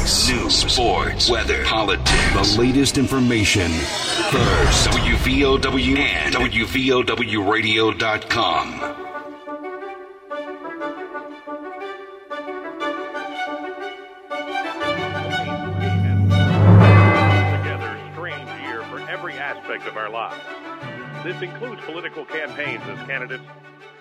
[0.00, 0.28] voice.
[0.28, 3.70] News, sports, weather, politics, the latest information.
[3.70, 8.96] First, WVOW and WVOWradio.com.
[17.52, 20.42] Together strange year for every aspect of our lives.
[21.24, 23.44] This includes political campaigns as candidates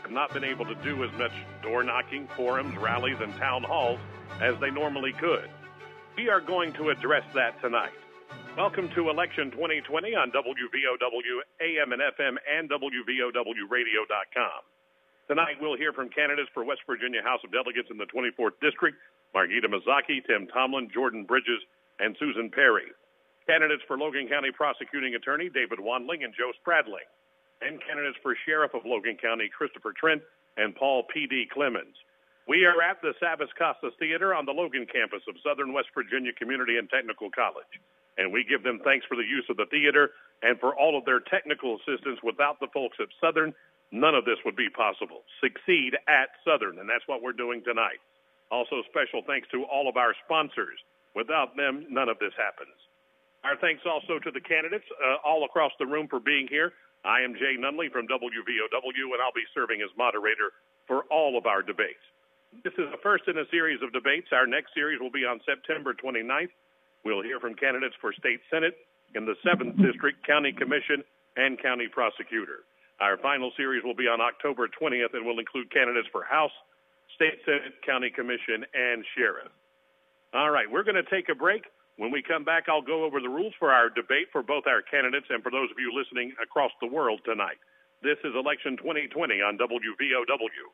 [0.04, 1.32] have not been able to do as much
[1.62, 4.00] door knocking, forums, rallies, and town halls
[4.42, 5.50] as they normally could.
[6.18, 7.96] We are going to address that tonight.
[8.58, 14.62] Welcome to Election 2020 on WVOW AM and FM and WVOWradio.com.
[15.28, 18.98] Tonight we'll hear from candidates for West Virginia House of Delegates in the 24th District,
[19.34, 21.62] Margita Mazzocchi, Tim Tomlin, Jordan Bridges,
[22.00, 22.92] and Susan Perry.
[23.48, 27.08] Candidates for Logan County Prosecuting Attorney David Wandling and Joe Spradling.
[27.62, 30.22] And candidates for Sheriff of Logan County Christopher Trent
[30.58, 31.48] and Paul P.D.
[31.54, 31.96] Clemens.
[32.48, 36.34] We are at the Savas Kostas Theater on the Logan campus of Southern West Virginia
[36.34, 37.70] Community and Technical College.
[38.18, 41.06] And we give them thanks for the use of the theater and for all of
[41.06, 42.20] their technical assistance.
[42.24, 43.54] Without the folks at Southern,
[43.92, 45.24] none of this would be possible.
[45.40, 48.02] Succeed at Southern, and that's what we're doing tonight.
[48.52, 50.80] Also, special thanks to all of our sponsors.
[51.16, 52.76] Without them, none of this happens.
[53.44, 56.74] Our thanks also to the candidates uh, all across the room for being here.
[57.06, 60.52] I am Jay Nunley from WVOW, and I'll be serving as moderator
[60.88, 62.04] for all of our debates.
[62.50, 64.34] This is the first in a series of debates.
[64.34, 66.50] Our next series will be on September 29th.
[67.06, 68.76] We'll hear from candidates for state senate
[69.16, 71.06] in the 7th District, County Commission,
[71.38, 72.66] and County Prosecutor.
[73.00, 76.52] Our final series will be on October 20th and will include candidates for House,
[77.16, 79.54] State Senate, County Commission, and Sheriff.
[80.34, 81.64] All right, we're going to take a break.
[81.96, 84.82] When we come back, I'll go over the rules for our debate for both our
[84.82, 87.62] candidates and for those of you listening across the world tonight.
[88.02, 90.66] This is Election 2020 on WVOW.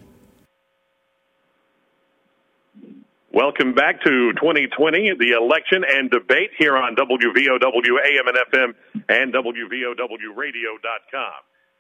[3.32, 8.74] Welcome back to 2020, the election and debate here on WVOW AM and FM
[9.08, 9.96] and WVOWradio.com.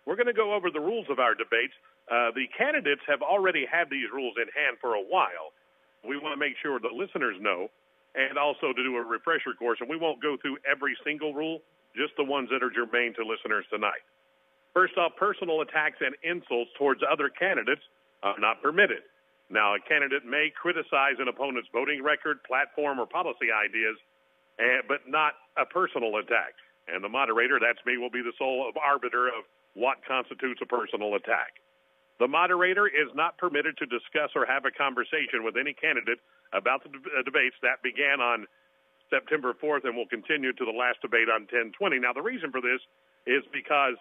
[0.06, 1.74] We're going to go over the rules of our debates.
[2.10, 5.52] Uh, the candidates have already had these rules in hand for a while.
[6.08, 7.68] We want to make sure the listeners know
[8.14, 9.78] and also to do a refresher course.
[9.80, 11.60] And we won't go through every single rule,
[11.96, 14.02] just the ones that are germane to listeners tonight.
[14.74, 17.82] First off, personal attacks and insults towards other candidates
[18.22, 19.02] are not permitted.
[19.50, 23.96] Now, a candidate may criticize an opponent's voting record, platform, or policy ideas,
[24.60, 26.52] eh, but not a personal attack.
[26.86, 29.44] And the moderator, that's me, will be the sole arbiter of
[29.74, 31.60] what constitutes a personal attack.
[32.18, 36.18] The moderator is not permitted to discuss or have a conversation with any candidate
[36.52, 38.46] about the uh, debates that began on
[39.10, 41.98] September 4th and will continue to the last debate on 1020.
[41.98, 42.80] Now, the reason for this
[43.26, 43.96] is because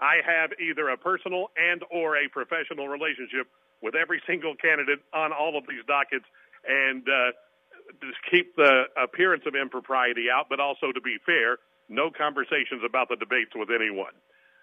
[0.00, 3.46] I have either a personal and or a professional relationship
[3.82, 6.24] with every single candidate on all of these dockets
[6.66, 7.30] and uh,
[8.00, 13.08] just keep the appearance of impropriety out, but also to be fair, no conversations about
[13.10, 14.14] the debates with anyone.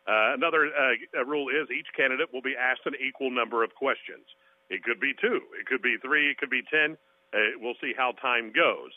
[0.08, 4.26] Uh, another uh, rule is each candidate will be asked an equal number of questions.
[4.70, 6.98] It could be two, it could be three, it could be ten.
[7.34, 8.90] Uh, we'll see how time goes.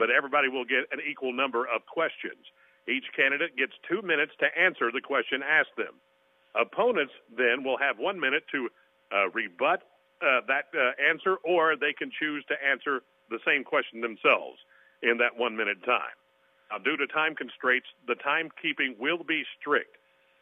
[0.00, 2.40] But everybody will get an equal number of questions.
[2.88, 6.00] Each candidate gets two minutes to answer the question asked them.
[6.56, 8.72] Opponents then will have one minute to
[9.12, 9.84] uh, rebut
[10.24, 14.56] uh, that uh, answer, or they can choose to answer the same question themselves
[15.04, 16.16] in that one minute time.
[16.72, 19.96] Now, due to time constraints, the timekeeping will be strict.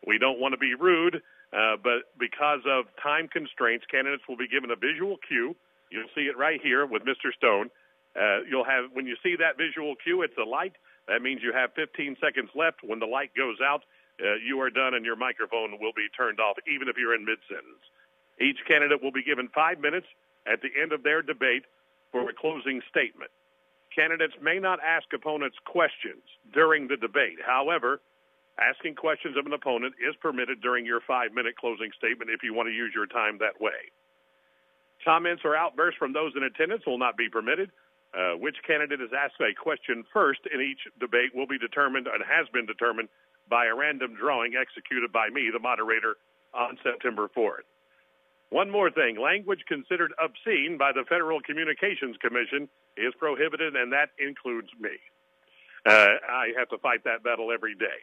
[0.07, 1.23] We don't want to be rude,
[1.53, 5.57] uh, but because of time constraints, candidates will be given a visual cue.
[5.91, 7.35] You'll see it right here with Mr.
[7.35, 7.71] Stone.
[8.19, 10.75] Uh, you'll have when you see that visual cue, it's a light.
[11.07, 12.83] That means you have 15 seconds left.
[12.83, 13.87] When the light goes out,
[14.19, 17.25] uh, you are done and your microphone will be turned off, even if you're in
[17.25, 17.81] mid sentence.
[18.41, 20.07] Each candidate will be given five minutes
[20.47, 21.65] at the end of their debate
[22.11, 23.31] for a closing statement.
[23.95, 26.23] Candidates may not ask opponents questions
[26.53, 27.39] during the debate.
[27.45, 28.01] However,
[28.59, 32.55] asking questions of an opponent is permitted during your five minute closing statement if you
[32.55, 33.91] want to use your time that way.
[35.05, 37.71] Comments or outbursts from those in attendance will not be permitted.
[38.19, 42.19] Uh, which candidate is asked a question first in each debate will be determined and
[42.27, 43.09] has been determined
[43.49, 46.17] by a random drawing executed by me, the moderator,
[46.53, 47.63] on September 4th.
[48.51, 52.67] One more thing language considered obscene by the Federal Communications Commission
[52.97, 54.99] is prohibited, and that includes me.
[55.87, 58.03] Uh, I have to fight that battle every day.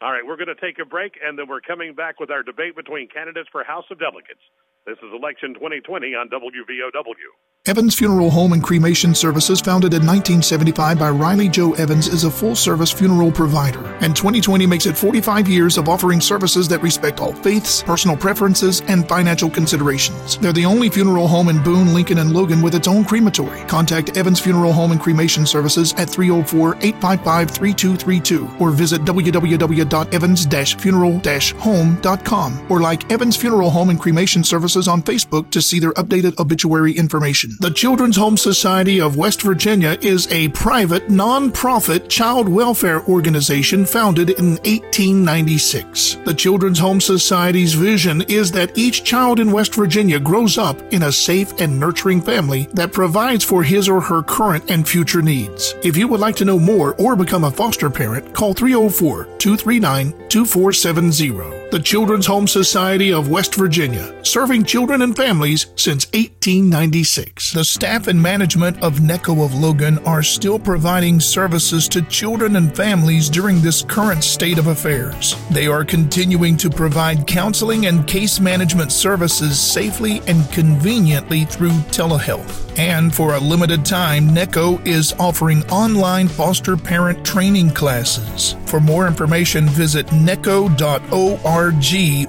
[0.00, 2.44] All right, we're going to take a break, and then we're coming back with our
[2.44, 4.44] debate between candidates for House of Delegates.
[4.86, 7.32] This is Election 2020 on WVOW.
[7.66, 12.30] Evans Funeral Home and Cremation Services, founded in 1975 by Riley Joe Evans, is a
[12.30, 13.84] full service funeral provider.
[14.00, 18.82] And 2020 makes it 45 years of offering services that respect all faiths, personal preferences,
[18.86, 20.38] and financial considerations.
[20.38, 23.58] They're the only funeral home in Boone, Lincoln, and Logan with its own crematory.
[23.62, 31.20] Contact Evans Funeral Home and Cremation Services at 304 855 3232 or visit www.evans funeral
[31.60, 36.38] home.com or like Evans Funeral Home and Cremation Services on Facebook to see their updated
[36.38, 37.55] obituary information.
[37.58, 44.28] The Children's Home Society of West Virginia is a private, non-profit child welfare organization founded
[44.30, 46.18] in 1896.
[46.26, 51.04] The Children's Home Society's vision is that each child in West Virginia grows up in
[51.04, 55.74] a safe and nurturing family that provides for his or her current and future needs.
[55.82, 60.28] If you would like to know more or become a foster parent, call 304 239
[60.28, 61.70] 2470.
[61.70, 67.45] The Children's Home Society of West Virginia, serving children and families since 1896.
[67.52, 72.74] The staff and management of NECCO of Logan are still providing services to children and
[72.74, 75.36] families during this current state of affairs.
[75.50, 82.62] They are continuing to provide counseling and case management services safely and conveniently through telehealth.
[82.78, 88.54] And for a limited time, NECCO is offering online foster parent training classes.
[88.66, 90.76] For more information, visit necco.org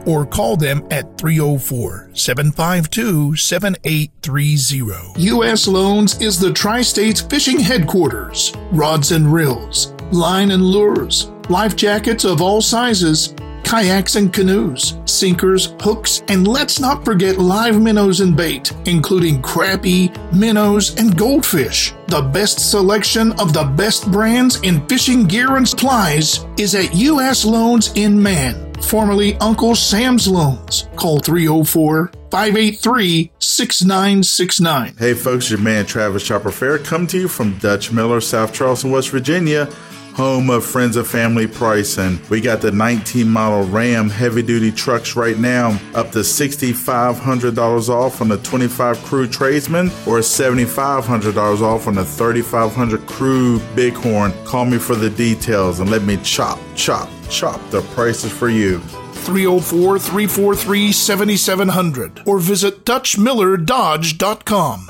[0.07, 5.06] or call them at 304 752 7830.
[5.15, 5.67] U.S.
[5.67, 8.53] Loans is the Tri States fishing headquarters.
[8.71, 13.33] Rods and reels, line and lures, life jackets of all sizes
[13.67, 20.09] kayaks and canoes, sinkers, hooks, and let's not forget live minnows and bait, including crappie,
[20.31, 21.93] minnows, and goldfish.
[22.07, 27.43] The best selection of the best brands in fishing gear and supplies is at U.S.
[27.43, 30.87] Loans in Man, formerly Uncle Sam's Loans.
[30.95, 34.95] Call 304 583 6969.
[34.97, 38.91] Hey folks, your man Travis Chopper Fair come to you from Dutch Miller, South Charleston,
[38.91, 39.69] West Virginia
[40.17, 42.19] home of Friends of Family Pricing.
[42.31, 48.19] We got the 19 model Ram heavy duty trucks right now, up to $6,500 off
[48.19, 54.33] on the 25 Crew Tradesman or $7,500 off on the 3500 Crew Bighorn.
[54.43, 58.81] Call me for the details and let me chop, chop, chop the prices for you.
[59.27, 64.87] 304 343 7700 or visit DutchMillerDodge.com.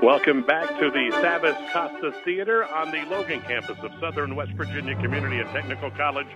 [0.00, 4.94] Welcome back to the Savas Kostas Theater on the Logan campus of Southern West Virginia
[4.94, 6.28] Community and Technical College.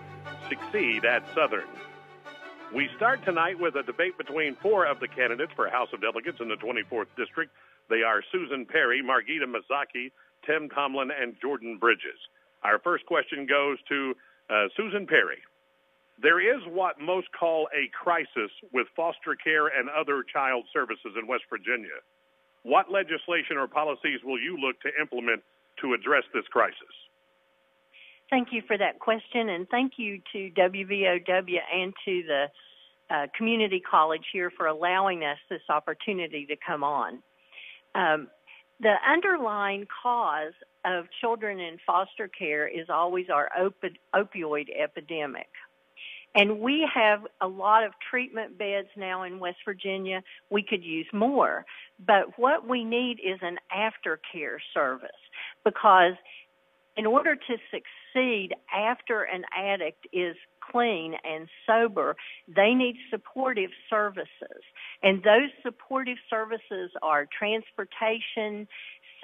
[0.48, 1.68] Succeed at Southern.
[2.74, 6.40] We start tonight with a debate between four of the candidates for House of Delegates
[6.40, 7.52] in the 24th District.
[7.88, 10.10] They are Susan Perry, Margita Mazzocchi,
[10.44, 12.18] Tim Tomlin, and Jordan Bridges.
[12.64, 14.16] Our first question goes to
[14.50, 15.38] uh, Susan Perry.
[16.22, 21.26] There is what most call a crisis with foster care and other child services in
[21.26, 21.98] West Virginia.
[22.62, 25.42] What legislation or policies will you look to implement
[25.80, 26.94] to address this crisis?
[28.30, 32.46] Thank you for that question, and thank you to WVOW and to the
[33.10, 37.22] uh, community college here for allowing us this opportunity to come on.
[37.94, 38.28] Um,
[38.80, 40.52] the underlying cause
[40.84, 45.48] of children in foster care is always our op- opioid epidemic.
[46.36, 50.22] And we have a lot of treatment beds now in West Virginia.
[50.50, 51.64] We could use more.
[52.04, 55.10] But what we need is an aftercare service
[55.64, 56.14] because
[56.96, 62.16] in order to succeed after an addict is clean and sober,
[62.48, 64.62] they need supportive services.
[65.02, 68.68] And those supportive services are transportation,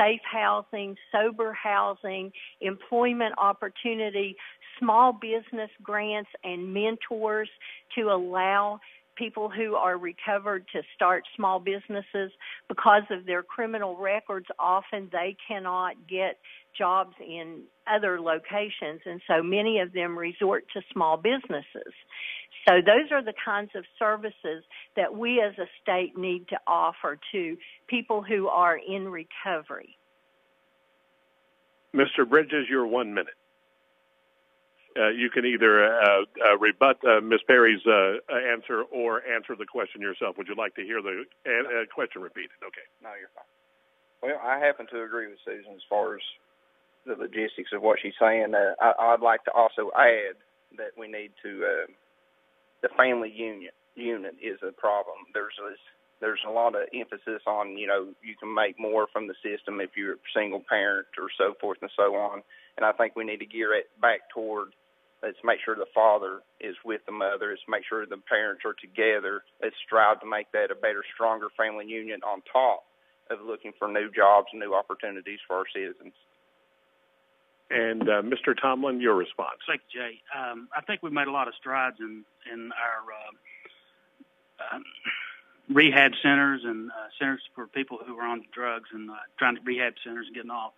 [0.00, 4.36] safe housing, sober housing, employment opportunity,
[4.78, 7.48] small business grants and mentors
[7.96, 8.80] to allow
[9.20, 12.32] people who are recovered to start small businesses
[12.68, 16.38] because of their criminal records often they cannot get
[16.76, 21.92] jobs in other locations and so many of them resort to small businesses
[22.66, 24.64] so those are the kinds of services
[24.96, 27.56] that we as a state need to offer to
[27.88, 29.96] people who are in recovery
[31.94, 32.28] Mr.
[32.28, 33.34] Bridges, your one minute.
[34.98, 37.40] Uh, you can either uh, uh, rebut uh, Ms.
[37.46, 38.18] Perry's uh,
[38.50, 40.36] answer or answer the question yourself.
[40.36, 42.58] Would you like to hear the uh, question repeated?
[42.64, 42.82] Okay.
[43.02, 43.46] No, you're fine.
[44.22, 46.22] Well, I happen to agree with Susan as far as
[47.06, 48.52] the logistics of what she's saying.
[48.54, 50.36] I, would like to also add
[50.76, 51.86] that we need to
[52.82, 55.16] the family union unit is a problem.
[55.34, 55.54] There's
[56.20, 59.80] there's a lot of emphasis on you know you can make more from the system
[59.80, 62.42] if you're a single parent or so forth and so on.
[62.76, 64.68] And I think we need to gear it back toward
[65.22, 67.50] Let's make sure the father is with the mother.
[67.50, 69.42] Let's make sure the parents are together.
[69.62, 72.84] Let's strive to make that a better, stronger family union on top
[73.30, 76.14] of looking for new jobs and new opportunities for our citizens.
[77.70, 78.56] And uh, Mr.
[78.60, 79.60] Tomlin, your response.
[79.66, 80.22] Thank you, Jay.
[80.36, 84.84] Um, I think we've made a lot of strides in in our uh, um,
[85.68, 89.62] rehab centers and uh, centers for people who are on drugs and uh, trying to
[89.62, 90.72] rehab centers and getting off.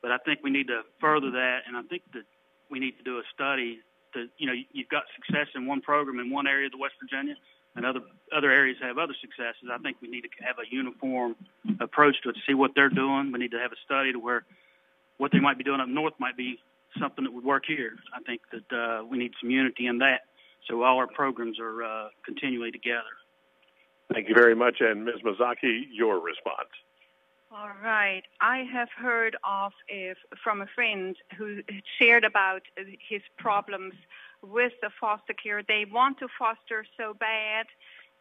[0.00, 2.24] But I think we need to further that, and I think that
[2.70, 3.80] we need to do a study
[4.14, 6.94] to, you know, you've got success in one program in one area of the West
[7.00, 7.34] Virginia,
[7.76, 8.00] and other
[8.36, 9.68] other areas have other successes.
[9.72, 11.36] I think we need to have a uniform
[11.80, 13.32] approach to it see what they're doing.
[13.32, 14.44] We need to have a study to where
[15.18, 16.58] what they might be doing up north might be
[17.00, 17.92] something that would work here.
[18.14, 20.22] I think that uh, we need some unity in that,
[20.68, 23.14] so all our programs are uh, continually together.
[24.12, 25.16] Thank you very much, and Ms.
[25.24, 26.70] Mazzocchi, your response.
[27.50, 28.22] All right.
[28.42, 31.60] I have heard of if, from a friend who
[31.98, 33.94] shared about his problems
[34.42, 35.62] with the foster care.
[35.66, 37.66] They want to foster so bad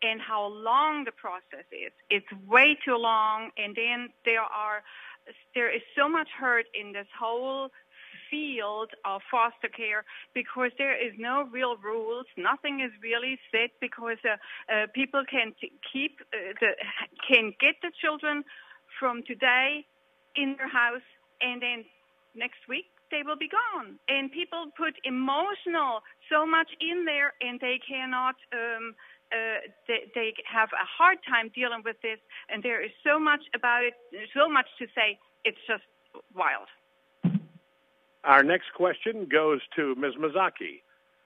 [0.01, 1.91] and how long the process is.
[2.09, 4.83] It's way too long and then there are
[5.53, 7.69] there is so much hurt in this whole
[8.31, 12.25] field of foster care because there is no real rules.
[12.37, 14.37] Nothing is really set because uh,
[14.73, 16.71] uh, people can t- keep uh, the
[17.27, 18.43] can get the children
[18.99, 19.85] from today
[20.35, 21.05] in their house
[21.41, 21.85] and then
[22.35, 23.99] next week they will be gone.
[24.07, 28.95] And people put emotional so much in there and they cannot, um,
[29.31, 32.19] uh, they, they have a hard time dealing with this.
[32.49, 33.93] And there is so much about it,
[34.35, 35.19] so much to say.
[35.45, 35.83] It's just
[36.35, 36.67] wild.
[38.23, 40.15] Our next question goes to Ms.
[40.19, 40.83] Mazzocchi.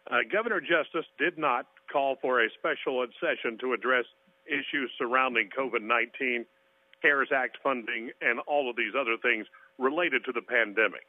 [0.10, 4.06] Uh, Governor Justice did not call for a special session to address
[4.46, 6.46] issues surrounding COVID 19
[7.02, 11.06] CARES Act funding, and all of these other things related to the pandemic.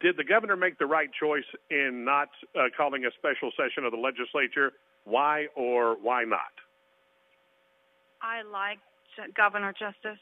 [0.00, 3.92] Did the governor make the right choice in not uh, calling a special session of
[3.92, 4.72] the legislature?
[5.04, 6.54] Why or why not?
[8.22, 8.78] I like
[9.36, 10.20] Governor Justice,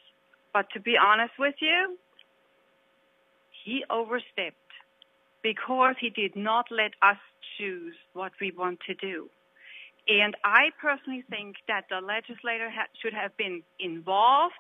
[0.53, 1.97] but to be honest with you,
[3.65, 4.57] he overstepped
[5.43, 7.19] because he did not let us
[7.57, 9.29] choose what we want to do.
[10.09, 14.55] And I personally think that the legislator ha- should have been involved.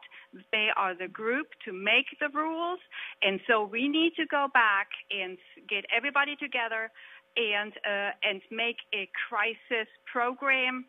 [0.52, 2.80] They are the group to make the rules.
[3.22, 6.90] And so we need to go back and get everybody together
[7.36, 10.84] and, uh, and make a crisis program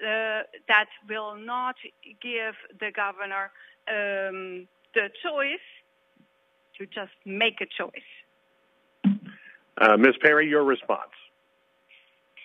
[0.00, 1.74] uh, that will not
[2.22, 3.50] give the governor
[3.88, 5.66] um, the choice
[6.78, 9.10] to just make a choice.
[9.80, 10.14] Uh, Ms.
[10.22, 11.10] Perry, your response.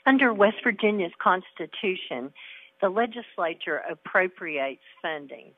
[0.09, 2.33] Under West Virginia's Constitution,
[2.81, 5.51] the legislature appropriates funding.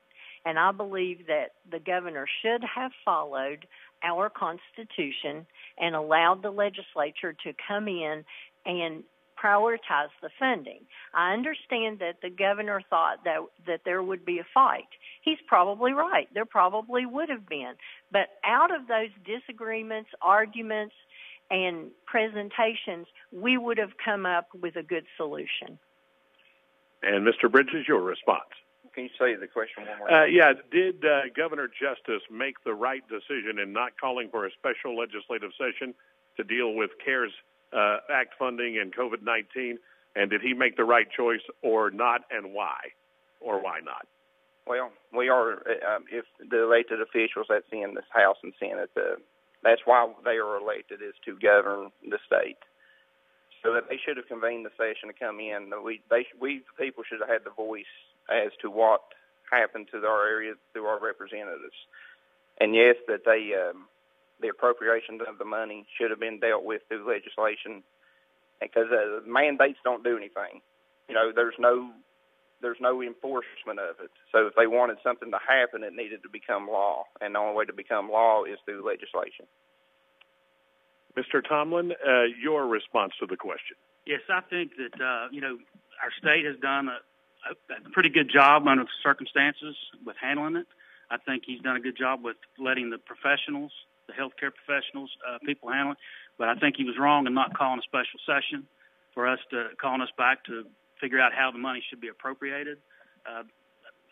[0.44, 3.66] And I believe that the governor should have followed
[4.02, 5.46] our Constitution
[5.78, 8.26] and allowed the legislature to come in
[8.66, 9.04] and
[9.42, 10.80] prioritize the funding.
[11.14, 14.88] I understand that the governor thought that that there would be a fight.
[15.22, 16.28] He's probably right.
[16.34, 17.72] There probably would have been.
[18.12, 20.94] But out of those disagreements, arguments,
[21.52, 25.78] and presentations, we would have come up with a good solution.
[27.02, 27.50] And Mr.
[27.50, 28.48] Bridges, your response.
[28.94, 30.32] Can you say the question one more Uh, time?
[30.32, 34.96] yeah, did uh, Governor Justice make the right decision in not calling for a special
[34.96, 35.94] legislative session
[36.36, 37.32] to deal with CARES
[37.72, 39.78] uh, Act funding and COVID 19?
[40.14, 42.76] And did he make the right choice or not, and why?
[43.40, 44.06] Or why not?
[44.66, 48.90] Well, we are, uh, um, if the elected officials that's in this House and Senate,
[48.96, 49.16] uh,
[49.62, 52.58] that's why they are elected is to govern the state.
[53.62, 55.70] So that they should have convened the session to come in.
[55.84, 57.90] We, they, we the people should have had the voice
[58.28, 59.02] as to what
[59.50, 61.78] happened to our area through our representatives.
[62.58, 63.86] And yes, that they, um,
[64.40, 67.84] the appropriation of the money should have been dealt with through legislation
[68.60, 70.60] because uh, mandates don't do anything.
[71.08, 71.90] You know, there's no
[72.62, 74.10] there's no enforcement of it.
[74.30, 77.54] So if they wanted something to happen, it needed to become law, and the only
[77.54, 79.46] way to become law is through legislation.
[81.16, 81.46] Mr.
[81.46, 83.76] Tomlin, uh, your response to the question.
[84.06, 85.58] Yes, I think that uh, you know
[86.02, 86.98] our state has done a,
[87.50, 89.76] a, a pretty good job under the circumstances
[90.06, 90.66] with handling it.
[91.10, 93.70] I think he's done a good job with letting the professionals,
[94.06, 95.98] the healthcare professionals, uh, people handle it.
[96.38, 98.66] But I think he was wrong in not calling a special session
[99.12, 100.64] for us to calling us back to
[101.02, 102.78] figure out how the money should be appropriated.
[103.26, 103.42] Uh,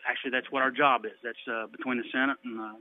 [0.07, 1.17] actually, that's what our job is.
[1.23, 2.71] That's uh, between the Senate and the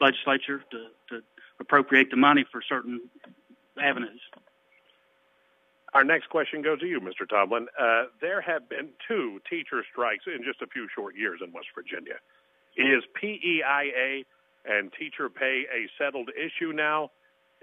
[0.00, 1.22] legislature to, to
[1.58, 3.00] appropriate the money for certain
[3.82, 4.20] avenues.
[5.92, 7.28] Our next question goes to you, Mr.
[7.28, 7.66] Tomlin.
[7.78, 11.66] Uh, there have been two teacher strikes in just a few short years in West
[11.74, 12.14] Virginia.
[12.76, 14.24] Is PEIA
[14.64, 17.10] and teacher pay a settled issue now?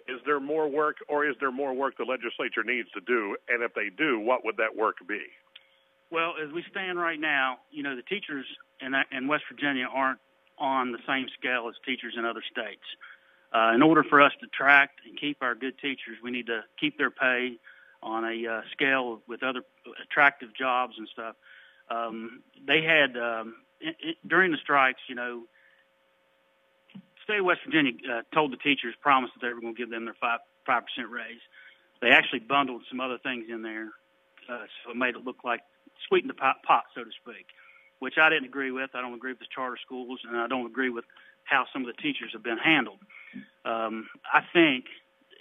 [0.10, 3.38] Is there more work, or is there more work the legislature needs to do?
[3.48, 5.22] And if they do, what would that work be?
[6.10, 8.46] Well, as we stand right now, you know, the teachers
[8.82, 10.20] in, in West Virginia aren't
[10.58, 12.84] on the same scale as teachers in other states.
[13.54, 16.62] Uh, in order for us to attract and keep our good teachers, we need to
[16.80, 17.58] keep their pay
[18.04, 19.62] on a uh, scale with other
[20.04, 21.36] attractive jobs and stuff.
[21.90, 25.44] Um, they had um, it, it, during the strikes, you know,
[27.24, 29.90] state of West Virginia uh, told the teachers, promised that they were going to give
[29.90, 31.42] them their five five percent raise.
[32.02, 33.90] They actually bundled some other things in there,
[34.50, 35.62] uh, so it made it look like
[36.08, 37.48] sweetened the pot, pot, so to speak,
[38.00, 38.92] which I didn't agree with.
[38.94, 41.06] I don't agree with the charter schools, and I don't agree with
[41.44, 43.00] how some of the teachers have been handled.
[43.66, 44.86] Um, I think,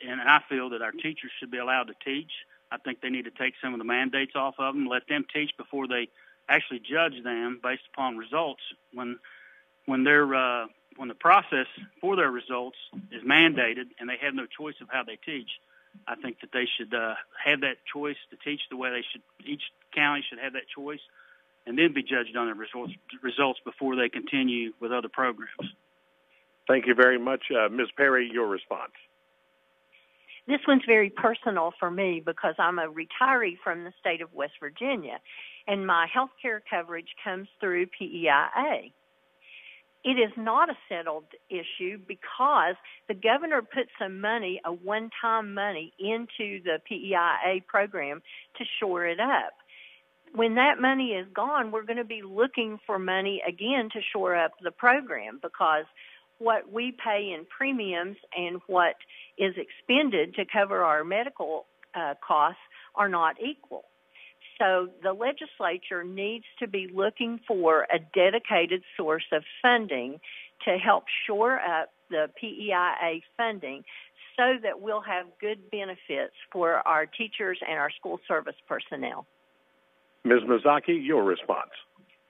[0.06, 2.30] and I feel that our teachers should be allowed to teach.
[2.70, 5.24] I think they need to take some of the mandates off of them, let them
[5.32, 6.08] teach before they
[6.48, 8.62] actually judge them based upon results.
[8.92, 9.18] When
[9.86, 10.66] when they're uh,
[10.96, 11.66] when the process
[12.00, 12.78] for their results
[13.12, 15.50] is mandated and they have no choice of how they teach,
[16.06, 19.22] I think that they should uh, have that choice to teach the way they should.
[19.46, 19.62] Each
[19.94, 21.00] county should have that choice,
[21.66, 25.74] and then be judged on their results, results before they continue with other programs.
[26.68, 27.88] Thank you very much, uh, Ms.
[27.96, 28.28] Perry.
[28.32, 28.92] Your response.
[30.46, 34.54] This one's very personal for me because I'm a retiree from the state of West
[34.60, 35.18] Virginia,
[35.66, 38.48] and my health care coverage comes through PEIA
[40.06, 42.76] it is not a settled issue because
[43.08, 48.22] the governor put some money, a one-time money, into the PEIA program
[48.56, 49.52] to shore it up.
[50.32, 54.36] When that money is gone, we're going to be looking for money again to shore
[54.36, 55.86] up the program because
[56.38, 58.94] what we pay in premiums and what
[59.36, 61.66] is expended to cover our medical
[61.96, 62.60] uh, costs
[62.94, 63.84] are not equal.
[64.58, 70.18] So the legislature needs to be looking for a dedicated source of funding
[70.64, 73.84] to help shore up the PEIA funding
[74.36, 79.26] so that we'll have good benefits for our teachers and our school service personnel.
[80.24, 80.40] Ms.
[80.46, 81.70] Mazzocchi, your response.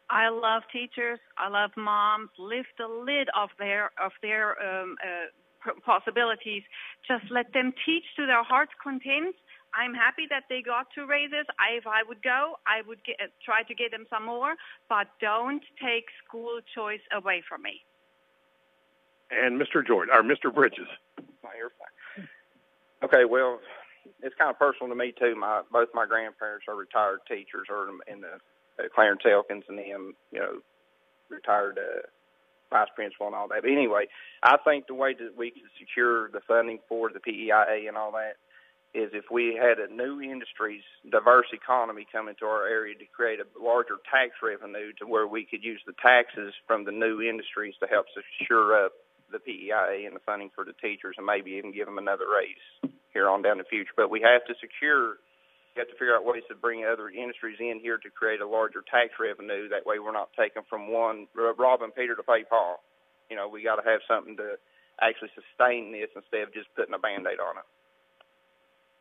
[0.09, 1.19] I love teachers.
[1.37, 2.31] I love moms.
[2.39, 6.63] Lift the lid off their of their um, uh, possibilities.
[7.09, 9.35] Just let them teach to their heart's content
[9.77, 11.45] I'm happy that they got two raises.
[11.61, 14.55] I, if I would go, I would get, try to get them some more,
[14.89, 17.85] but don't take school choice away from me.
[19.31, 19.87] And Mr.
[19.87, 20.53] George, or Mr.
[20.55, 20.89] Bridges.
[21.21, 21.71] Oh, you're.
[23.05, 23.61] Okay, well,
[24.23, 25.35] it's kind of personal to me too.
[25.37, 28.39] My both my grandparents are retired teachers, or in the
[28.83, 30.59] uh, Clarence Elkins and them, you know,
[31.29, 32.07] retired uh,
[32.71, 33.63] vice principal and all that.
[33.63, 34.07] But anyway,
[34.43, 38.13] I think the way that we can secure the funding for the PEIA and all
[38.13, 38.37] that
[38.97, 40.81] is if we had a new industries,
[41.13, 45.45] diverse economy come into our area to create a larger tax revenue to where we
[45.45, 48.97] could use the taxes from the new industries to help secure up
[49.29, 52.91] the PEIA and the funding for the teachers and maybe even give them another raise
[53.13, 53.93] here on down the future.
[53.93, 55.21] But we have to secure,
[55.77, 58.49] we have to figure out ways to bring other industries in here to create a
[58.49, 59.69] larger tax revenue.
[59.69, 62.81] That way we're not taking from one, robbing Peter to pay Paul.
[63.29, 64.57] You know, we got to have something to
[65.05, 67.69] actually sustain this instead of just putting a Band-Aid on it.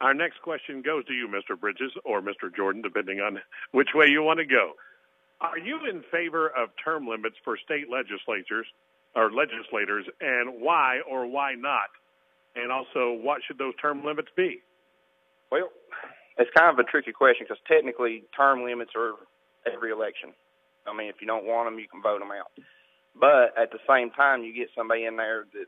[0.02, 1.60] Our next question goes to you, Mr.
[1.60, 2.54] Bridges or Mr.
[2.56, 3.40] Jordan, depending on
[3.72, 4.74] which way you want to go.
[5.42, 8.68] Are you in favor of term limits for state legislatures
[9.16, 11.88] or legislators, and why or why not?
[12.56, 14.60] And also, what should those term limits be?
[15.52, 15.70] Well,
[16.38, 19.14] it's kind of a tricky question because technically term limits are
[19.72, 20.32] every election.
[20.86, 22.52] I mean, if you don't want them, you can vote them out.
[23.16, 25.68] But at the same time, you get somebody in there that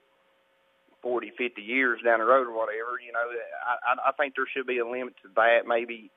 [1.08, 3.24] 40, 50 years down the road or whatever, you know,
[3.64, 5.64] I, I think there should be a limit to that.
[5.66, 6.12] Maybe,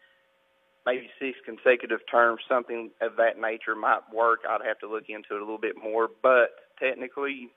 [0.85, 4.41] maybe six consecutive terms, something of that nature might work.
[4.49, 6.09] I'd have to look into it a little bit more.
[6.25, 6.51] But
[6.83, 7.51] technically,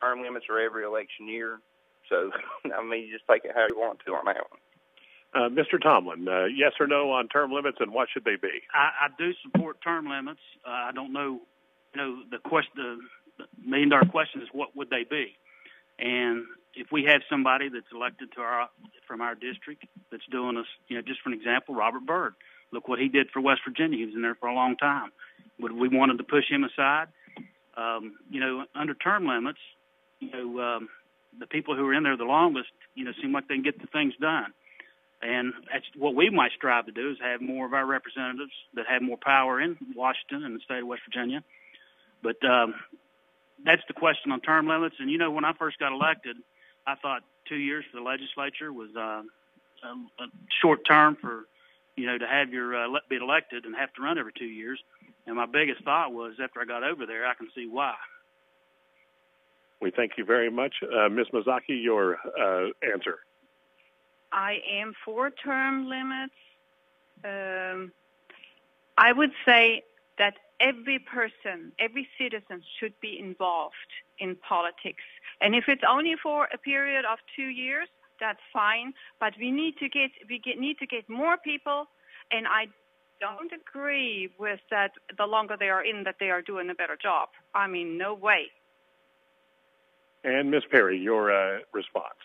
[0.00, 1.60] term limits are every election year.
[2.08, 2.30] So,
[2.72, 4.60] I mean, you just take it how you want to on that one.
[5.34, 5.80] Uh, Mr.
[5.82, 8.62] Tomlin, uh, yes or no on term limits, and what should they be?
[8.72, 10.40] I, I do support term limits.
[10.66, 11.40] Uh, I don't know,
[11.94, 12.98] you know, the question, the,
[13.38, 15.36] the million dollar question is what would they be?
[15.98, 18.68] And if we have somebody that's elected to our
[19.06, 22.34] from our district that's doing us, you know, just for an example, Robert Byrd.
[22.70, 23.98] Look what he did for West Virginia.
[23.98, 25.10] He was in there for a long time.
[25.58, 27.08] Would we wanted to push him aside?
[27.76, 29.58] Um, you know, under term limits,
[30.20, 30.88] you know, um,
[31.38, 33.80] the people who are in there the longest, you know, seem like they can get
[33.80, 34.52] the things done.
[35.22, 38.86] And that's what we might strive to do is have more of our representatives that
[38.88, 41.42] have more power in Washington and the state of West Virginia.
[42.22, 42.74] But um,
[43.64, 44.96] that's the question on term limits.
[44.98, 46.36] And you know, when I first got elected,
[46.86, 49.22] I thought two years for the legislature was uh,
[49.82, 50.26] a, a
[50.60, 51.44] short term for
[51.96, 54.80] you know to have your uh, be elected and have to run every two years.
[55.26, 57.94] And my biggest thought was after I got over there, I can see why.
[59.80, 61.26] We thank you very much, uh, Ms.
[61.32, 61.82] Mazzocchi.
[61.82, 63.20] Your uh, answer.
[64.32, 66.34] I am for term limits.
[67.24, 67.92] Um,
[68.96, 69.84] I would say
[70.18, 73.74] that every person, every citizen should be involved
[74.18, 75.04] in politics.
[75.40, 77.88] And if it's only for a period of two years,
[78.20, 78.92] that's fine.
[79.20, 81.86] But we need to get we get, need to get more people.
[82.30, 82.66] And I
[83.20, 84.90] don't agree with that.
[85.16, 87.28] The longer they are in, that they are doing a better job.
[87.54, 88.46] I mean, no way.
[90.24, 90.64] And Ms.
[90.70, 92.18] Perry, your uh, response.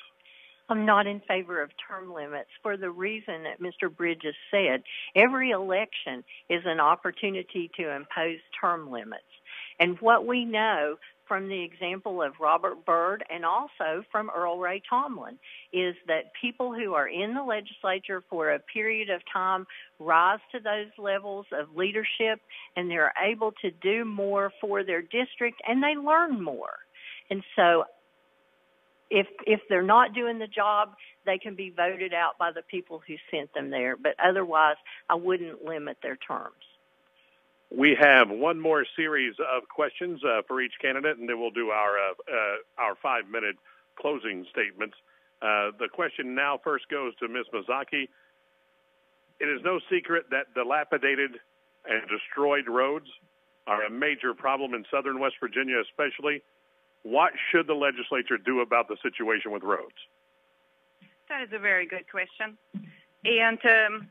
[0.69, 3.93] I'm not in favor of term limits for the reason that Mr.
[3.93, 4.83] Bridges said.
[5.15, 9.23] Every election is an opportunity to impose term limits.
[9.79, 10.95] And what we know
[11.27, 15.37] from the example of Robert Byrd and also from Earl Ray Tomblin
[15.71, 19.65] is that people who are in the legislature for a period of time
[19.99, 22.39] rise to those levels of leadership
[22.75, 26.75] and they're able to do more for their district and they learn more.
[27.29, 27.85] And so
[29.13, 30.95] if if they're not doing the job,
[31.25, 33.95] they can be voted out by the people who sent them there.
[33.95, 34.75] But otherwise,
[35.07, 36.65] I wouldn't limit their terms.
[37.69, 41.69] We have one more series of questions uh, for each candidate, and then we'll do
[41.69, 43.55] our uh, uh, our five minute
[44.01, 44.95] closing statements.
[45.41, 47.45] Uh, the question now first goes to Ms.
[47.53, 48.09] Mazzocchi.
[49.39, 51.31] It is no secret that dilapidated
[51.85, 53.07] and destroyed roads
[53.67, 56.41] are a major problem in southern West Virginia, especially
[57.03, 59.95] what should the legislature do about the situation with roads?
[61.29, 62.57] That is a very good question.
[63.25, 64.07] And um,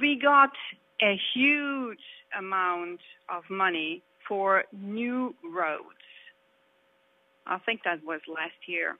[0.00, 0.52] we got
[1.02, 1.98] a huge
[2.36, 5.82] amount of money for new roads.
[7.46, 8.96] I think that was last year.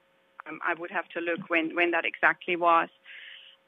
[0.47, 2.89] Um, I would have to look when, when that exactly was.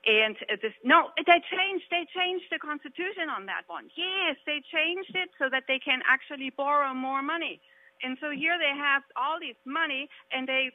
[0.06, 1.86] And this, no, they changed.
[1.90, 3.90] They changed the constitution on that one.
[3.98, 7.60] Yes, they changed it so that they can actually borrow more money.
[8.03, 10.71] And so here they have all this money and they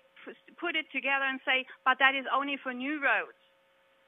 [0.59, 3.39] put it together and say, but that is only for new roads.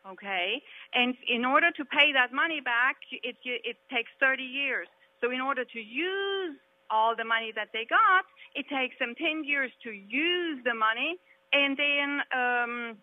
[0.05, 0.61] Okay.
[0.93, 4.89] And in order to pay that money back, it, it takes 30 years.
[5.21, 6.57] So in order to use
[6.91, 8.25] all the money that they got,
[8.55, 11.17] it takes them 10 years to use the money.
[11.53, 12.97] And then, um,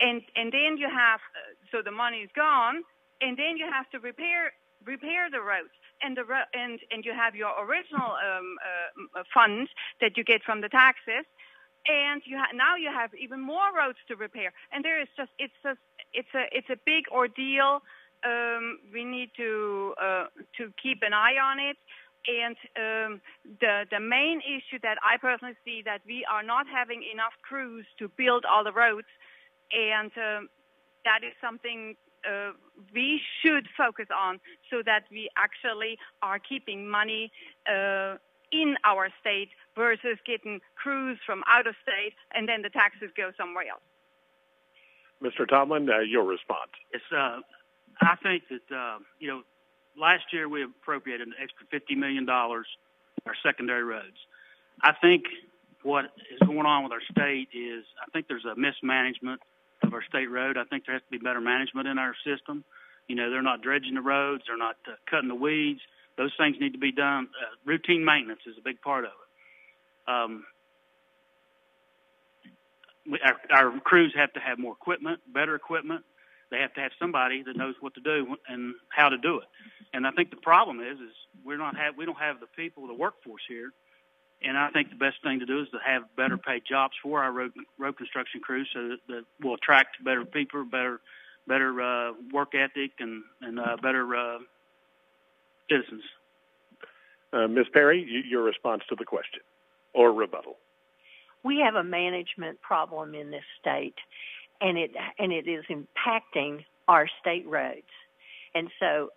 [0.00, 1.20] and, and then you have,
[1.70, 2.82] so the money is gone.
[3.20, 4.52] And then you have to repair,
[4.86, 8.56] repair the roads and the and and you have your original um,
[9.16, 9.68] uh, fund
[10.00, 11.26] that you get from the taxes,
[11.86, 14.52] and you ha- now you have even more roads to repair.
[14.72, 15.76] And there is just it's a
[16.12, 17.82] it's a it's a big ordeal.
[18.24, 20.26] Um, we need to uh,
[20.58, 21.76] to keep an eye on it.
[22.28, 23.20] And um,
[23.60, 27.86] the the main issue that I personally see that we are not having enough crews
[27.98, 29.08] to build all the roads
[29.72, 30.48] and um,
[31.04, 31.96] that is something
[32.28, 32.52] uh,
[32.94, 37.30] we should focus on so that we actually are keeping money
[37.68, 38.16] uh,
[38.52, 43.30] in our state versus getting crews from out of state and then the taxes go
[43.36, 43.80] somewhere else.
[45.22, 45.46] Mr.
[45.46, 46.70] Tomlin, uh, your response.
[46.92, 47.40] It's, uh,
[48.00, 49.42] I think that, uh, you know,
[49.96, 52.64] last year we appropriated an extra $50 million for
[53.26, 54.16] our secondary roads.
[54.82, 55.24] I think
[55.82, 59.40] what is going on with our state is I think there's a mismanagement
[59.82, 60.56] of our state road.
[60.56, 62.64] I think there has to be better management in our system.
[63.08, 65.80] You know, they're not dredging the roads, they're not uh, cutting the weeds.
[66.16, 67.28] Those things need to be done.
[67.40, 70.12] Uh, routine maintenance is a big part of it.
[70.12, 70.44] Um,
[73.10, 76.04] we, our, our crews have to have more equipment, better equipment.
[76.50, 79.44] They have to have somebody that knows what to do and how to do it.
[79.94, 81.14] And I think the problem is, is
[81.44, 83.70] we're not have we don't have the people, the workforce here.
[84.42, 87.22] And I think the best thing to do is to have better paid jobs for
[87.22, 91.00] our road road construction crews, so that, that will attract better people, better
[91.46, 94.38] better uh, work ethic, and and uh, better uh,
[95.70, 96.02] citizens.
[97.32, 97.66] Uh, Ms.
[97.72, 99.40] Perry, you, your response to the question
[99.94, 100.56] or rebuttal?
[101.44, 103.94] We have a management problem in this state,
[104.60, 107.82] and it and it is impacting our state roads.
[108.54, 109.10] And so,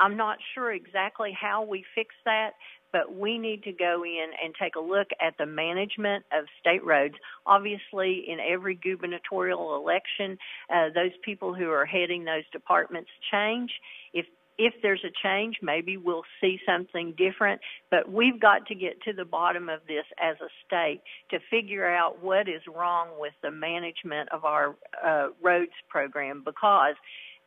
[0.00, 2.52] I'm not sure exactly how we fix that,
[2.92, 6.84] but we need to go in and take a look at the management of state
[6.84, 7.14] roads.
[7.46, 10.38] Obviously, in every gubernatorial election,
[10.72, 13.70] uh, those people who are heading those departments change.
[14.12, 14.26] If
[14.58, 17.60] if there's a change, maybe we'll see something different.
[17.90, 21.86] But we've got to get to the bottom of this as a state to figure
[21.86, 26.94] out what is wrong with the management of our uh, roads program because.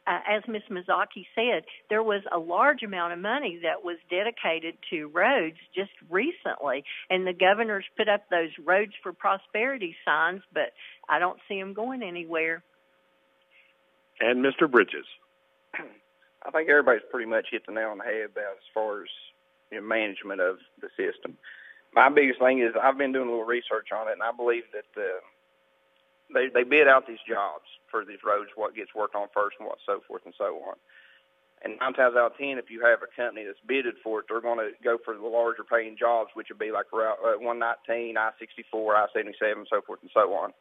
[0.09, 0.63] Uh, as Ms.
[0.71, 5.91] Mazzocchi said, there was a large amount of money that was dedicated to roads just
[6.09, 10.73] recently, and the governor's put up those roads for prosperity signs, but
[11.07, 12.63] I don't see them going anywhere.
[14.19, 14.69] And Mr.
[14.69, 15.05] Bridges.
[15.75, 19.09] I think everybody's pretty much hit the nail on the head about as far as
[19.71, 21.37] you know, management of the system.
[21.93, 24.63] My biggest thing is I've been doing a little research on it, and I believe
[24.73, 25.21] that uh,
[26.33, 29.67] they they bid out these jobs for these roads, what gets worked on first, and
[29.67, 30.75] what so forth and so on.
[31.61, 34.25] And nine times out of ten, if you have a company that's bidded for it,
[34.29, 37.35] they're going to go for the larger paying jobs, which would be like Route uh,
[37.35, 40.53] 119, I-64, I-77, so forth and so on.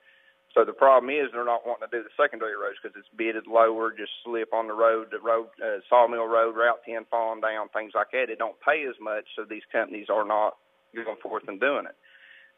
[0.55, 3.47] So the problem is they're not wanting to do the secondary roads because it's bidded
[3.47, 7.69] lower, just slip on the road, the road, uh, Sawmill Road, Route 10 falling down,
[7.69, 8.27] things like that.
[8.33, 10.57] It don't pay as much, so these companies are not
[10.97, 11.95] going forth and doing it.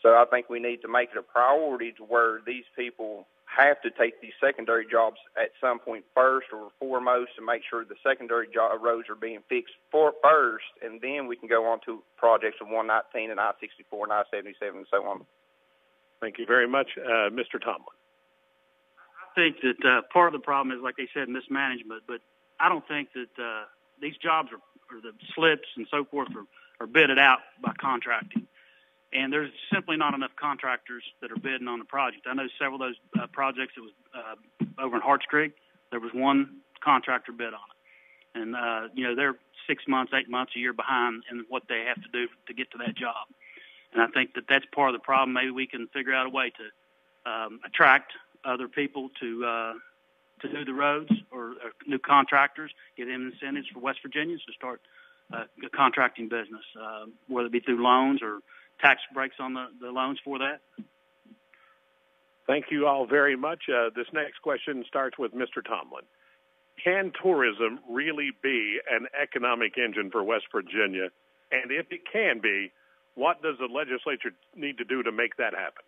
[0.03, 3.81] So I think we need to make it a priority to where these people have
[3.83, 7.97] to take these secondary jobs at some point first or foremost and make sure the
[8.03, 12.03] secondary job, roads are being fixed for first, and then we can go on to
[12.17, 15.27] projects of 119 and I-64 and I-77 and so on.
[16.21, 17.61] Thank you very much, uh, Mr.
[17.61, 17.97] Tomlin.
[19.31, 22.03] I think that uh, part of the problem is, like they said, mismanagement.
[22.07, 22.21] But
[22.59, 23.65] I don't think that uh,
[24.01, 28.47] these jobs are, or the slips and so forth are, are bidded out by contracting.
[29.13, 32.27] And there's simply not enough contractors that are bidding on the project.
[32.31, 35.53] I know several of those uh, projects that was uh, over in Harts Creek.
[35.91, 39.35] There was one contractor bid on it, and uh, you know they're
[39.67, 42.71] six months, eight months, a year behind in what they have to do to get
[42.71, 43.27] to that job.
[43.93, 45.33] And I think that that's part of the problem.
[45.33, 48.13] Maybe we can figure out a way to um, attract
[48.45, 49.73] other people to uh,
[50.43, 54.53] to do the roads or, or new contractors, give them incentives for West Virginians to
[54.53, 54.81] start
[55.33, 58.41] uh, a contracting business, uh, whether it be through loans or
[58.81, 60.61] tax breaks on the, the loans for that.
[62.47, 63.63] Thank you all very much.
[63.69, 65.65] Uh, this next question starts with Mr.
[65.65, 66.05] Tomlin.
[66.83, 71.11] Can tourism really be an economic engine for West Virginia?
[71.53, 72.73] And if it can be,
[73.15, 75.85] what does the legislature need to do to make that happen?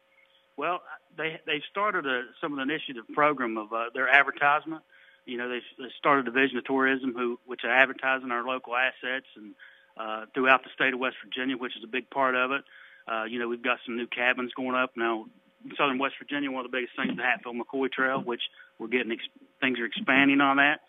[0.56, 0.82] Well,
[1.16, 4.82] they they started a, some of the initiative program of uh, their advertisement.
[5.24, 8.76] You know, they, they started a division of tourism who which are advertising our local
[8.76, 9.54] assets and
[9.96, 12.62] uh, throughout the state of West Virginia, which is a big part of it.
[13.10, 15.26] Uh, you know, we've got some new cabins going up now.
[15.64, 18.42] In southern West Virginia, one of the biggest things is the Hatfield McCoy Trail, which
[18.78, 20.80] we're getting ex- things are expanding on that.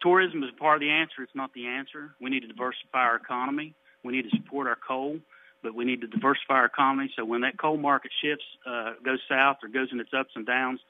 [0.00, 1.22] Tourism is part of the answer.
[1.22, 2.14] It's not the answer.
[2.20, 3.74] We need to diversify our economy.
[4.02, 5.20] We need to support our coal
[5.62, 9.20] but we need to diversify our economy so when that coal market shifts, uh, goes
[9.28, 10.80] south or goes in its ups and downs,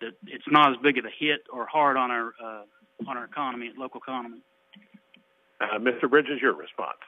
[0.00, 2.62] that it's not as big of a hit or hard on our uh,
[3.08, 4.40] on our economy, local economy.
[5.60, 6.08] Uh, Mr.
[6.08, 6.98] Bridges, your response.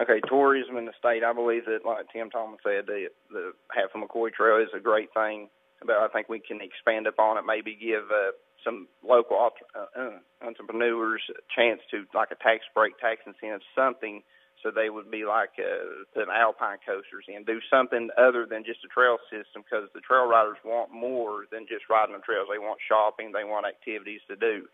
[0.00, 1.24] Okay, tourism in the state.
[1.24, 5.12] I believe that, like Tim Thomas said, the the Hatfield McCoy Trail is a great
[5.14, 5.48] thing.
[5.84, 7.44] But I think we can expand upon it.
[7.46, 8.32] Maybe give uh,
[8.64, 9.36] some local
[9.74, 14.22] uh, uh, entrepreneurs a chance to, like a tax break, tax incentive, something
[14.62, 18.84] so they would be like uh, putting alpine coasters in, do something other than just
[18.84, 22.48] a trail system because the trail riders want more than just riding the trails.
[22.50, 24.66] They want shopping, they want activities to do.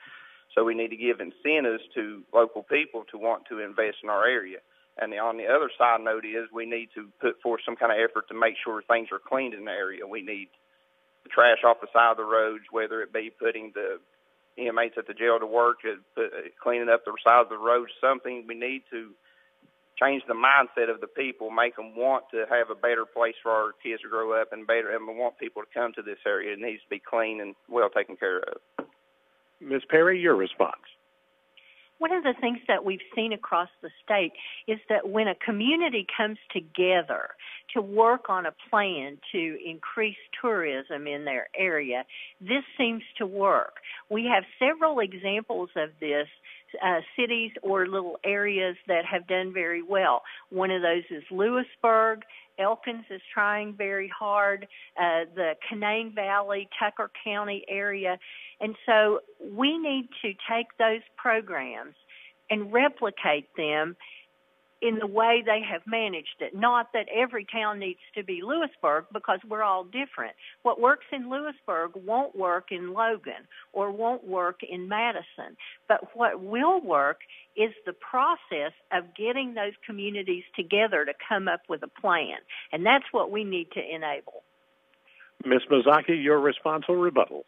[0.55, 4.27] So we need to give incentives to local people to want to invest in our
[4.27, 4.59] area.
[4.99, 7.93] And the, on the other side note is we need to put forth some kind
[7.93, 10.07] of effort to make sure things are cleaned in the area.
[10.07, 10.49] We need
[11.25, 14.01] the trash off the side of the roads, whether it be putting the
[14.57, 17.57] inmates at the jail to work, uh, put, uh, cleaning up the side of the
[17.57, 19.15] roads, something we need to
[20.01, 23.51] change the mindset of the people, make them want to have a better place for
[23.51, 26.19] our kids to grow up and better, and we want people to come to this
[26.27, 26.53] area.
[26.53, 28.87] It needs to be clean and well taken care of.
[29.61, 29.83] Ms.
[29.89, 30.83] Perry, your response.
[32.03, 34.33] One of the things that we've seen across the state
[34.67, 37.29] is that when a community comes together
[37.75, 42.05] to work on a plan to increase tourism in their area,
[42.41, 43.75] this seems to work.
[44.11, 46.27] We have several examples of this
[46.85, 50.23] uh, cities or little areas that have done very well.
[50.51, 52.23] One of those is Lewisburg.
[52.59, 54.67] Elkins is trying very hard.
[55.01, 58.19] Uh, the Canaan Valley, Tucker County area.
[58.61, 61.95] And so we need to take those programs
[62.51, 63.97] and replicate them
[64.83, 66.55] in the way they have managed it.
[66.55, 70.35] Not that every town needs to be Lewisburg because we're all different.
[70.65, 75.57] What works in Lewisburg won't work in Logan or won't work in Madison.
[75.89, 77.21] But what will work
[77.57, 82.39] is the process of getting those communities together to come up with a plan.
[82.73, 84.43] And that's what we need to enable.
[85.45, 85.63] Ms.
[85.71, 87.45] Mazzocchi, your response or rebuttal?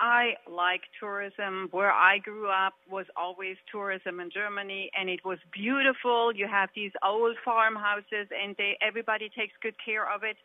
[0.00, 1.68] I like tourism.
[1.70, 6.32] Where I grew up was always tourism in Germany, and it was beautiful.
[6.34, 10.38] You have these old farmhouses, and they, everybody takes good care of it.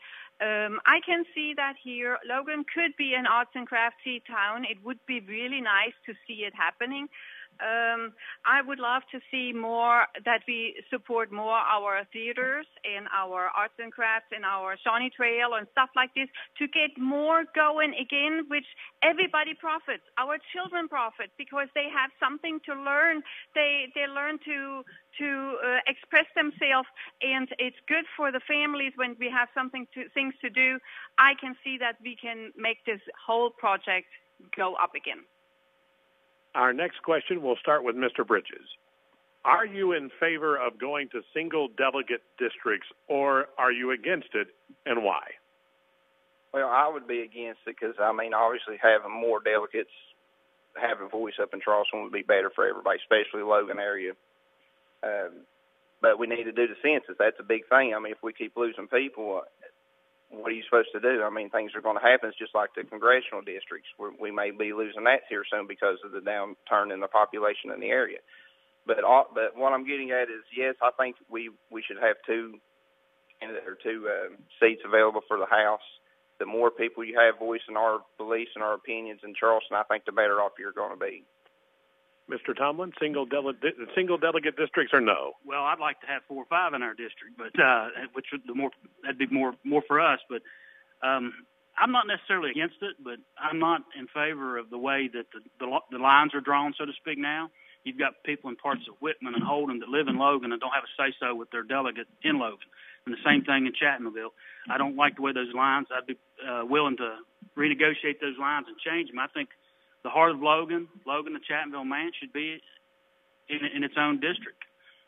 [0.44, 2.18] Um, I can see that here.
[2.28, 4.66] Logan could be an arts and craftsy town.
[4.70, 7.08] It would be really nice to see it happening.
[7.62, 8.14] Um,
[8.46, 13.76] I would love to see more that we support more our theaters and our arts
[13.80, 16.28] and crafts and our Shawnee Trail and stuff like this
[16.60, 18.66] to get more going again, which
[19.04, 20.04] everybody profits.
[20.18, 23.22] Our children profit because they have something to learn.
[23.54, 24.84] They they learn to
[25.20, 26.88] to uh, express themselves,
[27.22, 30.80] and it's good for the families when we have something to things to do.
[31.18, 34.08] I can see that we can make this whole project
[34.56, 35.24] go up again.
[36.56, 38.26] Our next question will start with Mr.
[38.26, 38.66] Bridges.
[39.44, 44.48] Are you in favor of going to single delegate districts or are you against it
[44.86, 45.22] and why?
[46.54, 49.92] Well, I would be against it because, I mean, obviously having more delegates
[50.82, 54.14] have a voice up in Charleston would be better for everybody, especially Logan area.
[55.04, 55.46] Um,
[56.02, 57.16] but we need to do the census.
[57.20, 57.94] That's a big thing.
[57.94, 59.42] I mean, if we keep losing people,
[60.38, 61.24] what are you supposed to do?
[61.24, 62.30] I mean, things are going to happen.
[62.30, 63.90] It's just like the congressional districts.
[63.98, 67.72] We're, we may be losing that here soon because of the downturn in the population
[67.74, 68.20] in the area.
[68.86, 72.18] But all, but what I'm getting at is, yes, I think we we should have
[72.26, 72.60] two
[73.42, 75.84] or two uh, seats available for the House.
[76.40, 80.06] The more people you have voicing our beliefs and our opinions in Charleston, I think
[80.06, 81.24] the better off you're going to be.
[82.30, 82.58] Mr.
[82.58, 83.54] Tomblin, single, dele-
[83.94, 85.34] single delegate districts or no?
[85.46, 88.42] Well, I'd like to have four or five in our district, but uh, which would
[88.48, 88.72] the more
[89.04, 90.20] that'd be more more for us.
[90.30, 90.42] But
[91.06, 91.34] um,
[91.78, 95.40] I'm not necessarily against it, but I'm not in favor of the way that the,
[95.60, 97.20] the the lines are drawn, so to speak.
[97.20, 97.52] Now
[97.84, 100.74] you've got people in parts of Whitman and Holden that live in Logan and don't
[100.74, 102.66] have a say so with their delegate in Logan,
[103.06, 104.30] and the same thing in Chattanooga.
[104.68, 105.88] I don't like the way those lines.
[105.94, 107.22] I'd be uh, willing to
[107.56, 109.20] renegotiate those lines and change them.
[109.20, 109.50] I think
[110.06, 112.62] the heart of Logan, Logan, the Chapmanville man should be
[113.50, 114.62] in, in its own district.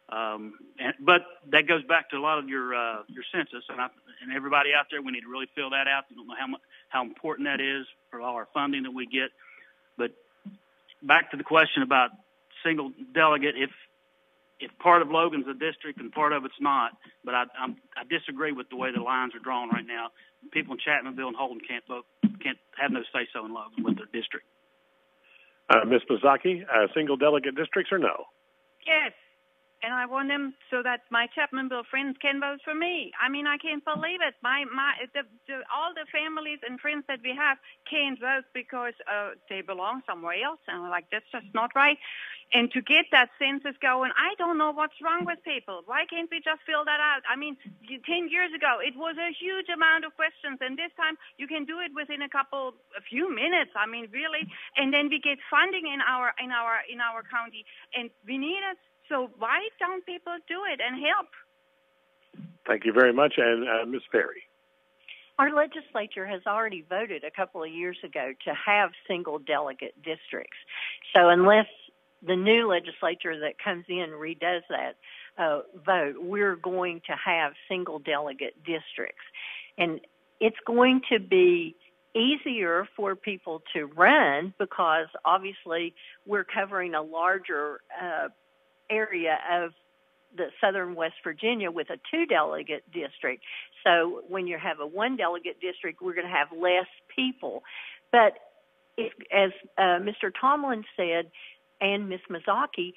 [0.10, 3.80] Um, and, but that goes back to a lot of your uh, your census, and,
[3.80, 3.90] I,
[4.24, 5.02] and everybody out there.
[5.02, 6.06] We need to really fill that out.
[6.10, 9.06] We don't know how much how important that is for all our funding that we
[9.06, 9.30] get.
[9.98, 10.12] But
[11.04, 12.10] back to the question about
[12.66, 13.54] single delegate.
[13.56, 13.70] If
[14.60, 18.02] if part of Logan's a district and part of it's not, but I I'm, I
[18.10, 20.08] disagree with the way the lines are drawn right now.
[20.52, 22.06] People in Chapmanville and Holden can't vote,
[22.42, 24.48] can't have no say so in Logan with their district.
[25.69, 26.01] Uh, Ms.
[26.10, 28.25] Mazzocchi, uh, single delegate districts or no?
[28.86, 29.12] Yes.
[29.84, 33.12] And I want them so that my Chapmanville friends can vote for me.
[33.22, 34.34] I mean, I can't believe it.
[34.42, 37.58] My my the, the, all the families and friends that we have
[37.89, 41.97] can't vote because uh, they belong somewhere else, and I'm like, that's just not right.
[42.54, 45.84] And to get that census going, I don't know what's wrong with people.
[45.86, 47.22] Why can't we just fill that out?
[47.28, 47.58] I mean,
[47.89, 51.66] 10 years ago, it was a huge amount of questions, and this time you can
[51.66, 53.72] do it within a couple, a few minutes.
[53.76, 54.47] I mean, really.
[54.78, 58.64] And then we get funding in our in our in our county, and we need
[58.64, 58.80] it.
[59.10, 61.28] So why don't people do it and help?
[62.66, 64.01] Thank you very much, and uh, Ms.
[64.12, 64.43] Perry.
[65.39, 70.58] Our legislature has already voted a couple of years ago to have single delegate districts.
[71.16, 71.68] So unless
[72.26, 74.95] the new legislature that comes in redoes that.
[75.38, 79.24] uh, vote, we're going to have single delegate districts.
[79.78, 79.99] And
[80.39, 81.76] it's going to be
[82.16, 85.93] easier for people to run because obviously
[86.26, 88.30] we're covering a larger uh,
[88.90, 89.72] area of
[90.36, 93.44] the southern West Virginia with a two delegate district.
[93.84, 97.64] So when you have a one delegate district, we're going to have less people.
[98.12, 98.34] But
[98.98, 100.32] if, as uh, Mr.
[100.40, 101.32] Tomblin said,
[101.80, 102.22] and Ms.
[102.30, 102.94] Mazzocchi,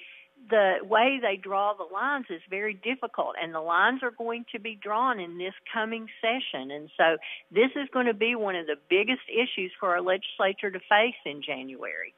[0.48, 4.58] the way they draw the lines is very difficult and the lines are going to
[4.58, 7.18] be drawn in this coming session and so
[7.50, 11.20] this is going to be one of the biggest issues for our legislature to face
[11.26, 12.14] in January.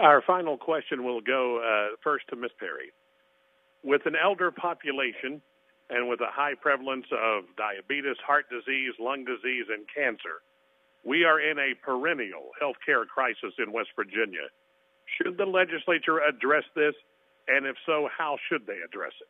[0.00, 2.52] Our final question will go uh, first to Ms.
[2.58, 2.90] Perry.
[3.84, 5.42] With an elder population
[5.90, 10.40] and with a high prevalence of diabetes, heart disease, lung disease, and cancer,
[11.04, 14.48] we are in a perennial health care crisis in West Virginia.
[15.20, 16.94] Should the legislature address this?
[17.48, 19.28] And if so, how should they address it?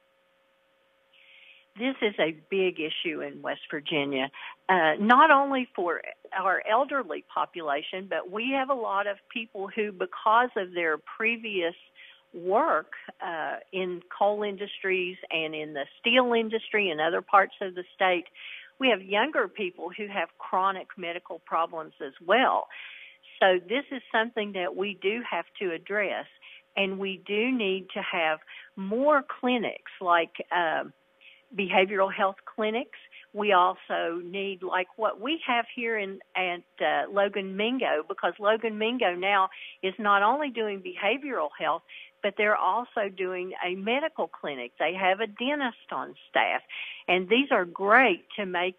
[1.79, 4.31] This is a big issue in West Virginia,
[4.68, 6.03] uh, not only for
[6.37, 11.75] our elderly population, but we have a lot of people who, because of their previous
[12.35, 12.93] work
[13.25, 18.25] uh, in coal industries and in the steel industry and other parts of the state,
[18.79, 22.66] we have younger people who have chronic medical problems as well.
[23.41, 26.27] So this is something that we do have to address,
[26.77, 28.39] and we do need to have
[28.77, 30.85] more clinics like uh,
[31.57, 32.98] behavioral health clinics.
[33.32, 38.78] We also need like what we have here in at uh, Logan Mingo because Logan
[38.78, 39.48] Mingo now
[39.82, 41.82] is not only doing behavioral health,
[42.22, 44.72] but they're also doing a medical clinic.
[44.78, 46.62] They have a dentist on staff,
[47.09, 48.76] and these are great to make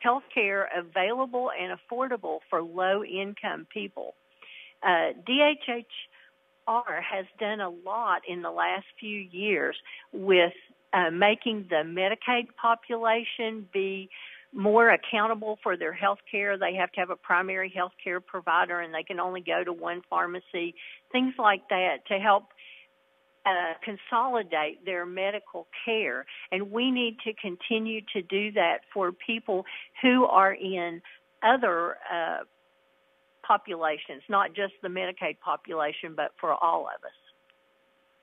[0.00, 4.14] health care available and affordable for low income people.
[4.82, 9.76] Uh, DHHR has done a lot in the last few years
[10.12, 10.52] with
[10.92, 14.08] uh, making the Medicaid population be
[14.52, 16.58] more accountable for their health care.
[16.58, 19.72] They have to have a primary health care provider and they can only go to
[19.72, 20.74] one pharmacy,
[21.12, 22.44] things like that to help
[23.44, 26.24] uh, consolidate their medical care.
[26.50, 29.64] And we need to continue to do that for people
[30.02, 31.02] who are in
[31.42, 32.38] other uh,
[33.46, 37.10] populations, not just the Medicaid population, but for all of us.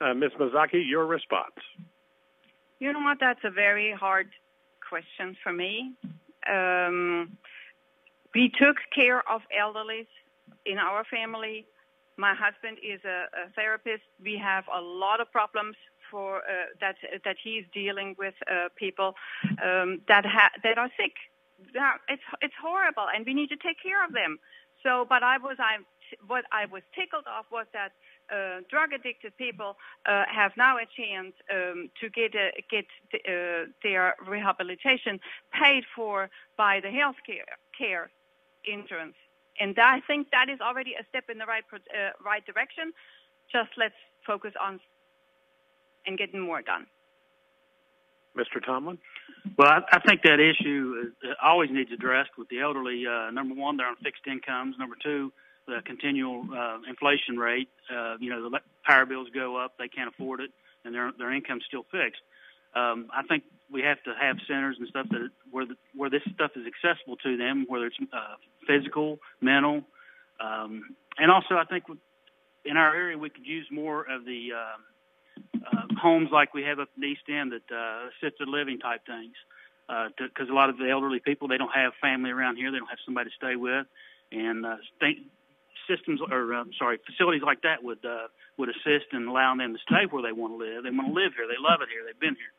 [0.02, 0.32] Uh, Ms.
[0.40, 1.56] Mazzocchi, your response.
[2.80, 3.18] You know what?
[3.20, 4.28] That's a very hard
[4.88, 5.94] question for me.
[6.50, 7.38] Um,
[8.34, 10.08] we took care of elderly
[10.66, 11.66] in our family
[12.18, 14.04] my husband is a, a therapist.
[14.24, 15.76] We have a lot of problems
[16.10, 16.96] for uh, that
[17.26, 19.16] that he's dealing with uh, people
[19.64, 21.14] um, that ha- that are sick.
[21.74, 24.40] That, it's it's horrible, and we need to take care of them.
[24.84, 25.78] So, but I was I
[26.28, 27.92] what I was tickled off was that
[28.32, 33.20] uh, drug addicted people uh, have now a chance um, to get a, get the,
[33.20, 35.20] uh, their rehabilitation
[35.52, 37.46] paid for by the health care,
[37.78, 38.10] care
[38.66, 39.16] insurance
[39.60, 42.92] and I think that is already a step in the right uh, right direction.
[43.52, 43.96] Just let's
[44.26, 44.80] focus on
[46.06, 46.86] and getting more done.
[48.38, 48.64] Mr.
[48.64, 48.98] Tomblin?
[49.58, 53.06] Well, I, I think that issue is, uh, always needs addressed with the elderly.
[53.08, 54.76] Uh, number one, they're on fixed incomes.
[54.78, 55.32] Number two,
[55.68, 57.70] the continual uh, inflation rate.
[57.92, 60.52] Uh, you know, the power bills go up; they can't afford it,
[60.84, 62.22] and their their income's still fixed.
[62.76, 66.22] Um, I think we have to have centers and stuff that where the, where this
[66.34, 68.36] stuff is accessible to them, whether it's uh,
[68.68, 69.84] physical, mental,
[70.40, 71.86] um, and also I think
[72.66, 76.80] in our area we could use more of the uh, uh, homes like we have
[76.80, 79.34] up in East End that uh, assisted living type things.
[80.18, 82.72] Because uh, a lot of the elderly people, they don't have family around here.
[82.72, 83.86] They don't have somebody to stay with,
[84.32, 84.78] and uh,
[85.88, 88.28] systems or um, sorry, facilities like that would uh,
[88.58, 90.84] would assist in allowing them to stay where they want to live.
[90.84, 91.48] They want to live here.
[91.48, 92.04] They love it here.
[92.06, 92.54] They've been here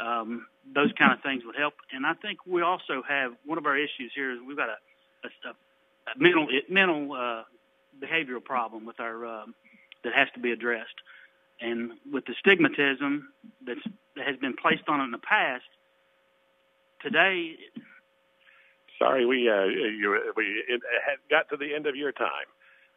[0.00, 1.74] um, those kind of things would help.
[1.92, 4.78] And I think we also have one of our issues here is we've got a,
[5.24, 7.42] a, a mental mental uh,
[8.02, 9.54] behavioral problem with our um,
[10.02, 10.94] that has to be addressed.
[11.60, 13.22] And with the stigmatism
[13.64, 13.80] that's,
[14.16, 15.64] that has been placed on it in the past,
[17.00, 17.56] today.
[18.98, 20.64] Sorry, we uh, you, we
[21.30, 22.46] got to the end of your time,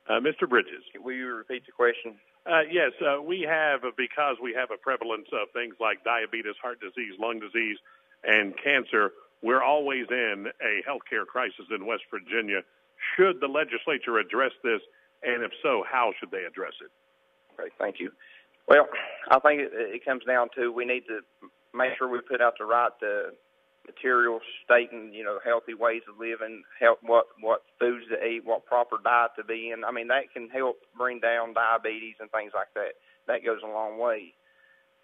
[0.10, 0.48] uh, Mr.
[0.48, 0.84] Bridges.
[1.00, 2.16] Will you repeat the question?
[2.46, 6.56] Uh, yes, uh, we have, uh, because we have a prevalence of things like diabetes,
[6.62, 7.78] heart disease, lung disease,
[8.24, 9.12] and cancer,
[9.44, 12.62] we're always in a healthcare crisis in West Virginia.
[13.16, 14.82] Should the legislature address this,
[15.24, 16.90] and if so, how should they address it?
[17.56, 18.12] Great, thank you.
[18.68, 18.88] Well,
[19.30, 21.20] I think it, it comes down to we need to
[21.74, 23.32] make sure we put out the right uh,
[23.88, 28.66] materials stating, you know, healthy ways of living, help what what foods to eat, what
[28.66, 29.84] proper diet to be in.
[29.84, 33.00] I mean, that can help bring down diabetes and things like that.
[33.28, 34.34] That goes a long way.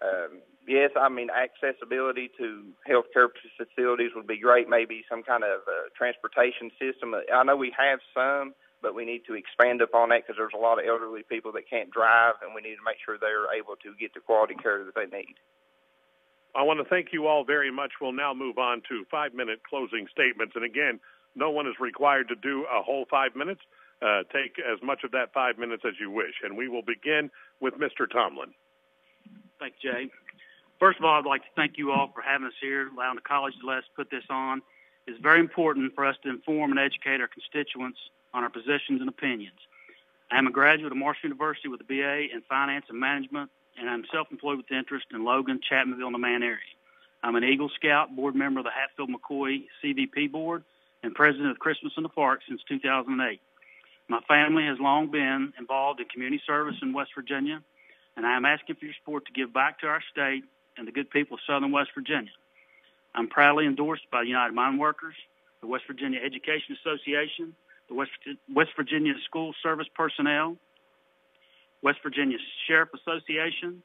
[0.02, 4.68] Um, yes, I mean accessibility to healthcare facilities would be great.
[4.68, 7.14] Maybe some kind of uh, transportation system.
[7.14, 10.60] I know we have some, but we need to expand upon that because there's a
[10.60, 13.76] lot of elderly people that can't drive, and we need to make sure they're able
[13.80, 15.36] to get the quality care that they need.
[16.54, 17.92] I want to thank you all very much.
[18.00, 20.54] We'll now move on to five-minute closing statements.
[20.54, 21.00] And again,
[21.34, 23.60] no one is required to do a whole five minutes.
[24.02, 26.34] Uh, take as much of that five minutes as you wish.
[26.42, 27.30] And we will begin
[27.60, 28.06] with Mr.
[28.10, 28.52] Tomblin.
[29.58, 30.10] Thank you, Jay.
[30.78, 33.22] First of all, I'd like to thank you all for having us here, allowing the
[33.22, 34.60] college to let us put this on.
[35.06, 37.98] It's very important for us to inform and educate our constituents
[38.32, 39.58] on our positions and opinions.
[40.30, 43.88] I am a graduate of Marshall University with a BA in Finance and Management, and
[43.88, 46.58] I'm self-employed with interest in Logan, Chapmanville, and the Man area.
[47.22, 50.62] I'm an Eagle Scout, board member of the Hatfield McCoy CVB board,
[51.02, 53.40] and president of Christmas in the Park since 2008.
[54.08, 57.62] My family has long been involved in community service in West Virginia,
[58.16, 60.44] and I am asking for your support to give back to our state
[60.76, 62.30] and the good people of Southern West Virginia.
[63.14, 65.14] I'm proudly endorsed by United Mine Workers,
[65.60, 67.54] the West Virginia Education Association,
[67.88, 68.10] the West,
[68.52, 70.56] West Virginia School Service Personnel,
[71.84, 73.82] West Virginia Sheriff Association,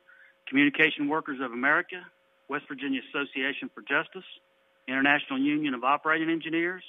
[0.47, 1.97] Communication Workers of America,
[2.47, 4.23] West Virginia Association for Justice,
[4.87, 6.81] International Union of Operating Engineers,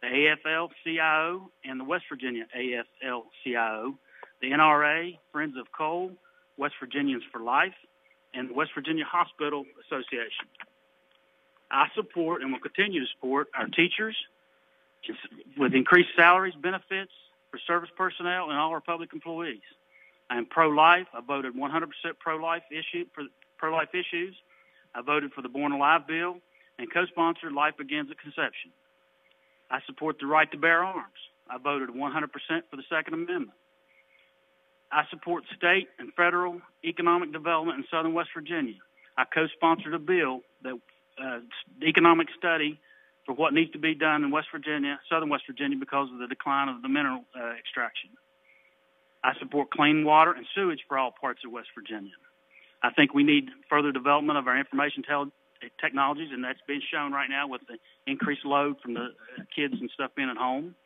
[0.00, 3.98] the AFL-CIO, and the West Virginia AFL-CIO,
[4.40, 6.10] the NRA, Friends of Coal,
[6.56, 7.74] West Virginians for Life,
[8.32, 10.46] and the West Virginia Hospital Association.
[11.70, 14.16] I support and will continue to support our teachers
[15.58, 17.12] with increased salaries, benefits
[17.50, 19.60] for service personnel, and all our public employees.
[20.30, 21.06] I am pro-life.
[21.14, 23.04] I voted 100% pro-life issue
[23.58, 24.34] pro-life issues.
[24.94, 26.36] I voted for the Born Alive bill
[26.78, 28.70] and co-sponsored Life Begins at Conception.
[29.70, 31.20] I support the right to bear arms.
[31.48, 32.30] I voted 100%
[32.70, 33.52] for the Second Amendment.
[34.92, 38.76] I support state and federal economic development in southern West Virginia.
[39.16, 40.78] I co-sponsored a bill that
[41.22, 41.40] uh,
[41.82, 42.78] economic study
[43.24, 46.28] for what needs to be done in West Virginia, southern West Virginia, because of the
[46.28, 48.10] decline of the mineral uh, extraction.
[49.26, 52.12] I support clean water and sewage for all parts of West Virginia.
[52.80, 55.32] I think we need further development of our information tel-
[55.80, 59.74] technologies, and that's being shown right now with the increased load from the uh, kids
[59.80, 60.76] and stuff being at home.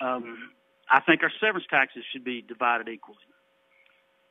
[0.00, 0.52] Um,
[0.88, 3.18] I think our severance taxes should be divided equally.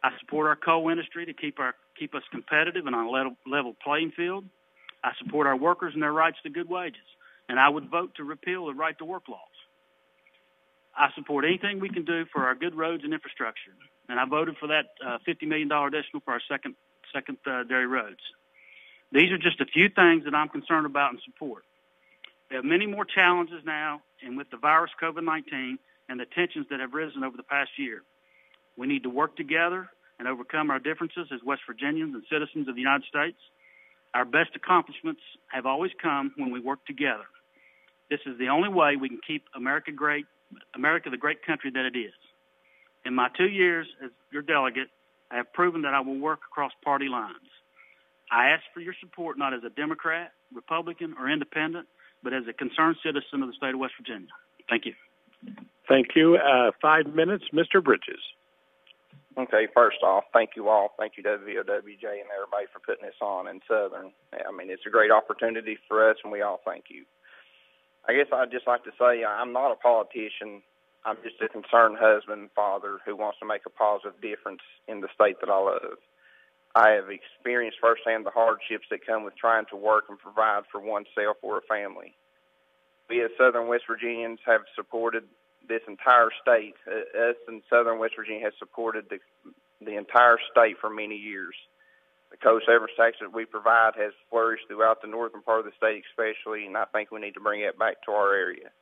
[0.01, 3.35] I support our coal industry to keep our keep us competitive and on a level,
[3.45, 4.45] level playing field.
[5.03, 7.07] I support our workers and their rights to good wages,
[7.49, 9.52] and I would vote to repeal the right to work laws.
[10.95, 13.71] I support anything we can do for our good roads and infrastructure,
[14.09, 16.75] and I voted for that uh, $50 million additional for our second
[17.13, 18.19] secondary uh, roads.
[19.11, 21.63] These are just a few things that I'm concerned about and support.
[22.49, 25.77] We have many more challenges now, and with the virus COVID-19,
[26.09, 28.03] and the tensions that have risen over the past year.
[28.77, 29.89] We need to work together
[30.19, 33.37] and overcome our differences as West Virginians and citizens of the United States.
[34.13, 37.25] Our best accomplishments have always come when we work together.
[38.09, 40.25] This is the only way we can keep America great,
[40.75, 42.13] America the great country that it is.
[43.05, 44.87] In my two years as your delegate,
[45.31, 47.49] I have proven that I will work across party lines.
[48.31, 51.87] I ask for your support not as a Democrat, Republican, or Independent,
[52.23, 54.29] but as a concerned citizen of the state of West Virginia.
[54.69, 54.93] Thank you.
[55.87, 56.37] Thank you.
[56.37, 57.83] Uh, five minutes, Mr.
[57.83, 58.21] Bridges.
[59.37, 60.93] Okay, first off, thank you all.
[60.97, 64.13] Thank you, WVOWJ, and everybody for putting this on in Southern.
[64.31, 67.03] I mean, it's a great opportunity for us, and we all thank you.
[68.07, 70.61] I guess I'd just like to say I'm not a politician.
[71.05, 75.01] I'm just a concerned husband and father who wants to make a positive difference in
[75.01, 75.99] the state that I love.
[76.75, 80.79] I have experienced firsthand the hardships that come with trying to work and provide for
[80.81, 82.15] oneself or a family
[83.09, 85.23] we as Southern West Virginians have supported
[85.67, 86.75] this entire state.
[86.87, 89.19] Uh, us in Southern West Virginia has supported the
[89.83, 91.55] the entire state for many years.
[92.33, 96.01] The co-severance tax that we provide has flourished throughout the northern part of the state,
[96.09, 98.73] especially, and I think we need to bring it back to our area.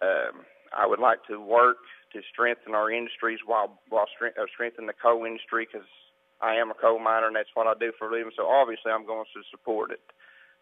[0.00, 1.76] Um, I would like to work
[2.16, 5.86] to strengthen our industries while while strength, uh, strengthen the coal industry because
[6.40, 8.32] I am a coal miner and that's what I do for a living.
[8.34, 10.00] So obviously, I'm going to support it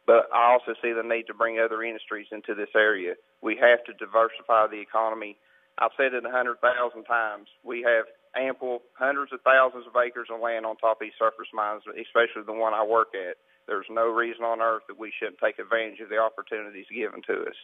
[0.07, 3.15] but I also see the need to bring other industries into this area.
[3.43, 5.37] We have to diversify the economy.
[5.79, 7.49] I've said it a hundred thousand times.
[7.63, 8.07] We have
[8.39, 12.45] ample hundreds of thousands of acres of land on top of these surface mines, especially
[12.45, 13.37] the one I work at.
[13.67, 17.51] There's no reason on earth that we shouldn't take advantage of the opportunities given to
[17.51, 17.61] us.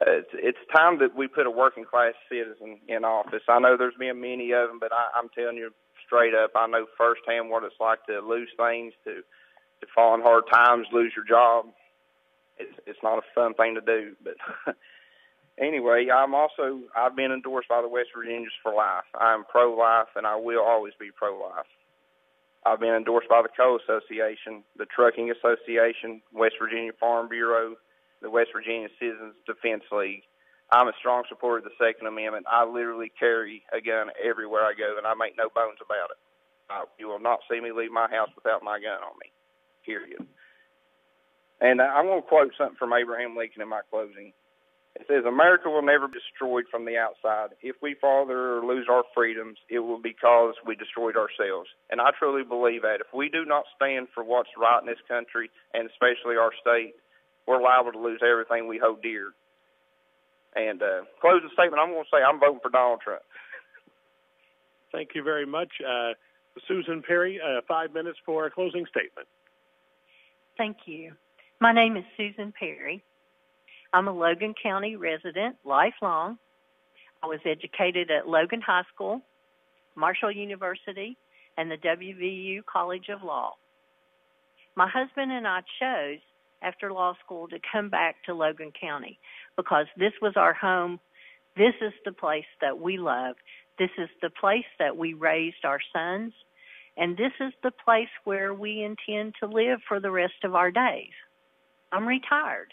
[0.00, 3.42] Uh, it's, it's time that we put a working class citizen in office.
[3.48, 5.72] I know there's been many of them, but I, I'm telling you
[6.06, 9.22] straight up, I know firsthand what it's like to lose things, to
[9.80, 11.66] to fall in hard times, lose your job.
[12.58, 14.34] It's it's not a fun thing to do, but
[15.60, 19.04] anyway, I'm also I've been endorsed by the West Virginians for life.
[19.18, 21.66] I'm pro-life, and I will always be pro-life.
[22.66, 27.76] I've been endorsed by the Coal Association, the Trucking Association, West Virginia Farm Bureau,
[28.20, 30.22] the West Virginia Citizens Defense League.
[30.70, 32.46] I'm a strong supporter of the Second Amendment.
[32.50, 36.20] I literally carry a gun everywhere I go, and I make no bones about it.
[36.68, 39.32] Uh, you will not see me leave my house without my gun on me,
[39.86, 40.26] period.
[41.60, 44.32] And I'm going to quote something from Abraham Lincoln in my closing.
[44.98, 47.54] It says, America will never be destroyed from the outside.
[47.62, 51.70] If we father or lose our freedoms, it will be because we destroyed ourselves.
[51.90, 52.98] And I truly believe that.
[53.00, 56.94] If we do not stand for what's right in this country, and especially our state,
[57.46, 59.30] we're liable to lose everything we hold dear.
[60.56, 63.22] And uh, closing statement, I'm going to say I'm voting for Donald Trump.
[64.90, 65.70] Thank you very much.
[65.78, 66.18] Uh,
[66.66, 69.28] Susan Perry, uh, five minutes for a closing statement.
[70.56, 71.12] Thank you.
[71.60, 73.04] My name is Susan Perry.
[73.92, 76.38] I'm a Logan County resident, lifelong.
[77.22, 79.22] I was educated at Logan High School,
[79.96, 81.16] Marshall University,
[81.56, 83.54] and the WVU College of Law.
[84.76, 86.20] My husband and I chose
[86.62, 89.18] after law school to come back to Logan County
[89.56, 91.00] because this was our home.
[91.56, 93.36] This is the place that we love.
[93.78, 96.32] This is the place that we raised our sons.
[96.96, 100.70] And this is the place where we intend to live for the rest of our
[100.70, 101.12] days.
[101.90, 102.72] I'm retired.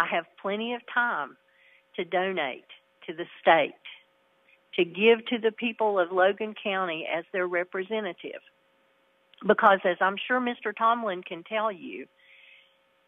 [0.00, 1.36] I have plenty of time
[1.96, 2.64] to donate
[3.06, 3.74] to the state,
[4.76, 8.40] to give to the people of Logan County as their representative.
[9.46, 10.74] Because as I'm sure Mr.
[10.74, 12.06] Tomblin can tell you,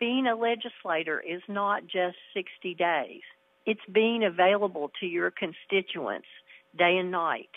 [0.01, 3.23] being a legislator is not just 60 days.
[3.65, 6.29] It's being available to your constituents
[6.77, 7.51] day and night.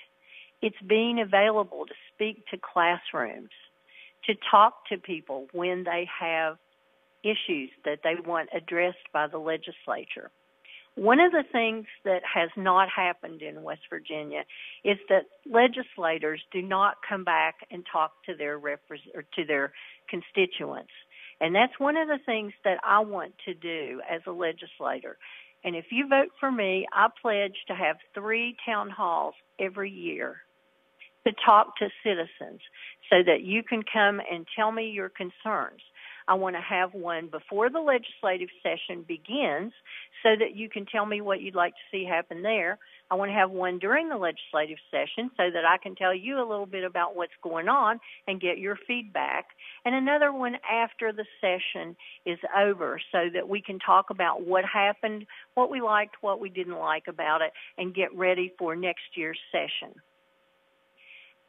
[0.62, 3.50] It's being available to speak to classrooms,
[4.28, 6.58] to talk to people when they have
[7.26, 10.30] issues that they want addressed by the legislature.
[10.96, 14.44] One of the things that has not happened in West Virginia
[14.86, 19.74] is that legislators do not come back and talk to their or to their
[20.10, 20.94] constituents.
[21.42, 25.18] And that's one of the things that I want to do as a legislator.
[25.66, 30.38] And if you vote for me, I pledge to have three town halls every year
[31.28, 32.62] to talk to citizens
[33.10, 35.82] so that you can come and tell me your concerns.
[36.28, 39.74] I want to have one before the legislative session begins
[40.24, 42.80] so that you can tell me what you'd like to see happen there.
[43.12, 46.38] I want to have one during the legislative session so that I can tell you
[46.40, 49.46] a little bit about what's going on and get your feedback.
[49.86, 51.96] And another one after the session
[52.26, 56.50] is over so that we can talk about what happened, what we liked, what we
[56.50, 59.94] didn't like about it, and get ready for next year's session.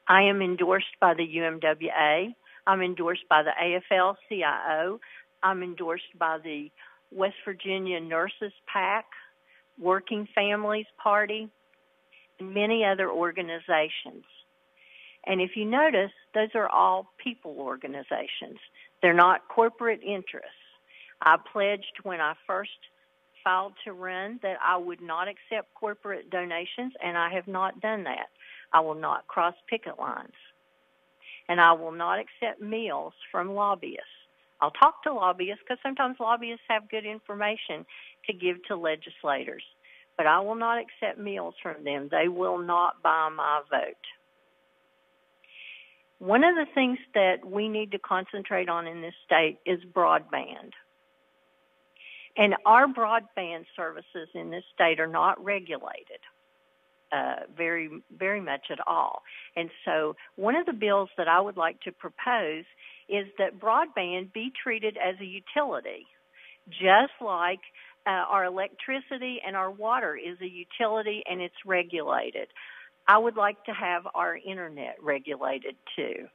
[0.09, 2.35] I am endorsed by the UMWA.
[2.67, 5.01] I'm endorsed by the AFL-CIO.
[5.43, 6.71] I'm endorsed by the
[7.13, 9.05] West Virginia Nurses PAC,
[9.79, 11.49] Working Families Party,
[12.41, 14.25] and many other organizations.
[15.27, 18.59] And if you notice, those are all people organizations.
[19.03, 20.51] They're not corporate interests.
[21.23, 22.71] I pledged when I first
[23.43, 28.05] filed to run that I would not accept corporate donations, and I have not done
[28.05, 28.27] that.
[28.73, 30.35] I will not cross picket lines
[31.49, 34.05] and I will not accept meals from lobbyists.
[34.61, 37.85] I'll talk to lobbyists because sometimes lobbyists have good information
[38.27, 39.63] to give to legislators,
[40.17, 42.09] but I will not accept meals from them.
[42.11, 43.95] They will not buy my vote.
[46.19, 50.73] One of the things that we need to concentrate on in this state is broadband.
[52.39, 56.21] And our broadband services in this state are not regulated
[57.13, 59.23] uh, very, very much at all.
[59.55, 62.65] And so one of the bills that I would like to propose
[63.09, 66.07] is that broadband be treated as a utility,
[66.69, 67.61] just like
[68.07, 72.49] uh, our electricity and our water is a utility and it's regulated.
[73.09, 76.27] I would like to have our internet regulated too,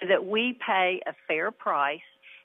[0.00, 2.00] so that we pay a fair price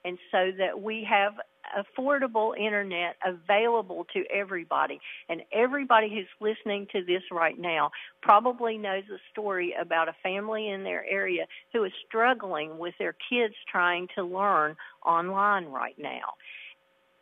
[0.05, 1.33] and so that we have
[1.77, 4.99] affordable internet available to everybody.
[5.29, 7.91] And everybody who's listening to this right now
[8.21, 13.15] probably knows a story about a family in their area who is struggling with their
[13.29, 14.75] kids trying to learn
[15.05, 16.33] online right now.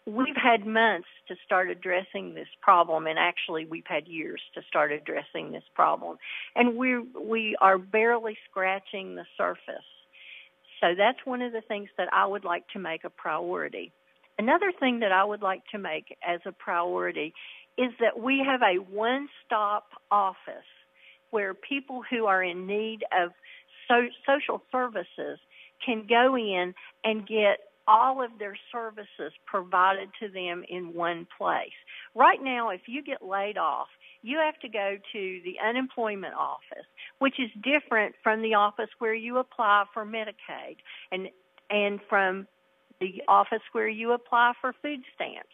[0.07, 4.91] We've had months to start addressing this problem and actually we've had years to start
[4.91, 6.17] addressing this problem.
[6.55, 9.85] And we we are barely scratching the surface.
[10.81, 13.91] So that's one of the things that I would like to make a priority.
[14.37, 17.33] Another thing that I would like to make as a priority
[17.77, 20.71] is that we have a one-stop office
[21.29, 23.31] where people who are in need of
[23.87, 25.39] so, social services
[25.85, 26.73] can go in
[27.03, 31.69] and get all of their services provided to them in one place.
[32.15, 33.87] Right now, if you get laid off,
[34.21, 36.85] you have to go to the unemployment office,
[37.19, 40.77] which is different from the office where you apply for Medicaid
[41.11, 41.29] and
[41.69, 42.47] and from
[42.99, 45.49] the office where you apply for food stamps.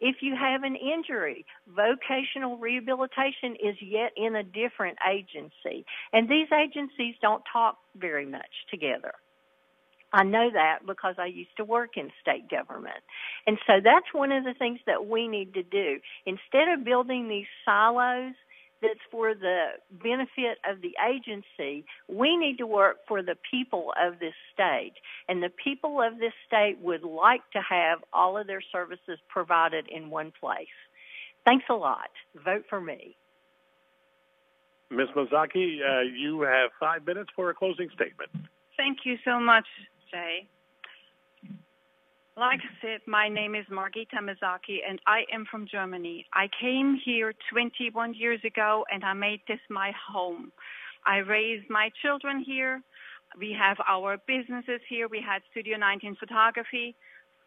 [0.00, 6.48] If you have an injury, vocational rehabilitation is yet in a different agency, and these
[6.52, 9.12] agencies don't talk very much together.
[10.12, 13.02] I know that because I used to work in state government.
[13.46, 16.00] And so that's one of the things that we need to do.
[16.26, 18.34] Instead of building these silos
[18.82, 24.18] that's for the benefit of the agency, we need to work for the people of
[24.18, 24.94] this state.
[25.28, 29.88] And the people of this state would like to have all of their services provided
[29.88, 30.66] in one place.
[31.44, 32.10] Thanks a lot.
[32.44, 33.16] Vote for me.
[34.90, 35.08] Ms.
[35.16, 38.30] Mazzocchi, uh, you have five minutes for a closing statement.
[38.76, 39.66] Thank you so much,
[40.12, 40.46] Jay.
[42.36, 46.24] Like I said, my name is Margita Mazzocchi and I am from Germany.
[46.32, 50.50] I came here 21 years ago and I made this my home.
[51.04, 52.80] I raised my children here.
[53.38, 55.08] We have our businesses here.
[55.08, 56.94] We had Studio 19 Photography,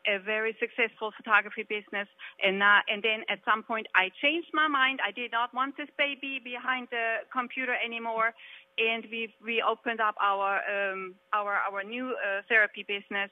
[0.08, 2.08] a very successful photography business.
[2.44, 5.00] And, uh, and then at some point I changed my mind.
[5.06, 8.34] I did not want this baby behind the computer anymore.
[8.78, 13.32] And we, we opened up our, um, our, our new uh, therapy business.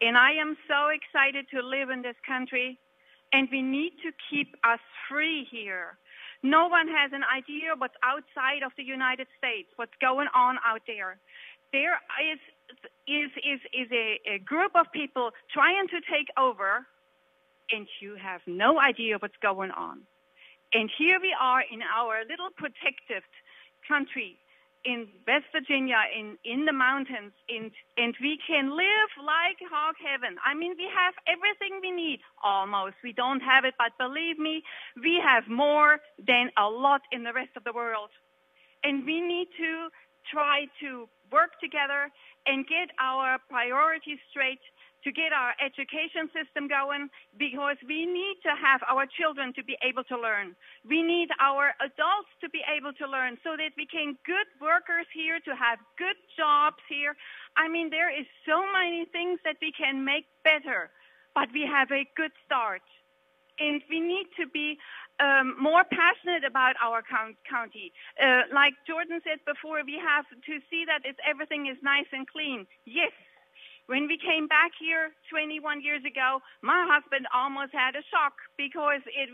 [0.00, 2.78] And I am so excited to live in this country,
[3.32, 5.96] and we need to keep us free here.
[6.42, 10.82] No one has an idea what's outside of the United States, what's going on out
[10.86, 11.18] there.
[11.72, 11.98] There
[12.32, 12.38] is
[13.08, 16.86] is is is a, a group of people trying to take over,
[17.72, 20.02] and you have no idea what's going on.
[20.74, 23.22] And here we are in our little protected
[23.88, 24.36] country,
[24.86, 30.38] in West Virginia, in, in the mountains, in, and we can live like hog heaven.
[30.46, 32.94] I mean, we have everything we need, almost.
[33.02, 34.62] We don't have it, but believe me,
[35.02, 38.10] we have more than a lot in the rest of the world.
[38.84, 39.88] And we need to
[40.30, 42.10] try to work together
[42.46, 44.62] and get our priorities straight
[45.06, 47.06] to get our education system going
[47.38, 50.58] because we need to have our children to be able to learn.
[50.82, 55.06] We need our adults to be able to learn so that we can good workers
[55.14, 57.14] here to have good jobs here.
[57.54, 60.90] I mean, there is so many things that we can make better,
[61.38, 62.82] but we have a good start.
[63.62, 64.76] And we need to be
[65.22, 67.00] um, more passionate about our
[67.48, 67.92] county.
[68.20, 72.66] Uh, like Jordan said before, we have to see that everything is nice and clean.
[72.84, 73.12] Yes,
[73.86, 79.02] when we came back here 21 years ago, my husband almost had a shock because
[79.06, 79.30] it,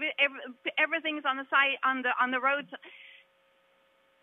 [0.78, 2.68] everything's on the side on the on the roads.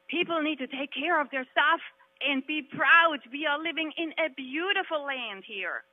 [0.10, 1.82] People need to take care of their stuff
[2.22, 3.22] and be proud.
[3.32, 5.86] We are living in a beautiful land here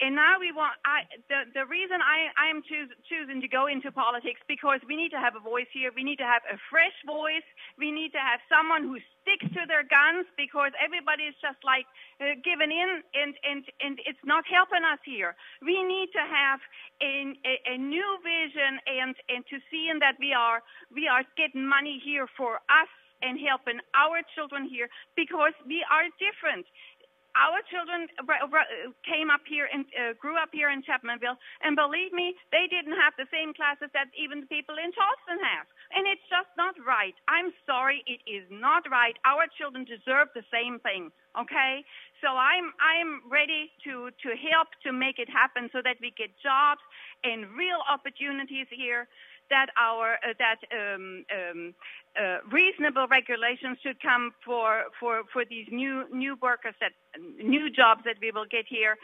[0.00, 3.66] and now we want I, the the reason I I am choos, choosing to go
[3.70, 5.92] into politics because we need to have a voice here.
[5.94, 7.46] We need to have a fresh voice.
[7.78, 11.86] We need to have someone who sticks to their guns because everybody is just like
[12.18, 15.36] uh, giving in and and and it's not helping us here.
[15.62, 16.58] We need to have
[16.98, 21.22] a, a, a new vision and and to see in that we are we are
[21.38, 22.90] getting money here for us
[23.22, 26.66] and helping our children here because we are different
[27.34, 28.06] our children
[29.02, 32.96] came up here and uh, grew up here in Chapmanville, and believe me, they didn't
[32.98, 35.66] have the same classes that even the people in Charleston have.
[35.94, 37.14] And it's just not right.
[37.26, 39.18] I'm sorry, it is not right.
[39.26, 41.10] Our children deserve the same thing.
[41.34, 41.82] Okay,
[42.22, 46.30] so I'm I'm ready to to help to make it happen so that we get
[46.38, 46.78] jobs
[47.26, 49.10] and real opportunities here
[49.50, 51.74] that our uh, that um, um,
[52.18, 56.92] uh, reasonable regulations should come for for for these new new workers that
[57.42, 58.96] new jobs that we will get here.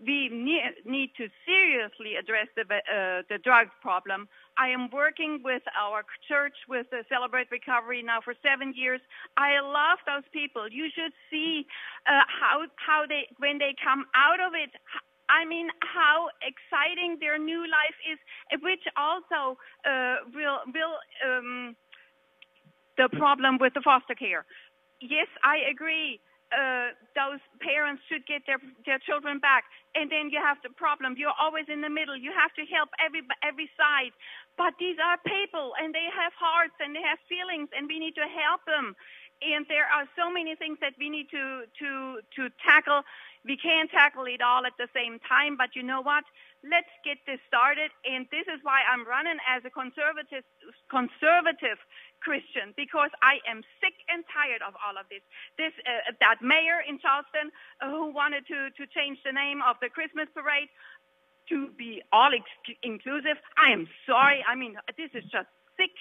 [0.00, 4.28] We need, to seriously address the uh, the drug problem.
[4.56, 9.00] I am working with our church with the Celebrate Recovery now for seven years.
[9.36, 10.68] I love those people.
[10.70, 11.66] You should see
[12.06, 14.70] uh, how how they when they come out of it
[15.28, 18.18] I mean, how exciting their new life is,
[18.62, 21.76] which also uh, will will um,
[22.96, 24.44] the problem with the foster care.
[25.00, 26.20] Yes, I agree.
[26.48, 28.58] Uh, those parents should get their
[28.88, 29.64] their children back,
[29.94, 31.14] and then you have the problem.
[31.16, 32.16] You're always in the middle.
[32.16, 34.16] You have to help every every side,
[34.56, 38.16] but these are people, and they have hearts and they have feelings, and we need
[38.16, 38.96] to help them.
[39.44, 41.90] And there are so many things that we need to to
[42.36, 43.04] to tackle
[43.44, 46.24] we can't tackle it all at the same time, but you know what?
[46.64, 47.90] Let's get this started.
[48.02, 50.42] And this is why I'm running as a conservative,
[50.90, 51.78] conservative
[52.20, 55.22] Christian because I am sick and tired of all of this.
[55.56, 59.78] This uh, that mayor in Charleston uh, who wanted to to change the name of
[59.80, 60.68] the Christmas parade
[61.48, 63.38] to be all ex- inclusive.
[63.56, 64.44] I am sorry.
[64.46, 65.94] I mean, this is just sick.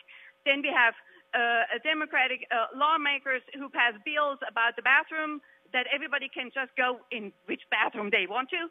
[0.46, 0.94] Then we have
[1.34, 5.42] uh, Democratic uh, lawmakers who pass bills about the bathroom
[5.74, 8.70] that everybody can just go in which bathroom they want to.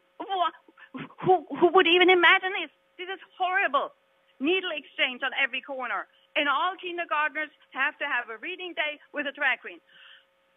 [1.25, 2.71] Who, who would even imagine this?
[2.97, 3.93] This is horrible.
[4.39, 6.07] Needle exchange on every corner.
[6.35, 9.79] And all kindergartners have to have a reading day with a drag queen.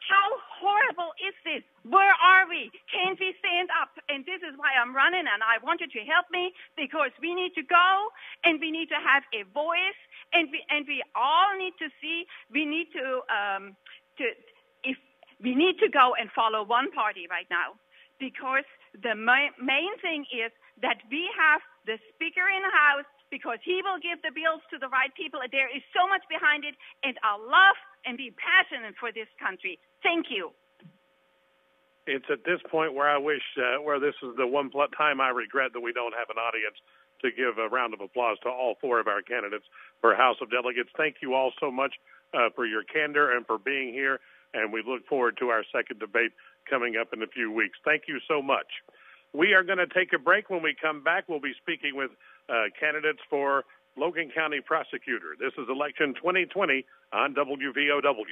[0.05, 0.29] How
[0.61, 1.63] horrible is this?
[1.85, 2.71] Where are we?
[2.93, 3.93] Can't we stand up?
[4.09, 7.35] And this is why I'm running and I want you to help me because we
[7.35, 7.89] need to go
[8.45, 10.01] and we need to have a voice
[10.33, 13.77] and we, and we all need to see, we need to, um,
[14.19, 14.25] to,
[15.43, 17.77] we need to go and follow one party right now
[18.19, 18.69] because
[19.03, 23.81] the ma- main thing is that we have the speaker in the house because he
[23.81, 25.41] will give the bills to the right people.
[25.51, 29.79] There is so much behind it, and I love and be passionate for this country.
[30.03, 30.53] Thank you.
[32.07, 35.31] It's at this point where I wish, uh, where this is the one time I
[35.31, 36.77] regret that we don't have an audience
[37.23, 39.65] to give a round of applause to all four of our candidates
[40.01, 40.91] for House of Delegates.
[40.97, 41.95] Thank you all so much
[42.35, 44.19] uh, for your candor and for being here,
[44.55, 46.33] and we look forward to our second debate
[46.69, 47.79] coming up in a few weeks.
[47.85, 48.67] Thank you so much.
[49.33, 50.51] We are going to take a break.
[50.51, 52.11] When we come back, we'll be speaking with
[52.49, 53.65] uh, candidates for
[53.97, 55.37] Logan County Prosecutor.
[55.39, 58.25] This is election 2020 on WVOW.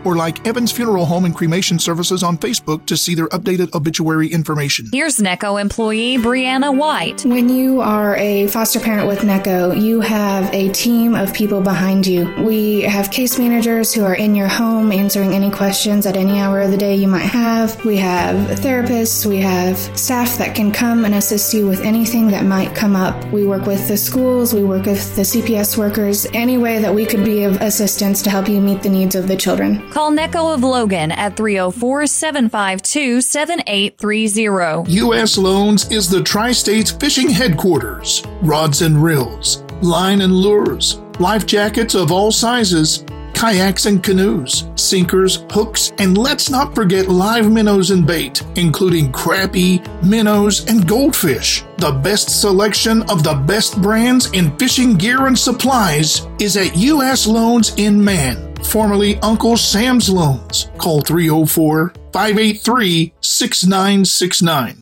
[0.05, 4.29] or like Evans Funeral Home and Cremation Services on Facebook to see their updated obituary
[4.29, 4.87] information.
[4.93, 7.25] Here's NECCO employee Brianna White.
[7.25, 12.07] When you are a foster parent with NECCO, you have a team of people behind
[12.07, 12.33] you.
[12.43, 16.61] We have case managers who are in your home answering any questions at any hour
[16.61, 17.85] of the day you might have.
[17.85, 22.45] We have therapists, we have staff that can come and assist you with anything that
[22.45, 23.25] might come up.
[23.33, 27.07] We work with the schools, we work with the CPS workers, any way that we
[27.07, 29.89] could be of assistance to help you meet the needs of of the children.
[29.91, 34.93] Call NECCO of Logan at 304 752 7830.
[34.93, 35.39] U.S.
[35.39, 38.23] Loans is the Tri States fishing headquarters.
[38.43, 43.05] Rods and reels, line and lures, life jackets of all sizes
[43.43, 49.83] kayaks and canoes, sinkers, hooks, and let's not forget live minnows and bait, including crappie,
[50.05, 51.65] minnows, and goldfish.
[51.79, 57.27] The best selection of the best brands in fishing gear and supplies is at U.S.
[57.27, 60.71] Loans in Man, formerly Uncle Sam's Loans.
[60.79, 64.81] Call 304 583 6969.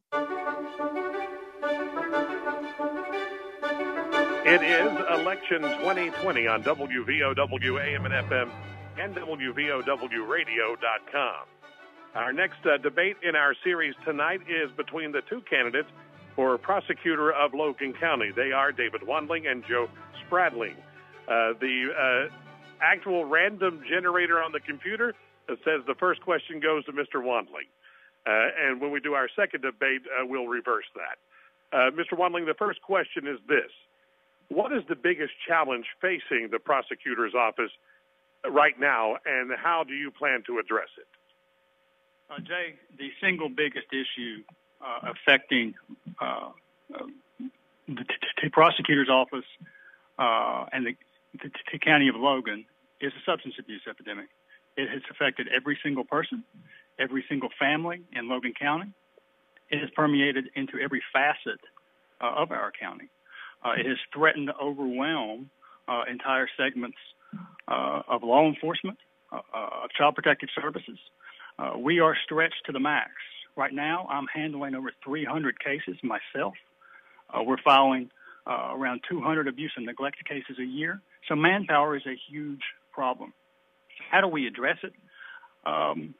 [4.46, 8.50] It is election 2020 on WVOW AM and FM
[8.98, 11.46] and WVOWradio.com.
[12.14, 15.88] Our next uh, debate in our series tonight is between the two candidates
[16.34, 18.32] for prosecutor of Logan County.
[18.34, 19.88] They are David Wandling and Joe
[20.26, 20.74] Spradling.
[21.28, 22.28] Uh, the uh,
[22.82, 25.14] actual random generator on the computer
[25.48, 27.22] that says the first question goes to Mr.
[27.22, 27.68] Wandling.
[28.26, 31.18] Uh, and when we do our second debate, uh, we'll reverse that.
[31.76, 32.18] Uh, Mr.
[32.18, 33.70] Wandling, the first question is this
[34.48, 37.70] what is the biggest challenge facing the prosecutor's office
[38.48, 41.06] right now, and how do you plan to address it?
[42.28, 44.42] Uh, Jay, the single biggest issue
[44.84, 45.74] uh, affecting
[46.20, 46.50] uh,
[47.86, 49.44] the, prosecutor's office
[50.18, 50.94] and the,
[51.72, 52.64] the county of Logan
[53.00, 54.28] is a substance abuse epidemic.
[54.76, 56.44] It has affected every single person,
[56.98, 58.92] every single family in Logan County.
[59.70, 61.60] It has permeated into every facet
[62.20, 63.08] uh, of our county.
[63.64, 65.50] Uh, it has threatened to overwhelm
[65.88, 66.96] uh, entire segments
[67.68, 68.98] uh, of law enforcement,
[69.32, 70.98] uh, uh, of child protective services,
[71.78, 73.10] we are stretched to the max.
[73.54, 76.54] Right now, I'm handling over 300 cases myself.
[77.34, 78.10] We're filing
[78.46, 81.02] around 200 abuse and neglect cases a year.
[81.28, 82.62] So manpower is a huge
[82.92, 83.32] problem.
[84.10, 84.92] How do we address it?
[85.64, 86.14] Um,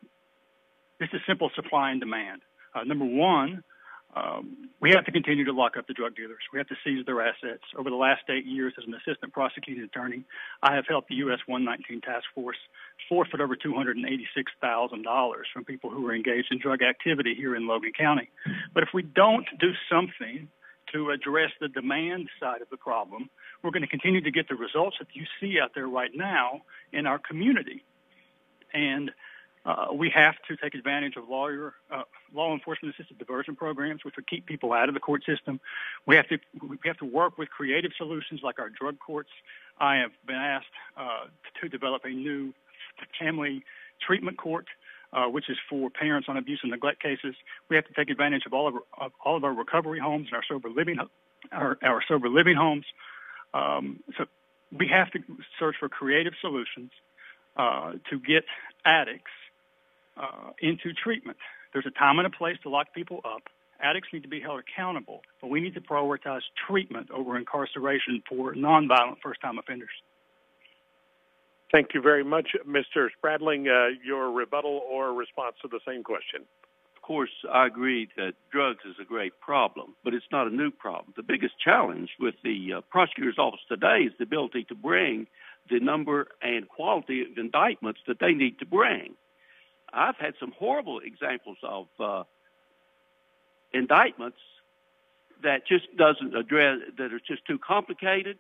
[0.98, 2.42] this is simple supply and demand.
[2.74, 3.64] Uh, number one,
[4.14, 6.42] um, we have to continue to lock up the drug dealers.
[6.52, 7.62] We have to seize their assets.
[7.78, 10.24] Over the last eight years as an assistant prosecuting attorney,
[10.62, 11.38] I have helped the U.S.
[11.46, 12.56] 119 task force
[13.08, 18.28] forfeit over $286,000 from people who were engaged in drug activity here in Logan County.
[18.74, 20.48] But if we don't do something
[20.92, 23.30] to address the demand side of the problem,
[23.62, 26.62] we're going to continue to get the results that you see out there right now
[26.92, 27.84] in our community.
[28.72, 29.10] And
[29.66, 34.16] uh, we have to take advantage of lawyer, uh, law enforcement assisted diversion programs, which
[34.16, 35.60] would keep people out of the court system.
[36.06, 39.28] We have to we have to work with creative solutions like our drug courts.
[39.78, 40.66] I have been asked
[40.96, 41.26] uh,
[41.60, 42.54] to develop a new
[43.18, 43.62] family
[44.00, 44.66] treatment court,
[45.12, 47.34] uh, which is for parents on abuse and neglect cases.
[47.68, 50.28] We have to take advantage of all of our, of all of our recovery homes
[50.28, 50.98] and our sober living
[51.52, 52.84] our, our sober living homes.
[53.52, 54.26] Um, so
[54.76, 55.18] we have to
[55.58, 56.90] search for creative solutions
[57.56, 58.44] uh, to get
[58.84, 59.32] addicts
[60.16, 61.38] uh, into treatment.
[61.72, 63.42] There's a time and a place to lock people up.
[63.82, 68.54] Addicts need to be held accountable, but we need to prioritize treatment over incarceration for
[68.54, 69.88] nonviolent first-time offenders.
[71.72, 73.08] Thank you very much, Mr.
[73.16, 73.68] Spradling.
[73.68, 76.42] Uh, your rebuttal or response to the same question?
[76.96, 80.70] Of course, I agree that drugs is a great problem, but it's not a new
[80.70, 81.14] problem.
[81.16, 85.26] The biggest challenge with the uh, prosecutor's office today is the ability to bring
[85.70, 89.14] the number and quality of indictments that they need to bring.
[89.92, 92.24] I've had some horrible examples of uh,
[93.72, 94.38] indictments
[95.42, 98.38] that just doesn't address that are just too complicated,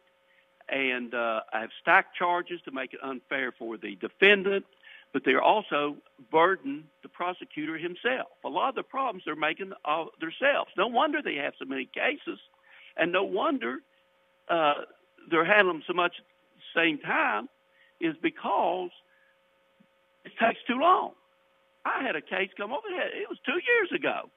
[0.70, 4.64] and uh, I have stacked charges to make it unfair for the defendant,
[5.12, 5.96] but they're also
[6.30, 8.28] burden the prosecutor himself.
[8.44, 10.70] A lot of the problems they're making uh, themselves.
[10.76, 12.38] No wonder they have so many cases,
[12.96, 13.78] and no wonder
[14.48, 14.74] uh,
[15.30, 16.24] they're handling them so much at
[16.74, 17.48] the same time
[18.00, 18.90] is because
[20.24, 21.12] it takes too long.
[21.84, 22.86] I had a case come over.
[22.88, 24.30] It was two years ago.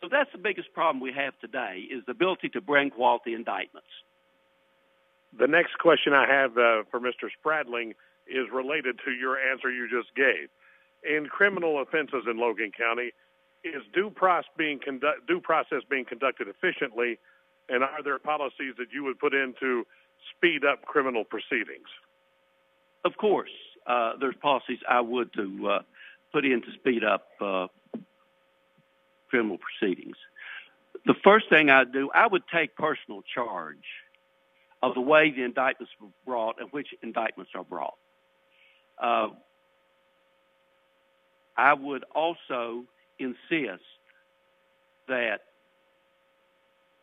[0.00, 3.88] So that's the biggest problem we have today is the ability to bring quality indictments.
[5.38, 7.28] The next question I have uh, for Mr.
[7.38, 7.94] Spradling
[8.26, 10.48] is related to your answer you just gave.
[11.02, 13.12] In criminal offenses in Logan County,
[13.64, 14.80] is due process being,
[15.26, 17.18] due process being conducted efficiently,
[17.68, 19.86] and are there policies that you would put in to
[20.36, 21.88] speed up criminal proceedings?
[23.04, 23.50] Of course,
[23.86, 25.78] uh, there's policies I would to uh,
[26.32, 27.68] put in to speed up uh,
[29.28, 30.16] criminal proceedings.
[31.06, 33.84] The first thing I'd do, I would take personal charge
[34.82, 37.94] of the way the indictments were brought and which indictments are brought.
[39.00, 39.28] Uh,
[41.56, 42.84] I would also
[43.18, 43.82] insist
[45.08, 45.40] that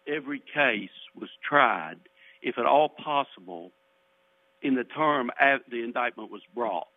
[0.07, 1.97] every case was tried,
[2.41, 3.71] if at all possible,
[4.61, 6.87] in the term the indictment was brought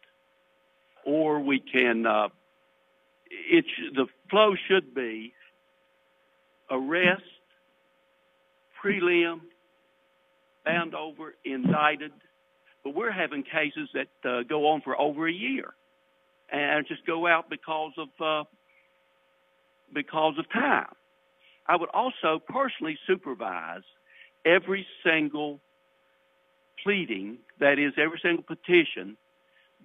[1.04, 2.06] or we can.
[2.06, 2.28] Uh,
[3.30, 3.64] it
[3.94, 5.32] the flow should be
[6.70, 7.22] arrest,
[8.82, 9.40] prelim,
[10.64, 12.12] bound over, indicted.
[12.84, 15.74] But we're having cases that uh, go on for over a year
[16.50, 18.44] and just go out because of uh,
[19.94, 20.92] because of time.
[21.66, 23.82] I would also personally supervise
[24.44, 25.60] every single
[26.82, 29.16] pleading, that is, every single petition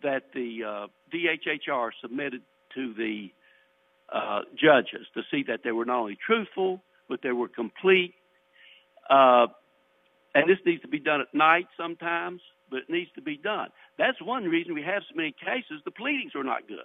[0.01, 2.41] that the uh, DHHR submitted
[2.75, 3.30] to the
[4.11, 8.13] uh, judges to see that they were not only truthful, but they were complete.
[9.09, 9.47] Uh,
[10.38, 13.69] and this needs to be done at night sometimes, but it needs to be done.
[13.97, 15.81] That's one reason we have so many cases.
[15.85, 16.79] The pleadings are not good.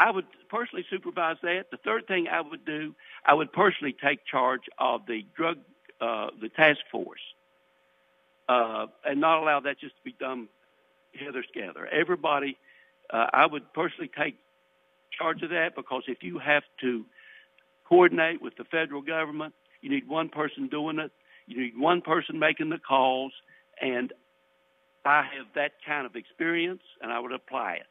[0.00, 1.66] I would personally supervise that.
[1.70, 2.94] The third thing I would do,
[3.26, 5.58] I would personally take charge of the drug,
[6.00, 7.20] uh, the task force,
[8.48, 10.48] uh, and not allow that just to be done
[11.12, 11.86] hither scatter.
[11.88, 12.56] Everybody,
[13.10, 14.36] uh, I would personally take
[15.18, 17.04] charge of that because if you have to
[17.88, 21.10] coordinate with the federal government, you need one person doing it.
[21.48, 23.32] You need one person making the calls,
[23.80, 24.12] and
[25.04, 27.86] I have that kind of experience, and I would apply it.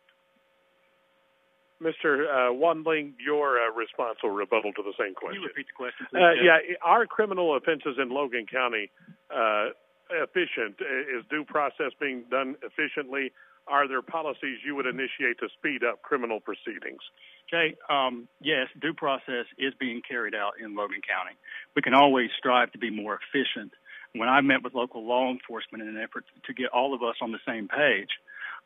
[1.81, 2.25] Mr.
[2.25, 5.41] Uh, Wandling, your uh, response or rebuttal to the same question.
[5.41, 6.21] Can you repeat the question, please?
[6.21, 8.89] Uh, yeah, our criminal offenses in Logan County
[9.29, 9.69] uh,
[10.09, 10.79] efficient?
[10.81, 13.31] Is due process being done efficiently?
[13.67, 17.01] Are there policies you would initiate to speed up criminal proceedings?
[17.49, 21.35] Jay, um, yes, due process is being carried out in Logan County.
[21.75, 23.73] We can always strive to be more efficient.
[24.15, 27.15] When I met with local law enforcement in an effort to get all of us
[27.21, 28.09] on the same page,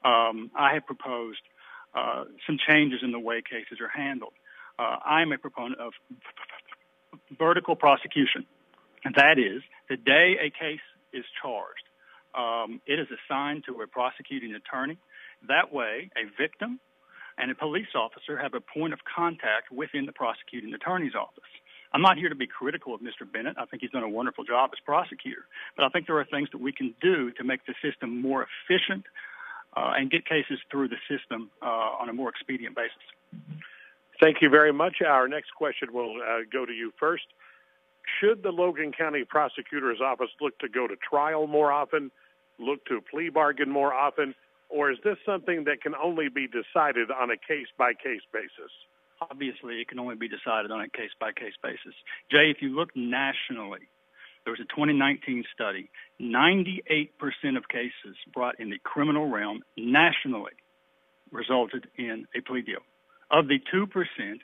[0.05, 1.41] um, I have proposed
[1.95, 4.33] uh, some changes in the way cases are handled.
[4.77, 5.93] Uh, I'm a proponent of
[7.37, 8.45] vertical prosecution,
[9.03, 10.79] and that is the day a case
[11.13, 11.85] is charged,
[12.35, 14.97] um, it is assigned to a prosecuting attorney.
[15.47, 16.79] That way, a victim
[17.37, 21.51] and a police officer have a point of contact within the prosecuting attorney's office.
[21.93, 23.29] I'm not here to be critical of Mr.
[23.29, 23.57] Bennett.
[23.57, 25.45] I think he's done a wonderful job as prosecutor.
[25.75, 28.47] But I think there are things that we can do to make the system more
[28.47, 29.05] efficient
[29.75, 33.03] uh, and get cases through the system uh, on a more expedient basis.
[34.21, 35.01] Thank you very much.
[35.05, 37.25] Our next question will uh, go to you first.
[38.19, 42.11] Should the Logan County Prosecutor's Office look to go to trial more often,
[42.59, 44.35] look to plea bargain more often,
[44.69, 48.71] or is this something that can only be decided on a case by case basis?
[49.21, 51.93] Obviously, it can only be decided on a case by case basis.
[52.31, 53.89] Jay, if you look nationally,
[54.43, 55.89] there was a 2019 study.
[56.19, 57.09] 98%
[57.57, 60.53] of cases brought in the criminal realm nationally
[61.31, 62.81] resulted in a plea deal.
[63.29, 63.87] Of the 2%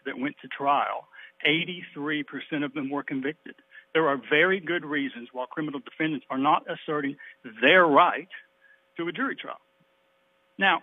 [0.05, 1.07] that went to trial,
[1.45, 3.55] 83% of them were convicted.
[3.93, 7.15] There are very good reasons why criminal defendants are not asserting
[7.61, 8.27] their right
[8.97, 9.59] to a jury trial.
[10.57, 10.81] Now,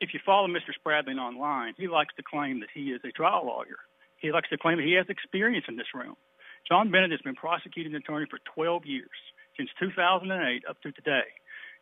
[0.00, 0.74] if you follow Mr.
[0.74, 3.78] Spradling online, he likes to claim that he is a trial lawyer.
[4.18, 6.16] He likes to claim that he has experience in this realm.
[6.68, 9.10] John Bennett has been prosecuting attorney for 12 years,
[9.56, 11.28] since 2008 up to today.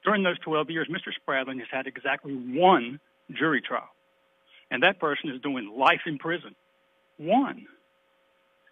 [0.05, 1.15] During those 12 years, Mr.
[1.15, 2.99] Spradling has had exactly one
[3.31, 3.89] jury trial,
[4.71, 6.55] and that person is doing life in prison.
[7.23, 7.67] One.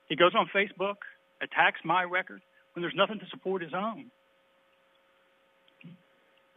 [0.09, 0.96] He goes on Facebook,
[1.40, 2.42] attacks my record
[2.74, 4.07] when there's nothing to support his own.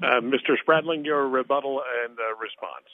[0.01, 0.57] Uh, Mr.
[0.59, 2.85] Spradling, your rebuttal and uh, response.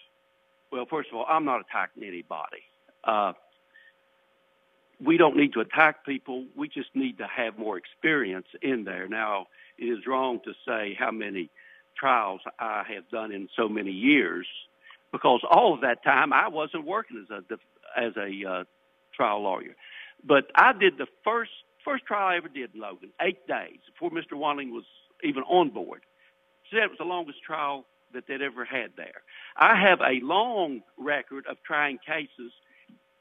[0.72, 2.62] Well, first of all, I'm not attacking anybody.
[3.04, 3.34] Uh,
[5.04, 6.46] we don't need to attack people.
[6.56, 9.08] We just need to have more experience in there.
[9.08, 9.48] Now,
[9.78, 11.50] it is wrong to say how many
[11.98, 14.46] trials I have done in so many years
[15.12, 18.64] because all of that time I wasn't working as a as a uh,
[19.20, 19.76] trial lawyer.
[20.24, 21.52] But I did the first
[21.84, 24.38] first trial I ever did in Logan, eight days before Mr.
[24.38, 24.86] Wandling was
[25.24, 26.02] even on board
[26.72, 29.22] said it was the longest trial that they'd ever had there.
[29.56, 32.52] I have a long record of trying cases.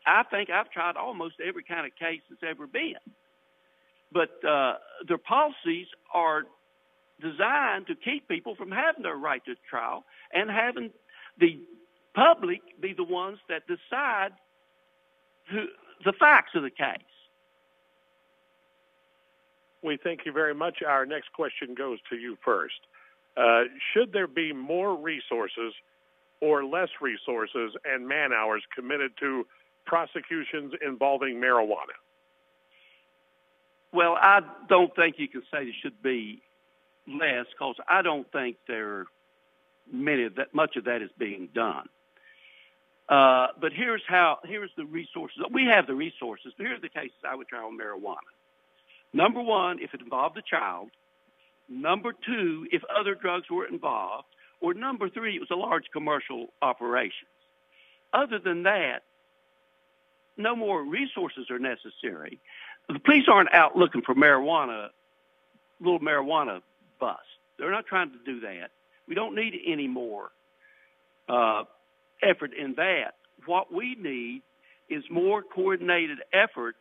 [0.06, 2.94] I think I've tried almost every kind of case that's ever been.
[4.10, 4.74] But uh,
[5.06, 6.44] their policies are
[7.20, 10.90] designed to keep people from having their right to trial and having
[11.38, 11.60] the
[12.14, 14.30] public be the ones that decide
[15.50, 15.66] who,
[16.04, 17.02] the facts of the case.
[19.82, 20.82] We thank you very much.
[20.86, 22.80] Our next question goes to you first.
[23.36, 25.72] Uh, should there be more resources
[26.40, 29.46] or less resources and man hours committed to
[29.86, 31.96] prosecutions involving marijuana?
[33.92, 36.42] Well, I don't think you can say there should be
[37.06, 39.06] less because I don't think there
[39.90, 41.88] many of that much of that is being done.
[43.08, 46.52] Uh, but here's how here's the resources we have the resources.
[46.56, 48.16] But here's the cases I would try on marijuana.
[49.12, 50.90] Number one, if it involved a child,
[51.68, 54.26] Number two, if other drugs were involved.
[54.60, 57.28] Or number three, it was a large commercial operation.
[58.12, 59.02] Other than that,
[60.36, 62.40] no more resources are necessary.
[62.88, 64.88] The police aren't out looking for marijuana,
[65.80, 66.62] little marijuana
[66.98, 67.22] busts.
[67.58, 68.70] They're not trying to do that.
[69.06, 70.30] We don't need any more
[71.28, 71.64] uh,
[72.22, 73.14] effort in that.
[73.46, 74.42] What we need
[74.88, 76.76] is more coordinated effort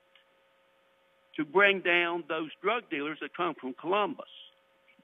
[1.36, 4.26] to bring down those drug dealers that come from Columbus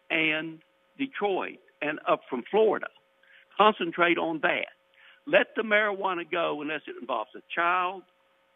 [0.09, 0.59] and
[0.97, 2.87] Detroit and up from Florida.
[3.57, 4.67] Concentrate on that.
[5.25, 8.03] Let the marijuana go unless it involves a child,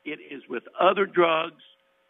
[0.05, 1.63] it is with other drugs,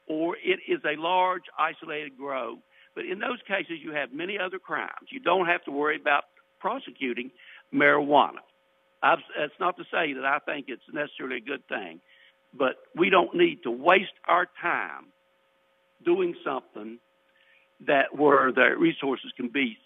[0.07, 2.57] or it is a large isolated grow.
[2.95, 5.09] But in those cases, you have many other crimes.
[5.11, 6.23] You don't have to worry about
[6.59, 7.29] prosecuting
[7.73, 8.41] marijuana.
[9.03, 11.99] I've, that's not to say that I think it's necessarily a good thing,
[12.53, 15.07] but we don't need to waste our time
[16.03, 16.99] doing something
[17.85, 19.77] that where the resources can be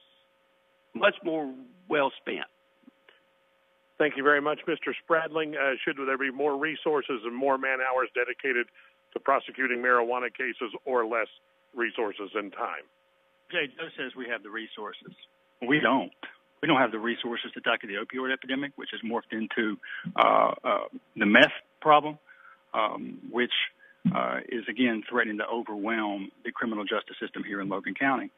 [0.94, 1.54] much more
[1.90, 2.48] well spent.
[3.98, 4.94] Thank you very much, Mr.
[5.04, 5.56] Spradling.
[5.56, 8.68] Uh, should there be more resources and more man hours dedicated
[9.14, 11.28] to prosecuting marijuana cases or less
[11.76, 12.88] resources and time?
[13.52, 15.14] Jay, Joe says we have the resources.
[15.68, 16.12] We don't.
[16.62, 19.78] We don't have the resources to tackle the opioid epidemic, which has morphed into
[20.16, 22.20] uh, uh, the meth problem,
[22.74, 23.54] um, which
[24.16, 28.30] uh, is again threatening to overwhelm the criminal justice system here in Logan County.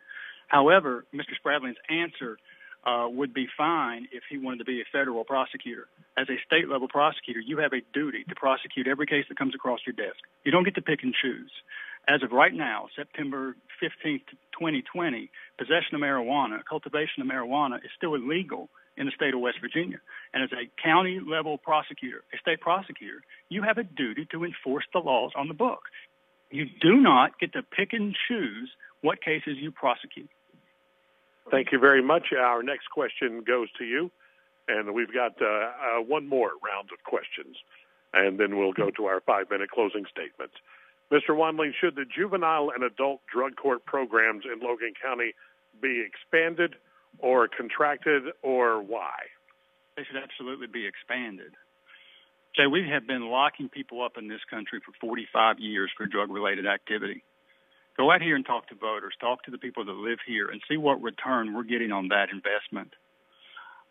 [0.48, 1.34] However, Mr.
[1.44, 2.38] Spradlin's answer
[2.86, 5.88] uh, would be fine if he wanted to be a federal prosecutor.
[6.18, 9.56] As a state level prosecutor, you have a duty to prosecute every case that comes
[9.56, 10.20] across your desk.
[10.44, 11.52] You don't get to pick and choose.
[12.08, 14.28] As of right now, September 15th,
[14.60, 19.58] 2020, possession of marijuana, cultivation of marijuana is still illegal in the state of West
[19.62, 20.00] Virginia.
[20.34, 24.86] And as a county level prosecutor, a state prosecutor, you have a duty to enforce
[24.94, 25.84] the laws on the book.
[26.52, 28.70] You do not get to pick and choose
[29.02, 30.30] what cases you prosecute.
[31.50, 32.28] Thank you very much.
[32.38, 34.12] Our next question goes to you,
[34.68, 37.58] and we've got uh, uh, one more round of questions,
[38.14, 40.54] and then we'll go to our five minute closing statements.
[41.12, 41.30] Mr.
[41.30, 45.34] Wandling, should the juvenile and adult drug court programs in Logan County
[45.82, 46.76] be expanded
[47.20, 49.14] or contracted, or why?
[49.96, 51.54] They should absolutely be expanded.
[52.56, 56.32] Jay, we have been locking people up in this country for 45 years for drug
[56.32, 57.24] related activity.
[57.98, 60.62] Go out here and talk to voters, talk to the people that live here, and
[60.68, 62.94] see what return we're getting on that investment.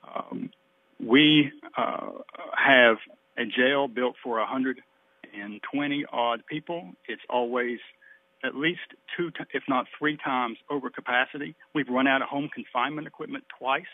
[0.03, 0.51] Um,
[0.99, 2.11] we uh,
[2.57, 2.97] have
[3.37, 4.41] a jail built for
[5.33, 6.93] 120 odd people.
[7.09, 7.79] It's always
[8.45, 8.81] at least
[9.17, 11.55] two, if not three times over capacity.
[11.75, 13.93] We've run out of home confinement equipment twice.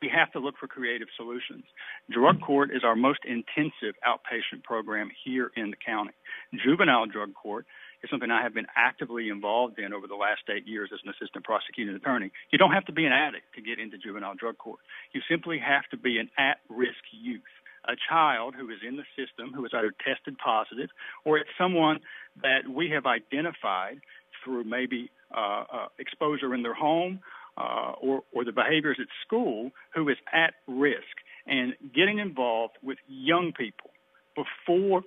[0.00, 1.64] We have to look for creative solutions.
[2.08, 6.12] Drug court is our most intensive outpatient program here in the county.
[6.54, 7.66] Juvenile drug court
[8.04, 11.10] is something I have been actively involved in over the last eight years as an
[11.10, 12.30] assistant prosecuting attorney.
[12.52, 14.78] You don't have to be an addict to get into juvenile drug court.
[15.12, 17.42] You simply have to be an at-risk youth
[17.88, 20.90] a child who is in the system who is either tested positive
[21.24, 21.98] or it's someone
[22.42, 24.00] that we have identified
[24.44, 27.20] through maybe uh, uh, exposure in their home
[27.56, 31.16] uh, or, or the behaviors at school who is at risk
[31.46, 33.90] and getting involved with young people
[34.36, 35.02] before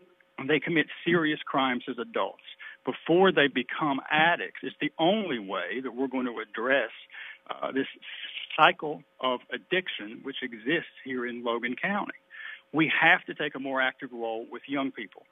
[0.48, 2.44] they commit serious crimes as adults,
[2.84, 6.90] before they become addicts, is the only way that we're going to address
[7.50, 7.88] uh, this
[8.58, 12.14] cycle of addiction which exists here in Logan County.
[12.74, 15.24] We have to take a more active role with young people.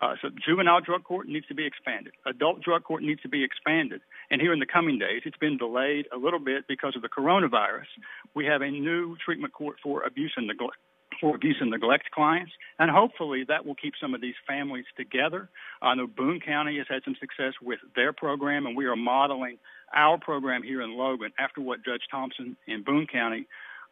[0.00, 2.12] Uh, so juvenile drug court needs to be expanded.
[2.26, 4.02] Adult drug court needs to be expanded.
[4.30, 7.08] And here in the coming days, it's been delayed a little bit because of the
[7.08, 7.88] coronavirus.
[8.34, 10.76] We have a new treatment court for abuse and neglect
[11.20, 15.48] for abuse and neglect clients, and hopefully that will keep some of these families together.
[15.80, 19.58] I know Boone County has had some success with their program, and we are modeling
[19.94, 23.46] our program here in Logan after what Judge Thompson in Boone County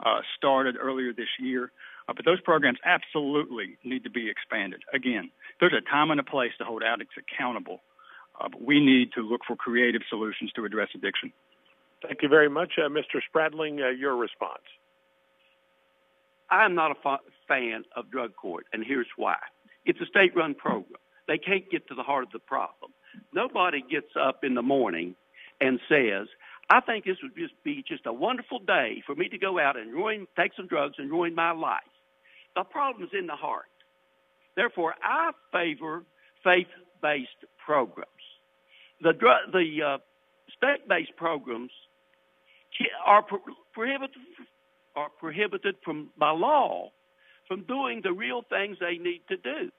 [0.05, 1.70] uh, started earlier this year.
[2.09, 4.82] Uh, but those programs absolutely need to be expanded.
[4.93, 7.81] Again, there's a time and a place to hold addicts accountable,
[8.40, 11.32] uh, but we need to look for creative solutions to address addiction.
[12.02, 12.72] Thank you very much.
[12.78, 13.20] Uh, Mr.
[13.26, 14.62] Spradling, uh, your response.
[16.51, 19.36] I'm not a fa- fan of drug court, and here's why.
[19.86, 21.01] It's a state run program.
[21.26, 22.93] They can't get to the heart of the problem.
[23.32, 25.14] Nobody gets up in the morning
[25.60, 26.28] and says,
[26.68, 29.76] I think this would just be just a wonderful day for me to go out
[29.78, 31.82] and ruin, take some drugs and ruin my life.
[32.56, 33.66] The problem is in the heart.
[34.56, 36.05] Therefore, I favor
[36.44, 38.10] faith-based programs.
[39.01, 39.12] The,
[39.52, 39.98] the uh,
[40.56, 41.70] state-based programs
[43.05, 43.40] are pro-
[43.72, 44.16] prohibited,
[44.94, 46.90] are prohibited from by law
[47.48, 49.70] from doing the real things they need to do.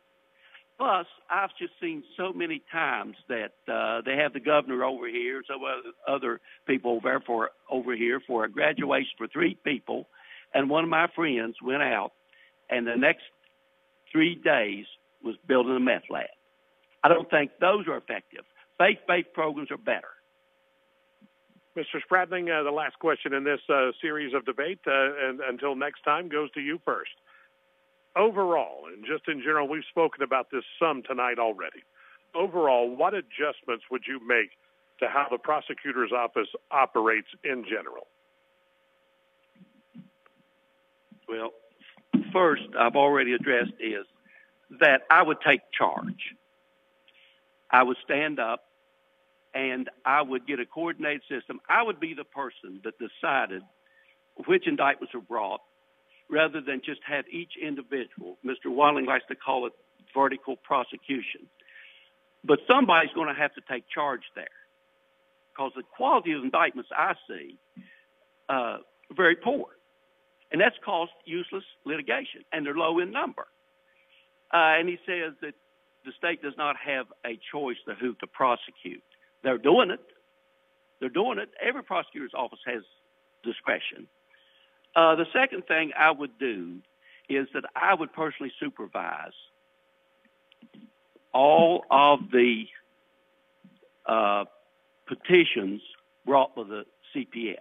[0.77, 5.41] Plus, I've just seen so many times that uh, they have the governor over here,
[5.47, 5.55] so
[6.05, 10.07] other people over for over here for a graduation for three people,
[10.53, 12.11] and one of my friends went out,
[12.69, 13.23] and the next
[14.11, 14.85] three days
[15.23, 16.25] was building a meth lab.
[17.03, 18.45] I don't think those are effective.
[18.77, 20.09] Faith-based programs are better.
[21.77, 22.01] Mr.
[22.03, 26.03] Spradling, uh, the last question in this uh, series of debate, uh, and until next
[26.03, 27.11] time, goes to you first
[28.15, 31.83] overall, and just in general, we've spoken about this some tonight already.
[32.33, 34.51] Overall, what adjustments would you make
[34.99, 38.07] to how the prosecutor's office operates in general?
[41.27, 41.51] Well,
[42.35, 44.05] first, I've already addressed is
[44.81, 46.35] that I would take charge.
[47.71, 48.65] I would stand up
[49.53, 51.61] and I would get a coordinated system.
[51.69, 53.61] I would be the person that decided
[54.47, 55.61] which indictments were brought,
[56.29, 58.37] rather than just have each individual.
[58.45, 58.67] Mr.
[58.67, 59.73] Wandling likes to call it
[60.13, 61.47] vertical prosecution.
[62.43, 64.47] But somebody's going to have to take charge there
[65.53, 67.57] because the quality of indictments I see
[68.49, 68.77] uh,
[69.15, 69.67] very poor.
[70.51, 73.47] And that's caused useless litigation, and they're low in number.
[74.53, 75.53] Uh, and he says that
[76.05, 79.03] the state does not have a choice to who to prosecute.
[79.43, 79.99] They're doing it.
[80.99, 81.49] They're doing it.
[81.61, 82.83] Every prosecutor's office has
[83.43, 84.07] discretion.
[84.95, 86.77] Uh, the second thing I would do
[87.27, 89.33] is that I would personally supervise
[91.33, 92.65] all of the
[94.05, 94.45] uh,
[95.07, 95.81] petitions
[96.25, 97.57] brought by the CPS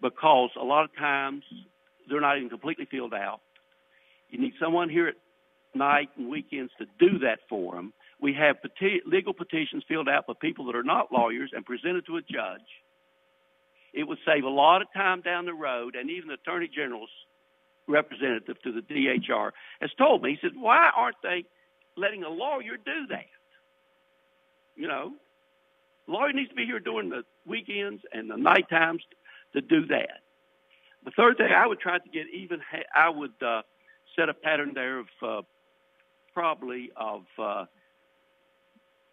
[0.00, 1.42] because a lot of times
[2.08, 3.40] they're not even completely filled out.
[4.30, 5.14] You need someone here at
[5.74, 7.92] night and weekends to do that for them.
[8.20, 12.04] we have peti- legal petitions filled out by people that are not lawyers and presented
[12.06, 12.66] to a judge.
[13.94, 17.10] It would save a lot of time down the road, and even the Attorney General's
[17.86, 21.44] representative to the DHR has told me, he said, why aren't they
[21.96, 23.26] letting a lawyer do that?
[24.76, 25.12] You know,
[26.06, 29.02] lawyer needs to be here during the weekends and the night times
[29.54, 30.20] to do that.
[31.04, 32.60] The third thing I would try to get even,
[32.94, 33.62] I would uh,
[34.16, 35.42] set a pattern there of uh,
[36.34, 37.64] probably of uh,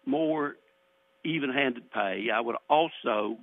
[0.04, 0.56] more
[1.24, 2.30] even-handed pay.
[2.32, 3.38] I would also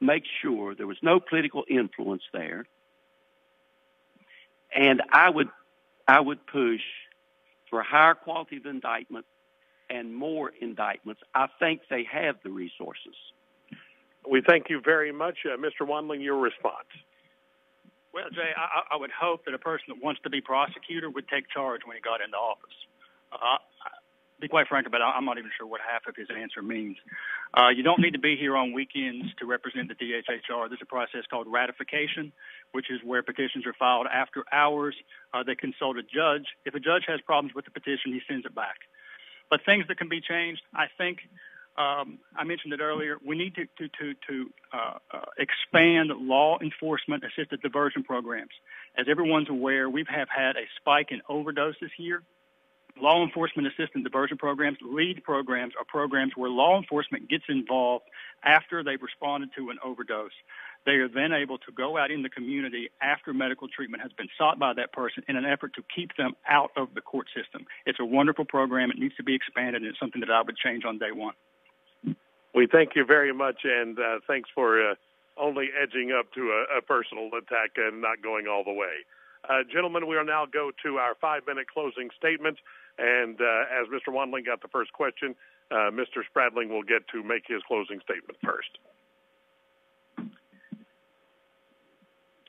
[0.00, 2.66] make sure there was no political influence there,
[4.74, 5.48] and I would
[6.08, 6.80] I would push
[7.70, 9.24] for a higher quality of indictment
[9.88, 11.22] and more indictments.
[11.34, 13.14] I think they have the resources.
[14.28, 15.86] We thank you very much, uh, Mr.
[15.86, 16.22] Wandling.
[16.22, 16.86] Your response.
[18.12, 21.28] Well, Jay, I, I would hope that a person that wants to be prosecutor would
[21.28, 22.76] take charge when he got into office.
[23.32, 23.56] Uh,
[24.42, 26.96] be quite frank about it, I'm not even sure what half of his answer means.
[27.54, 30.68] Uh, you don't need to be here on weekends to represent the DHHR.
[30.68, 32.32] There's a process called ratification,
[32.72, 34.96] which is where petitions are filed after hours.
[35.32, 36.46] Uh, they consult a judge.
[36.66, 38.80] If a judge has problems with the petition, he sends it back.
[39.48, 41.18] But things that can be changed, I think
[41.76, 43.16] um, I mentioned it earlier.
[43.24, 48.50] We need to to to, to uh, uh, expand law enforcement assisted diversion programs.
[48.96, 52.22] As everyone's aware, we have had a spike in overdoses here.
[53.00, 58.04] Law enforcement assisted diversion programs, LEAD programs, are programs where law enforcement gets involved
[58.44, 60.30] after they've responded to an overdose.
[60.84, 64.28] They are then able to go out in the community after medical treatment has been
[64.36, 67.64] sought by that person in an effort to keep them out of the court system.
[67.86, 68.90] It's a wonderful program.
[68.90, 71.34] It needs to be expanded, and it's something that I would change on day one.
[72.54, 74.94] We thank you very much, and uh, thanks for uh,
[75.38, 79.06] only edging up to a, a, personal attack and not going all the way.
[79.48, 82.58] Uh, gentlemen, we will now go to our five-minute closing statement,
[82.98, 84.12] and uh, as Mr.
[84.12, 85.34] Wandling got the first question,
[85.70, 86.22] uh, Mr.
[86.28, 88.68] Spradling will get to make his closing statement first.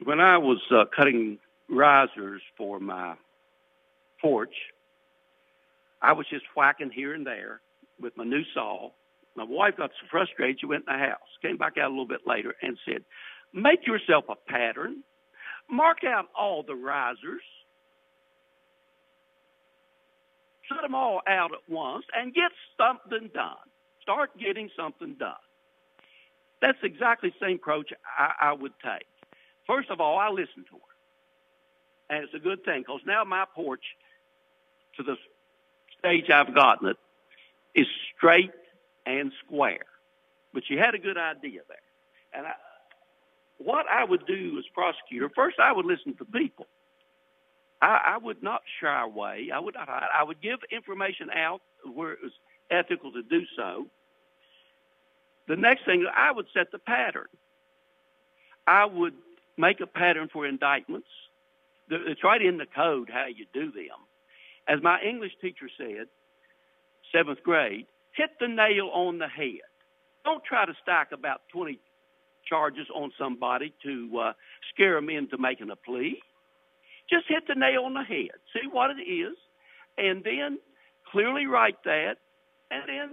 [0.03, 1.39] When I was uh, cutting
[1.69, 3.15] risers for my
[4.21, 4.53] porch,
[6.01, 7.61] I was just whacking here and there
[8.01, 8.91] with my new saw
[9.35, 12.07] my wife got so frustrated, she went in the house, came back out a little
[12.07, 13.03] bit later and said,
[13.53, 15.03] make yourself a pattern,
[15.69, 17.41] mark out all the risers,
[20.69, 23.55] set them all out at once, and get something done.
[24.01, 25.33] Start getting something done.
[26.61, 29.07] That's exactly the same approach I, I would take.
[29.65, 32.15] First of all, I listen to her.
[32.15, 33.83] And it's a good thing because now my porch,
[34.97, 35.15] to the
[35.99, 36.97] stage I've gotten it,
[37.75, 38.51] is straight
[39.05, 39.85] and square.
[40.53, 41.77] But you had a good idea there.
[42.33, 42.53] And I,
[43.57, 46.67] what I would do as prosecutor, first I would listen to people.
[47.81, 49.49] I, I would not shy away.
[49.53, 50.07] I would not hide.
[50.17, 51.61] I would give information out
[51.93, 52.31] where it was
[52.71, 53.87] ethical to do so.
[55.47, 57.27] The next thing, I would set the pattern.
[58.65, 59.13] I would
[59.57, 61.07] make a pattern for indictments.
[61.89, 63.99] It's right in the code how you do them.
[64.67, 66.07] As my English teacher said,
[67.11, 69.61] seventh grade, hit the nail on the head.
[70.23, 71.79] Don't try to stack about 20
[72.47, 74.33] charges on somebody to uh,
[74.73, 76.19] scare them into making a plea.
[77.09, 78.31] Just hit the nail on the head.
[78.53, 79.35] See what it is,
[79.97, 80.59] and then
[81.11, 82.15] clearly write that,
[82.71, 83.09] and then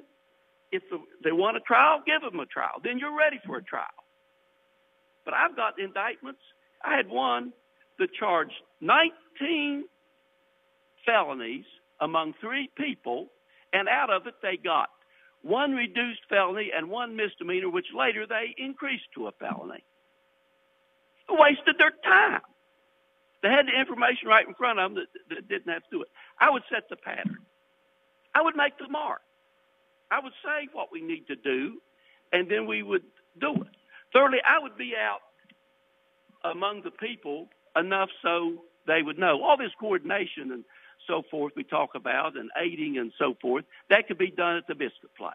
[0.73, 2.81] if the, they want a trial, give them a trial.
[2.83, 3.87] Then you're ready for a trial.
[5.25, 6.41] But I've got indictments.
[6.83, 7.53] I had one
[7.99, 9.85] that charged 19
[11.05, 11.65] felonies
[12.01, 13.29] among three people
[13.73, 14.89] and out of it they got
[15.43, 19.83] one reduced felony and one misdemeanor, which later they increased to a felony.
[21.29, 22.43] They wasted their time.
[23.43, 26.03] They had the information right in front of them that, that didn't have to do
[26.03, 26.09] it.
[26.39, 27.39] I would set the pattern.
[28.35, 29.23] I would make the mark.
[30.11, 31.81] I would say what we need to do,
[32.33, 33.05] and then we would
[33.41, 33.69] do it.
[34.13, 35.21] Thirdly, I would be out
[36.45, 39.43] among the people enough so they would know.
[39.43, 40.65] All this coordination and
[41.07, 44.67] so forth we talk about and aiding and so forth, that could be done at
[44.67, 45.35] the biscuit place.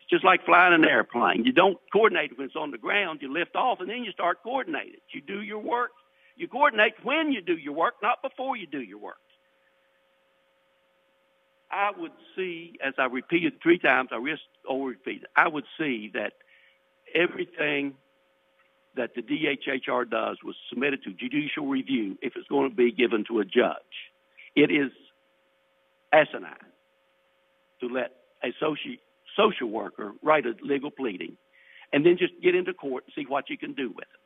[0.00, 1.44] It's just like flying an airplane.
[1.44, 3.20] You don't coordinate when it's on the ground.
[3.22, 5.00] You lift off and then you start coordinating.
[5.10, 5.90] You do your work.
[6.36, 9.18] You coordinate when you do your work, not before you do your work.
[11.70, 15.24] I would see, as I repeated three times, I risk over repeat.
[15.36, 16.32] I would see that
[17.14, 17.94] everything
[18.96, 23.24] that the DHHR does was submitted to judicial review if it's going to be given
[23.28, 24.07] to a judge.
[24.58, 24.90] It is
[26.12, 26.52] asinine
[27.80, 28.10] to let
[28.42, 28.96] a social,
[29.36, 31.36] social worker write a legal pleading
[31.92, 34.20] and then just get into court and see what you can do with it.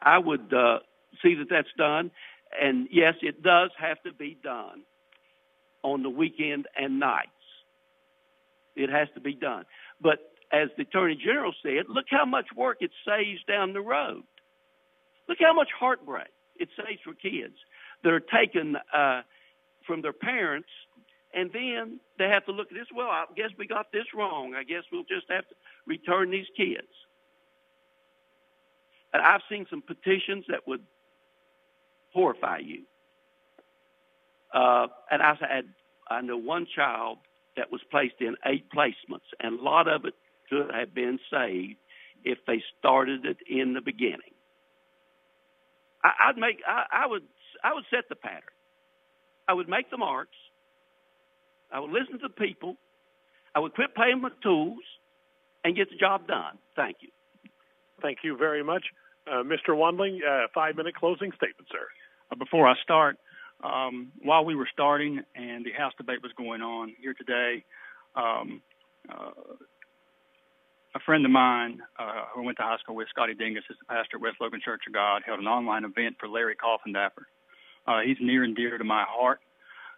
[0.00, 0.78] I would uh,
[1.22, 2.10] see that that's done.
[2.58, 4.84] And yes, it does have to be done
[5.82, 7.28] on the weekend and nights.
[8.74, 9.66] It has to be done.
[10.00, 10.18] But
[10.50, 14.22] as the Attorney General said, look how much work it saves down the road.
[15.28, 17.56] Look how much heartbreak it saves for kids
[18.02, 19.22] that are taken uh,
[19.86, 20.68] from their parents,
[21.34, 22.86] and then they have to look at this.
[22.94, 24.54] Well, I guess we got this wrong.
[24.54, 25.54] I guess we'll just have to
[25.86, 26.88] return these kids.
[29.12, 30.82] And I've seen some petitions that would
[32.12, 32.82] horrify you.
[34.52, 35.66] Uh, and I had,
[36.08, 37.18] I know one child
[37.56, 40.14] that was placed in eight placements, and a lot of it
[40.48, 41.76] could have been saved
[42.24, 44.34] if they started it in the beginning.
[46.04, 47.22] I, would make, I, I would,
[47.64, 48.42] I would set the pattern.
[49.48, 50.36] I would make the marks.
[51.72, 52.76] I would listen to the people.
[53.54, 54.82] I would quit playing with tools
[55.64, 56.58] and get the job done.
[56.74, 57.08] Thank you.
[58.02, 58.84] Thank you very much.
[59.26, 59.70] Uh, Mr.
[59.70, 61.86] Wandling, uh, five-minute closing statement, sir.
[62.30, 63.18] Uh, before I start,
[63.64, 67.64] um, while we were starting and the House debate was going on here today,
[68.14, 68.62] um,
[69.10, 69.30] uh,
[70.94, 73.76] a friend of mine uh, who I went to high school with, Scotty Dingus, is
[73.78, 77.24] the pastor at West Logan Church of God, held an online event for Larry Coffindaffer.
[77.86, 79.40] Uh, he's near and dear to my heart,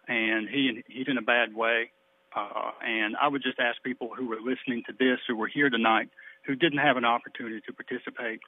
[0.07, 1.91] and he he's in a bad way.
[2.35, 5.69] Uh, and I would just ask people who were listening to this, who were here
[5.69, 6.09] tonight,
[6.45, 8.39] who didn't have an opportunity to participate,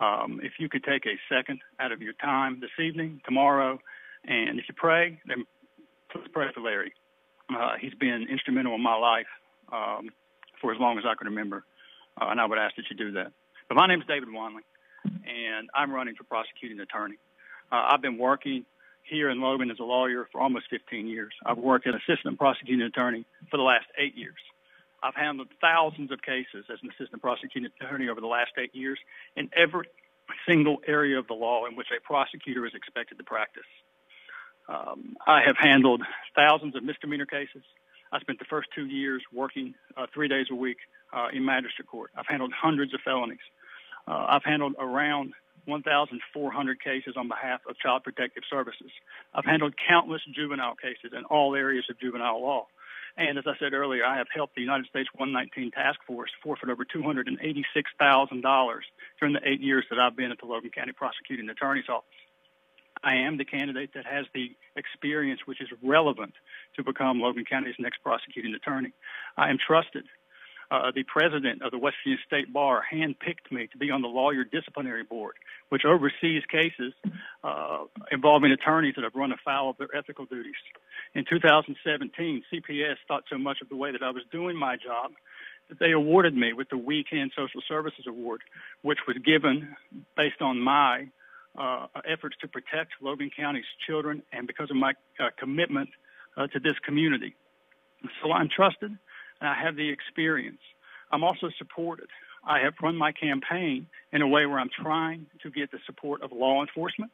[0.00, 3.78] um, if you could take a second out of your time this evening, tomorrow,
[4.24, 5.44] and if you pray, then
[6.12, 6.92] please pray for Larry.
[7.50, 9.26] Uh, he's been instrumental in my life
[9.72, 10.10] um,
[10.60, 11.64] for as long as I can remember,
[12.20, 13.32] uh, and I would ask that you do that.
[13.68, 14.64] But my name is David Wandling,
[15.04, 17.16] and I'm running for prosecuting attorney.
[17.72, 18.64] Uh, I've been working
[19.08, 21.32] here in Logan as a lawyer for almost 15 years.
[21.44, 24.38] I've worked as an assistant prosecuting attorney for the last eight years.
[25.02, 28.98] I've handled thousands of cases as an assistant prosecuting attorney over the last eight years
[29.36, 29.86] in every
[30.46, 33.68] single area of the law in which a prosecutor is expected to practice.
[34.68, 36.02] Um, I have handled
[36.34, 37.62] thousands of misdemeanor cases.
[38.12, 40.78] I spent the first two years working uh, three days a week
[41.12, 42.10] uh, in magistrate court.
[42.16, 43.38] I've handled hundreds of felonies.
[44.06, 45.32] Uh, I've handled around
[45.68, 48.90] 1,400 cases on behalf of Child Protective Services.
[49.34, 52.66] I've handled countless juvenile cases in all areas of juvenile law.
[53.16, 56.70] And as I said earlier, I have helped the United States 119 Task Force forfeit
[56.70, 58.80] over $286,000
[59.18, 62.08] during the eight years that I've been at the Logan County Prosecuting Attorney's Office.
[63.02, 66.34] I am the candidate that has the experience which is relevant
[66.76, 68.92] to become Logan County's next prosecuting attorney.
[69.36, 70.04] I am trusted.
[70.70, 74.08] Uh, the president of the West Virginia State Bar handpicked me to be on the
[74.08, 75.34] Lawyer Disciplinary Board,
[75.70, 76.92] which oversees cases
[77.42, 80.54] uh, involving attorneys that have run afoul of their ethical duties.
[81.14, 85.12] In 2017, CPS thought so much of the way that I was doing my job
[85.70, 88.40] that they awarded me with the Weekend Social Services Award,
[88.82, 89.74] which was given
[90.16, 91.08] based on my
[91.58, 95.88] uh, efforts to protect Logan County's children and because of my uh, commitment
[96.36, 97.34] uh, to this community.
[98.22, 98.96] So I'm trusted
[99.40, 100.60] and I have the experience.
[101.10, 102.08] I'm also supported.
[102.44, 106.22] I have run my campaign in a way where I'm trying to get the support
[106.22, 107.10] of law enforcement.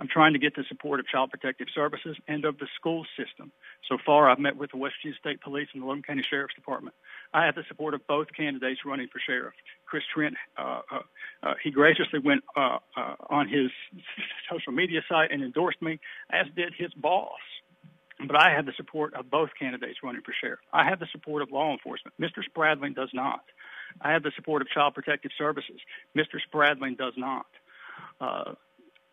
[0.00, 3.52] I'm trying to get the support of Child Protective Services and of the school system.
[3.88, 6.54] So far, I've met with the West Virginia State Police and the Logan County Sheriff's
[6.54, 6.96] Department.
[7.32, 9.54] I have the support of both candidates running for sheriff.
[9.86, 10.98] Chris Trent, uh, uh,
[11.42, 13.70] uh, he graciously went uh, uh, on his
[14.50, 16.00] social media site and endorsed me,
[16.32, 17.38] as did his boss.
[18.18, 20.60] But I have the support of both candidates running for sheriff.
[20.72, 22.14] I have the support of law enforcement.
[22.20, 22.44] Mr.
[22.44, 23.40] Spradling does not.
[24.00, 25.80] I have the support of Child Protective Services.
[26.16, 26.40] Mr.
[26.46, 27.46] Spradling does not.
[28.20, 28.54] Uh,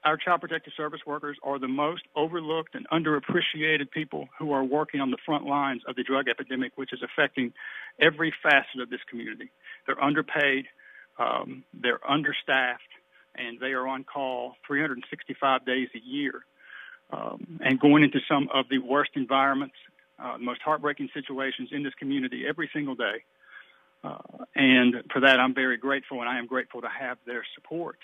[0.04, 5.02] our Child Protective Service workers are the most overlooked and underappreciated people who are working
[5.02, 7.54] on the front lines of the drug epidemic, which is affecting
[8.00, 9.52] every facet of this community.
[9.86, 10.68] They're underpaid,
[11.18, 12.82] um, they're understaffed,
[13.36, 16.46] and they are on call 365 days a year
[17.12, 19.76] um, and going into some of the worst environments,
[20.20, 23.24] uh, most heartbreaking situations in this community every single day.
[24.04, 24.18] Uh,
[24.56, 27.98] and for that, I'm very grateful, and I am grateful to have their support.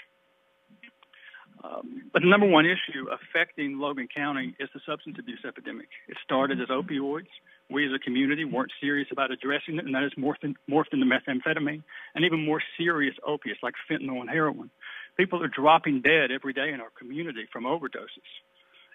[1.63, 5.87] Um, but the number one issue affecting Logan County is the substance abuse epidemic.
[6.07, 7.31] It started as opioids.
[7.69, 10.93] We as a community weren't serious about addressing it, and that has morphed, in, morphed
[10.93, 11.81] into methamphetamine
[12.13, 14.69] and even more serious opiates like fentanyl and heroin.
[15.17, 18.27] People are dropping dead every day in our community from overdoses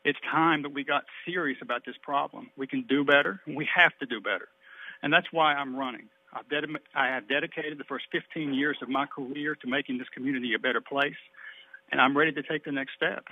[0.04, 2.50] it's time that we got serious about this problem.
[2.56, 4.48] We can do better, and we have to do better.
[5.02, 6.08] And that's why I'm running.
[6.32, 6.64] I've ded-
[6.94, 10.58] I have dedicated the first 15 years of my career to making this community a
[10.58, 11.18] better place,
[11.90, 13.26] and I'm ready to take the next step.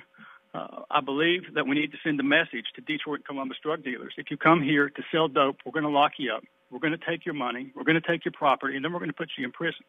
[0.54, 3.84] Uh, I believe that we need to send a message to Detroit and Columbus drug
[3.84, 4.14] dealers.
[4.16, 6.42] If you come here to sell dope, we're going to lock you up.
[6.70, 7.70] We're going to take your money.
[7.74, 9.84] We're going to take your property, and then we're going to put you in prison.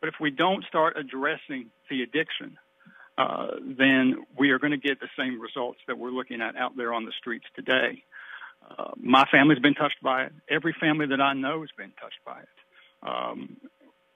[0.00, 2.58] But if we don't start addressing the addiction,
[3.18, 3.48] uh,
[3.78, 6.92] then we are going to get the same results that we're looking at out there
[6.92, 8.02] on the streets today.
[8.68, 10.32] Uh, my family's been touched by it.
[10.50, 12.48] Every family that I know has been touched by it.
[13.02, 13.56] Um,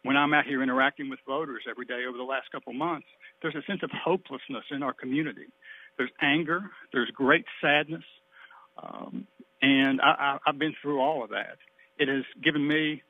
[0.02, 3.06] when I'm out here interacting with voters every day over the last couple months,
[3.43, 5.47] there's a sense of hopelessness in our community.
[5.98, 6.62] There's anger,
[6.93, 8.05] there's great sadness,
[8.82, 9.27] um,
[9.60, 11.59] and I, I, I've been through all of that.
[11.98, 13.02] It has given me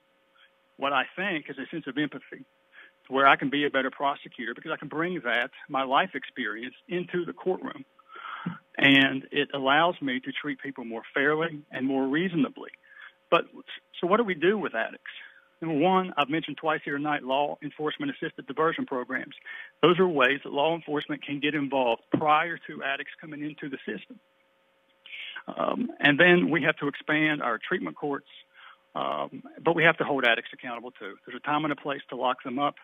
[0.77, 2.45] what I think is a sense of empathy
[3.11, 6.75] where I can be a better prosecutor because I can bring that, my life experience,
[6.89, 7.85] into the courtroom.
[8.79, 12.71] And it allows me to treat people more fairly and more reasonably.
[13.31, 13.43] But
[14.01, 15.13] so, what do we do with addicts?
[15.61, 19.35] Number one, I've mentioned twice here tonight law enforcement assisted diversion programs.
[19.83, 23.77] Those are ways that law enforcement can get involved prior to addicts coming into the
[23.85, 24.19] system.
[25.47, 28.29] Um, and then we have to expand our treatment courts,
[28.95, 31.15] um, but we have to hold addicts accountable too.
[31.27, 32.77] There's a time and a place to lock them up.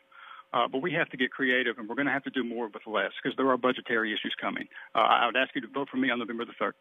[0.52, 2.68] Uh, but we have to get creative, and we're going to have to do more
[2.68, 4.68] with less because there are budgetary issues coming.
[4.94, 6.72] Uh, I would ask you to vote for me on November the 3rd.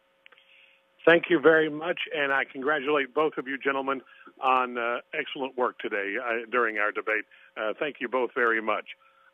[1.05, 4.01] Thank you very much, and I congratulate both of you gentlemen
[4.41, 7.25] on uh, excellent work today uh, during our debate.
[7.55, 8.85] Uh, thank you both very much.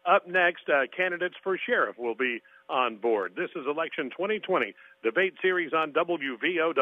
[0.05, 3.33] Up next, uh, candidates for sheriff will be on board.
[3.37, 6.73] This is Election 2020 debate series on WVOW.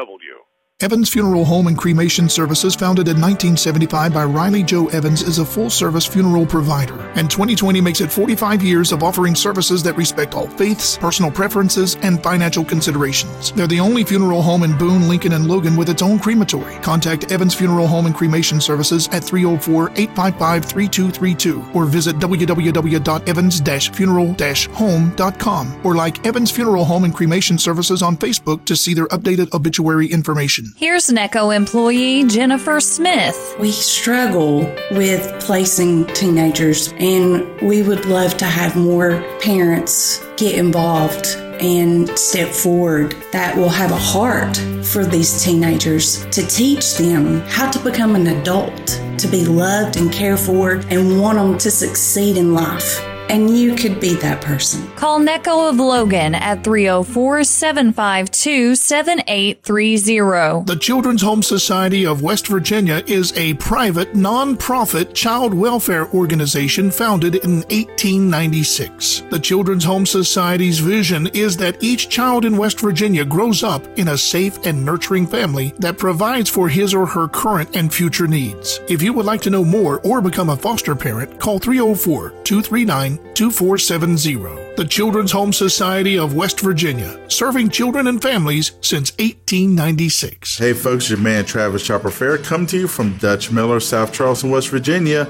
[0.82, 5.44] Evans Funeral Home and Cremation Services, founded in 1975 by Riley Joe Evans, is a
[5.44, 6.98] full service funeral provider.
[7.16, 11.96] And 2020 makes it 45 years of offering services that respect all faiths, personal preferences,
[11.96, 13.52] and financial considerations.
[13.52, 16.76] They're the only funeral home in Boone, Lincoln, and Logan with its own crematory.
[16.76, 24.34] Contact Evans Funeral Home and Cremation Services at 304 855 3232 or visit www.evans funeral
[24.74, 29.52] home.com or like Evans Funeral Home and Cremation Services on Facebook to see their updated
[29.52, 30.69] obituary information.
[30.76, 33.56] Here's NECCO employee Jennifer Smith.
[33.58, 34.60] We struggle
[34.92, 41.26] with placing teenagers, and we would love to have more parents get involved
[41.60, 47.70] and step forward that will have a heart for these teenagers to teach them how
[47.70, 48.86] to become an adult,
[49.18, 53.76] to be loved and cared for, and want them to succeed in life and you
[53.76, 54.90] could be that person.
[54.96, 60.64] Call NECCO of Logan at 304 752 7830.
[60.64, 67.36] The Children's Home Society of West Virginia is a private, non-profit child welfare organization founded
[67.36, 69.22] in 1896.
[69.30, 74.08] The Children's Home Society's vision is that each child in West Virginia grows up in
[74.08, 78.80] a safe and nurturing family that provides for his or her current and future needs.
[78.88, 83.19] If you would like to know more or become a foster parent, call 304 239
[83.34, 84.74] 2470.
[84.76, 90.58] The Children's Home Society of West Virginia, serving children and families since 1896.
[90.58, 94.50] Hey folks, your man Travis Chopper Fair come to you from Dutch Miller, South Charleston,
[94.50, 95.28] West Virginia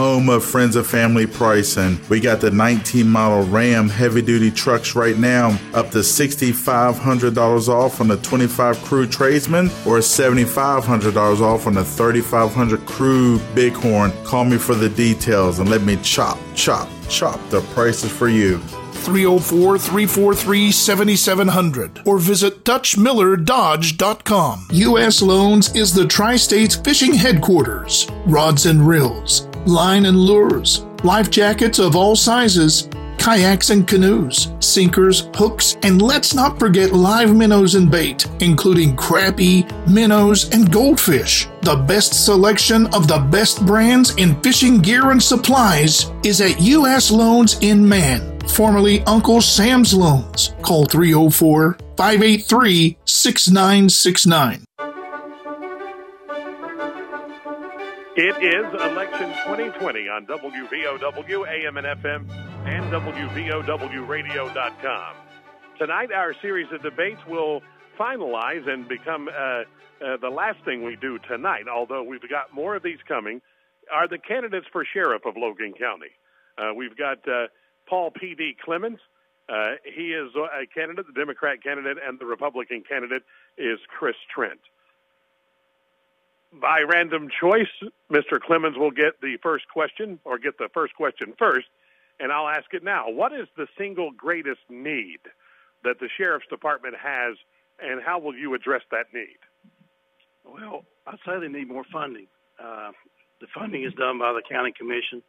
[0.00, 2.00] home of friends and family pricing.
[2.08, 8.00] We got the 19 model Ram heavy duty trucks right now, up to $6,500 off
[8.00, 14.10] on the 25 Crew Tradesman or $7,500 off on the 3500 Crew Bighorn.
[14.24, 18.58] Call me for the details and let me chop, chop, chop the prices for you.
[19.00, 24.66] 304 343 7700 or visit DutchMillerDodge.com.
[24.70, 25.22] U.S.
[25.22, 28.06] Loans is the Tri States fishing headquarters.
[28.26, 32.88] Rods and reels, line and lures, life jackets of all sizes,
[33.18, 39.68] kayaks and canoes, sinkers, hooks, and let's not forget live minnows and bait, including crappie,
[39.86, 41.48] minnows, and goldfish.
[41.62, 47.10] The best selection of the best brands in fishing gear and supplies is at U.S.
[47.10, 50.54] Loans in Man formerly Uncle Sam's Loans.
[50.62, 54.64] Call 304 583 6969.
[58.22, 62.28] It is election 2020 on WVOW, AM and FM,
[62.66, 65.16] and WVOWradio.com.
[65.78, 67.62] Tonight, our series of debates will
[67.98, 69.64] finalize and become uh, uh,
[70.20, 73.40] the last thing we do tonight, although we've got more of these coming,
[73.90, 76.12] are the candidates for sheriff of Logan County.
[76.58, 77.46] Uh, we've got uh,
[77.88, 78.56] Paul P.D.
[78.62, 79.00] Clemens.
[79.48, 83.22] Uh, he is a candidate, the Democrat candidate, and the Republican candidate
[83.56, 84.60] is Chris Trent.
[86.52, 87.70] By random choice,
[88.10, 88.40] Mr.
[88.40, 91.66] Clemens will get the first question, or get the first question first,
[92.18, 93.08] and I'll ask it now.
[93.08, 95.20] What is the single greatest need
[95.84, 97.36] that the Sheriff's Department has,
[97.78, 99.38] and how will you address that need?
[100.44, 102.26] Well, I'd say they need more funding.
[102.62, 102.90] Uh,
[103.40, 105.22] the funding is done by the county commission.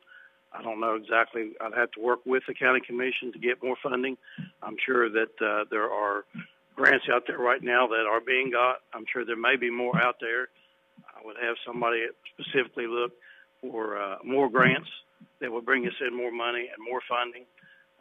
[0.51, 1.51] I don't know exactly.
[1.61, 4.17] I'd have to work with the county commission to get more funding.
[4.61, 6.25] I'm sure that uh, there are
[6.75, 8.77] grants out there right now that are being got.
[8.93, 10.49] I'm sure there may be more out there.
[11.05, 13.11] I would have somebody specifically look
[13.61, 14.89] for uh, more grants
[15.39, 17.45] that would bring us in more money and more funding.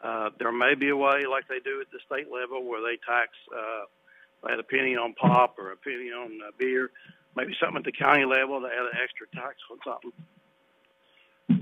[0.02, 2.96] Uh, there may be a way, like they do at the state level, where they
[3.06, 6.90] tax uh, add a penny on pop or a penny on uh, beer,
[7.36, 10.12] maybe something at the county level to add an extra tax on something.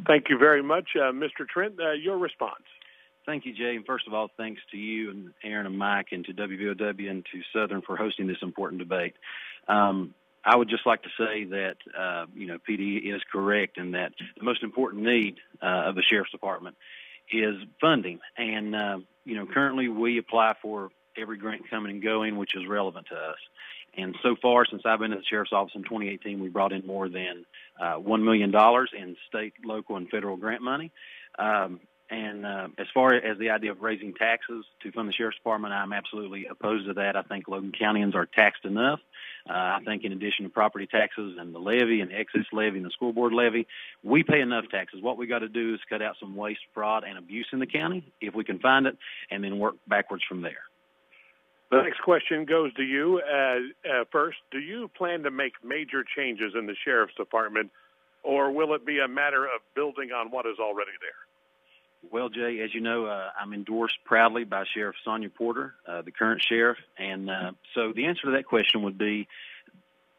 [0.07, 1.49] Thank you very much, uh, Mr.
[1.49, 1.75] Trent.
[1.81, 2.65] Uh, your response.
[3.27, 3.77] Thank you, Jay.
[3.77, 7.27] And first of all, thanks to you and Aaron and Mike and to WVOW and
[7.27, 9.15] to Southern for hosting this important debate.
[9.67, 10.15] Um,
[10.49, 14.13] I would just like to say that, uh, you know, PD is correct in that
[14.37, 16.77] the most important need uh, of the Sheriff's Department
[17.31, 18.21] is funding.
[18.39, 20.89] And, uh, you know, currently we apply for
[21.19, 23.37] every grant coming and going, which is relevant to us.
[23.95, 26.87] And so far, since I've been at the Sheriff's Office in 2018, we brought in
[26.87, 27.45] more than
[27.79, 28.55] uh, $1 million
[28.97, 30.93] in state, local, and federal grant money.
[31.39, 31.81] Um,
[32.11, 35.75] and uh, as far as the idea of raising taxes to fund the sheriff's department,
[35.75, 37.17] I'm absolutely opposed to that.
[37.17, 39.01] I think Logan Countyans are taxed enough.
[39.49, 42.87] Uh, I think in addition to property taxes and the levy and excess levy and
[42.87, 43.67] the school board levy,
[44.03, 45.03] we pay enough taxes.
[45.03, 47.67] What we got to do is cut out some waste, fraud, and abuse in the
[47.67, 48.97] county if we can find it,
[49.31, 50.63] and then work backwards from there.
[51.71, 53.21] The next question goes to you.
[53.21, 57.71] Uh, uh, first, do you plan to make major changes in the sheriff's department,
[58.23, 61.28] or will it be a matter of building on what is already there?
[62.11, 66.13] Well, Jay, as you know, uh, I'm endorsed proudly by Sheriff Sonya Porter, uh, the
[66.13, 66.79] current sheriff.
[66.97, 69.29] And uh, so the answer to that question would be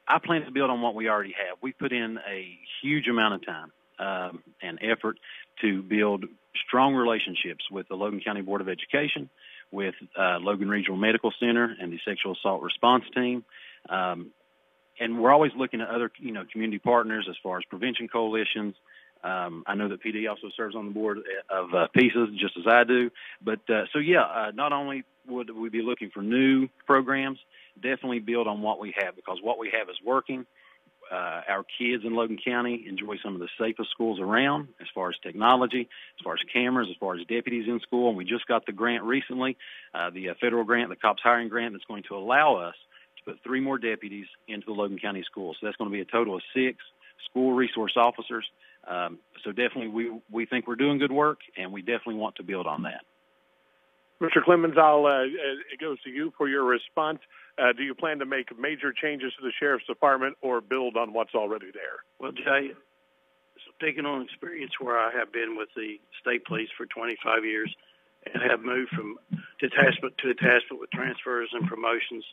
[0.08, 1.58] I plan to build on what we already have.
[1.62, 5.18] We put in a huge amount of time um, and effort
[5.62, 6.26] to build
[6.68, 9.30] strong relationships with the Logan County Board of Education,
[9.72, 13.46] with uh, Logan Regional Medical Center and the Sexual Assault Response Team.
[13.88, 14.32] Um,
[15.00, 18.76] and we're always looking at other, you know, community partners as far as prevention coalitions,
[19.24, 21.20] um, I know that PD also serves on the board
[21.50, 23.10] of uh, PISA, just as I do.
[23.42, 27.38] But uh, so yeah, uh, not only would we be looking for new programs,
[27.76, 30.46] definitely build on what we have because what we have is working.
[31.12, 35.10] Uh, our kids in Logan County enjoy some of the safest schools around as far
[35.10, 38.10] as technology, as far as cameras, as far as deputies in school.
[38.10, 39.58] And we just got the grant recently,
[39.94, 42.76] uh, the uh, federal grant, the COPS hiring grant, that's going to allow us
[43.18, 45.58] to put three more deputies into the Logan County schools.
[45.60, 46.78] So that's going to be a total of six
[47.28, 48.46] school resource officers
[48.88, 52.44] um, so definitely, we we think we're doing good work, and we definitely want to
[52.44, 53.02] build on that.
[54.22, 54.44] Mr.
[54.44, 57.20] Clemens, I'll, uh, it goes to you for your response.
[57.58, 61.14] Uh, do you plan to make major changes to the sheriff's department or build on
[61.14, 62.04] what's already there?
[62.20, 62.72] Well, Jay,
[63.82, 67.74] taking on experience where I have been with the state police for 25 years
[68.26, 69.18] and have moved from
[69.60, 72.26] detachment to detachment with transfers and promotions,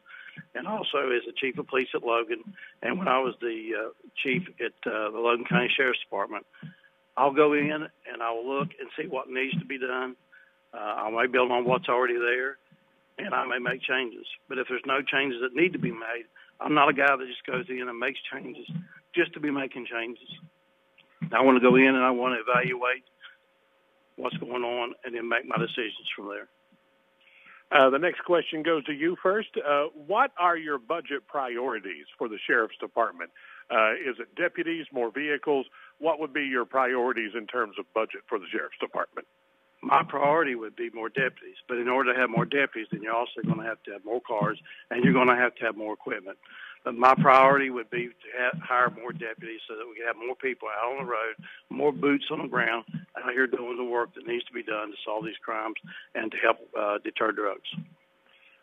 [0.55, 2.43] and also as the chief of police at Logan.
[2.83, 3.91] And when I was the uh,
[4.23, 6.47] chief at uh, the Logan County Sheriff's Department,
[7.17, 10.17] I'll go in and I'll look and see what needs to be done.
[10.75, 12.59] Uh, I may build on what's already there,
[13.19, 14.27] and I may make changes.
[14.49, 16.29] But if there's no changes that need to be made,
[16.61, 18.67] I'm not a guy that just goes in and makes changes
[19.15, 20.29] just to be making changes.
[21.33, 23.05] I want to go in and I want to evaluate
[24.17, 26.49] what's going on and then make my decisions from there.
[27.73, 29.49] Uh, the next question goes to you first.
[29.57, 33.31] Uh, what are your budget priorities for the sheriff's department?
[33.71, 35.67] Uh, is it deputies, more vehicles?
[35.99, 39.27] What would be your priorities in terms of budget for the sheriff's department?
[39.83, 43.15] My priority would be more deputies, but in order to have more deputies, then you're
[43.15, 44.59] also going to have to have more cars
[44.91, 46.39] and you're going to have to have more equipment.
[46.87, 50.15] But my priority would be to have, hire more deputies so that we can have
[50.15, 51.35] more people out on the road,
[51.69, 52.85] more boots on the ground
[53.19, 55.75] out here doing the work that needs to be done to solve these crimes
[56.15, 57.67] and to help uh, deter drugs.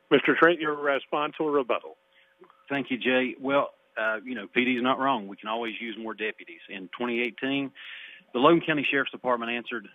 [0.10, 0.38] Mr.
[0.40, 1.98] Trent, your response or rebuttal?
[2.70, 3.36] Thank you, Jay.
[3.42, 5.28] Well, uh, you know, PD is not wrong.
[5.28, 6.62] We can always use more deputies.
[6.70, 7.72] In 2018,
[8.32, 9.86] the Logan County Sheriff's Department answered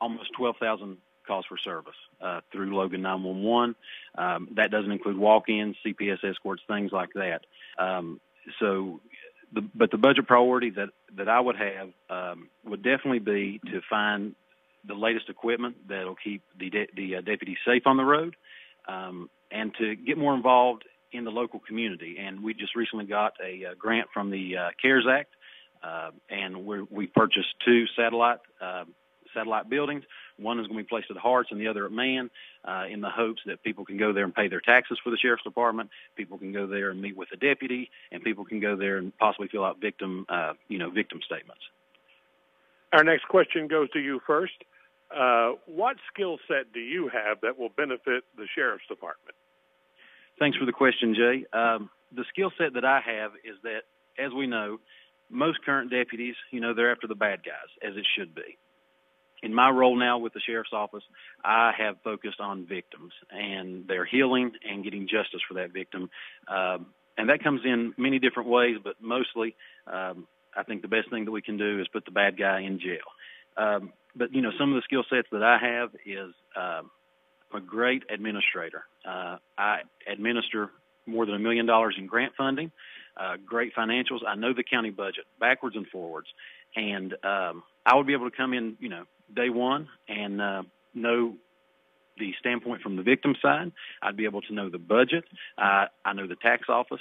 [0.00, 3.74] almost 12,000 calls for service uh, through Logan 911.
[4.16, 7.44] Um, that doesn't include walk-ins, CPS escorts, things like that.
[7.78, 8.20] Um,
[8.60, 9.00] so,
[9.52, 13.80] the, but the budget priority that, that I would have um, would definitely be to
[13.88, 14.34] find
[14.86, 18.34] the latest equipment that'll keep the, de- the uh, deputies safe on the road
[18.88, 22.16] um, and to get more involved in the local community.
[22.18, 25.30] And we just recently got a, uh, grant from the uh, CARES Act,
[25.82, 28.84] uh, and we we purchased two satellite uh,
[29.34, 30.04] satellite buildings.
[30.42, 32.30] One is going to be placed at Harts and the other at Man
[32.64, 35.16] uh, in the hopes that people can go there and pay their taxes for the
[35.16, 35.90] Sheriff's Department.
[36.16, 39.16] People can go there and meet with a deputy and people can go there and
[39.18, 41.62] possibly fill out victim, uh, you know, victim statements.
[42.92, 44.52] Our next question goes to you first.
[45.14, 49.34] Uh, what skill set do you have that will benefit the Sheriff's Department?
[50.38, 51.44] Thanks for the question, Jay.
[51.52, 53.82] Um, the skill set that I have is that,
[54.18, 54.78] as we know,
[55.30, 58.58] most current deputies, you know, they're after the bad guys, as it should be
[59.42, 61.02] in my role now with the sheriff's office,
[61.44, 66.10] I have focused on victims and their healing and getting justice for that victim.
[66.48, 66.86] Um,
[67.18, 69.54] and that comes in many different ways, but mostly,
[69.86, 72.60] um, I think the best thing that we can do is put the bad guy
[72.60, 72.98] in jail.
[73.56, 76.90] Um, but you know, some of the skill sets that I have is um,
[77.54, 78.84] a great administrator.
[79.06, 80.70] Uh, I administer
[81.06, 82.70] more than a million dollars in grant funding,
[83.16, 84.20] uh, great financials.
[84.26, 86.28] I know the county budget backwards and forwards,
[86.76, 89.04] and um, I would be able to come in, you know,
[89.34, 90.62] day one and uh,
[90.94, 91.34] know
[92.18, 93.72] the standpoint from the victim side.
[94.02, 95.24] I'd be able to know the budget.
[95.56, 97.00] Uh, I know the tax office.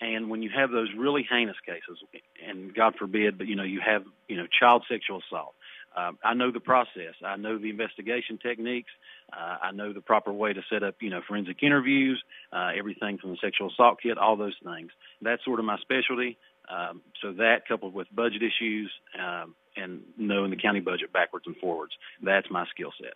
[0.00, 1.98] And when you have those really heinous cases,
[2.46, 5.54] and God forbid, but you know, you have you know child sexual assault.
[5.96, 7.14] Uh, I know the process.
[7.24, 8.90] I know the investigation techniques.
[9.32, 12.20] Uh, I know the proper way to set up, you know, forensic interviews,
[12.52, 14.90] uh, everything from the sexual assault kit, all those things.
[15.22, 16.36] That's sort of my specialty.
[16.68, 21.56] Um, so that coupled with budget issues um, and knowing the county budget backwards and
[21.56, 21.92] forwards,
[22.22, 23.14] that's my skill set.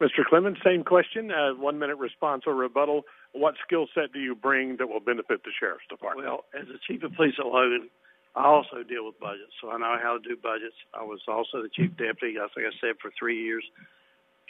[0.00, 0.24] Mr.
[0.24, 3.02] Clemens, same question, uh, one minute response or rebuttal.
[3.32, 6.28] What skill set do you bring that will benefit the Sheriff's Department?
[6.28, 7.90] Well, as the Chief of Police at Logan,
[8.36, 10.76] I also deal with budgets, so I know how to do budgets.
[10.94, 13.64] I was also the Chief Deputy, I think I said, for three years,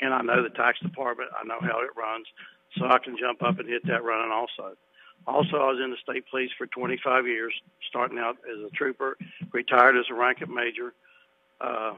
[0.02, 1.30] and I know the tax department.
[1.32, 2.26] I know how it runs,
[2.76, 4.76] so I can jump up and hit that running also.
[5.26, 7.52] Also, I was in the state police for 25 years,
[7.88, 9.16] starting out as a trooper,
[9.52, 10.94] retired as a ranking major,
[11.60, 11.94] uh,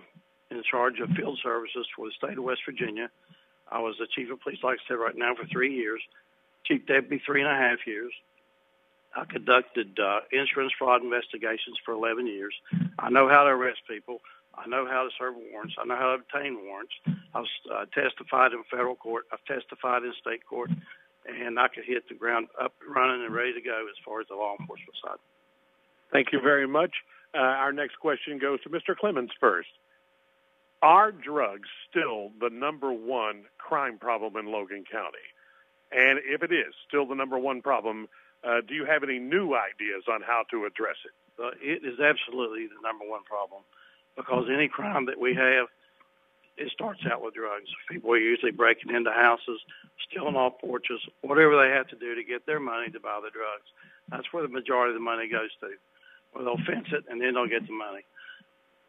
[0.51, 3.09] in charge of field services for the state of West Virginia.
[3.71, 6.01] I was the chief of police, like I said, right now for three years.
[6.65, 8.13] Chief deputy, three and a half years.
[9.15, 12.55] I conducted uh, insurance fraud investigations for 11 years.
[12.99, 14.21] I know how to arrest people.
[14.55, 15.75] I know how to serve warrants.
[15.81, 16.93] I know how to obtain warrants.
[17.35, 19.25] I've uh, testified in federal court.
[19.33, 20.71] I've testified in state court,
[21.27, 24.27] and I could hit the ground up running and ready to go as far as
[24.29, 25.19] the law enforcement side.
[26.13, 26.93] Thank you very much.
[27.35, 28.97] Uh, our next question goes to Mr.
[28.97, 29.69] Clemens first.
[30.83, 35.19] Are drugs still the number one crime problem in Logan County?
[35.93, 38.09] And if it is still the number one problem,
[38.43, 41.13] uh, do you have any new ideas on how to address it?
[41.39, 43.63] Uh, it is absolutely the number one problem
[44.17, 45.67] because any crime that we have,
[46.61, 47.73] it starts out with drugs.
[47.91, 49.61] People are usually breaking into houses,
[50.09, 53.33] stealing off porches, whatever they have to do to get their money to buy the
[53.33, 53.65] drugs.
[54.11, 55.73] That's where the majority of the money goes to.
[56.33, 58.05] Or they'll fence it and then they'll get the money.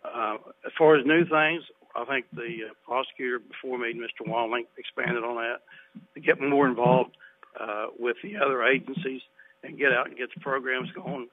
[0.03, 1.63] Uh, as far as new things,
[1.95, 4.27] I think the uh, prosecutor before me, Mr.
[4.27, 5.61] Wandling, expanded on that
[6.13, 7.15] to get more involved
[7.59, 9.21] uh, with the other agencies
[9.63, 11.29] and get out and get the programs going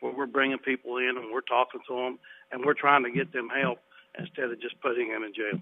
[0.00, 2.18] where we're bringing people in and we're talking to them
[2.52, 3.78] and we're trying to get them help
[4.18, 5.60] instead of just putting them in jail.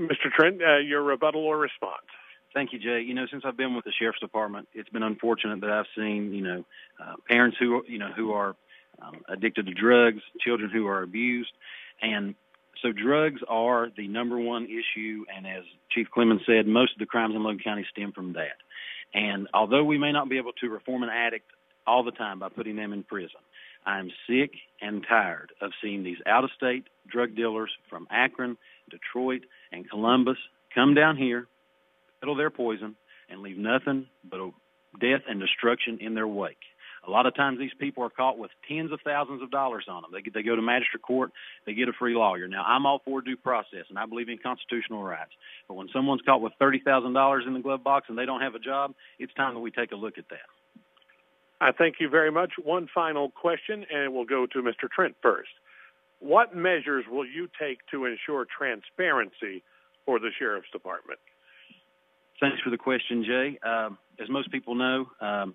[0.00, 0.30] Mr.
[0.34, 2.06] Trent, uh, your rebuttal or response?
[2.54, 3.02] Thank you, Jay.
[3.02, 6.32] You know, since I've been with the sheriff's department, it's been unfortunate that I've seen,
[6.32, 6.64] you know,
[7.02, 8.56] uh, parents who, you know, who are
[9.02, 11.52] um, addicted to drugs, children who are abused,
[12.00, 12.34] and
[12.82, 15.24] so drugs are the number one issue.
[15.34, 18.56] And as Chief Clemens said, most of the crimes in Logan County stem from that.
[19.14, 21.50] And although we may not be able to reform an addict
[21.86, 23.40] all the time by putting them in prison,
[23.88, 24.50] I'm sick
[24.82, 28.58] and tired of seeing these out-of-state drug dealers from Akron,
[28.90, 29.40] Detroit,
[29.72, 30.36] and Columbus
[30.74, 31.46] come down here,
[32.20, 32.96] peddle their poison,
[33.30, 34.40] and leave nothing but
[35.00, 36.58] death and destruction in their wake.
[37.06, 40.02] A lot of times these people are caught with tens of thousands of dollars on
[40.02, 40.10] them.
[40.12, 41.30] They, they go to magistrate court,
[41.64, 42.46] they get a free lawyer.
[42.46, 45.32] Now, I'm all for due process, and I believe in constitutional rights.
[45.66, 48.58] But when someone's caught with $30,000 in the glove box and they don't have a
[48.58, 50.44] job, it's time that we take a look at that.
[51.60, 52.52] I thank you very much.
[52.62, 54.88] One final question, and we'll go to Mr.
[54.90, 55.50] Trent first.
[56.20, 59.62] What measures will you take to ensure transparency
[60.04, 61.18] for the Sheriff's Department?
[62.40, 63.58] Thanks for the question, Jay.
[63.68, 65.54] Um, as most people know, um,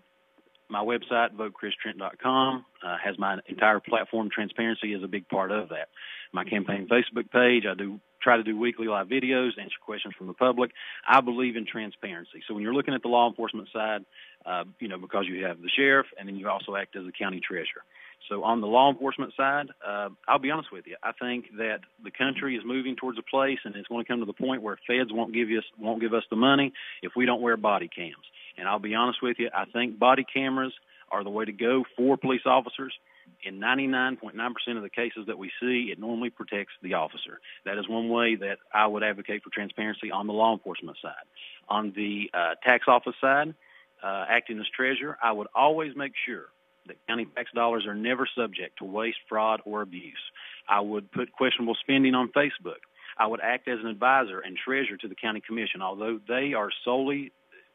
[0.70, 4.30] my website, votechristrent.com, uh, has my entire platform.
[4.34, 5.90] Transparency is a big part of that.
[6.34, 10.28] My campaign Facebook page, I do try to do weekly live videos, answer questions from
[10.28, 10.72] the public.
[11.08, 12.42] I believe in transparency.
[12.48, 14.06] So when you're looking at the law enforcement side,
[14.46, 17.12] uh, you know, because you have the sheriff and then you also act as the
[17.12, 17.84] county treasurer.
[18.30, 20.96] So on the law enforcement side, uh, I'll be honest with you.
[21.04, 24.20] I think that the country is moving towards a place, and it's going to come
[24.20, 26.72] to the point where feds won't give us won't give us the money
[27.02, 28.26] if we don't wear body cams.
[28.58, 30.74] And I'll be honest with you, I think body cameras
[31.12, 32.94] are the way to go for police officers.
[33.46, 37.40] In 99.9% of the cases that we see, it normally protects the officer.
[37.66, 41.12] That is one way that I would advocate for transparency on the law enforcement side.
[41.68, 43.54] On the uh, tax office side,
[44.02, 46.46] uh, acting as treasurer, I would always make sure
[46.88, 50.20] that county tax dollars are never subject to waste, fraud, or abuse.
[50.68, 52.84] I would put questionable spending on Facebook.
[53.18, 56.70] I would act as an advisor and treasurer to the county commission, although they are
[56.84, 57.32] solely,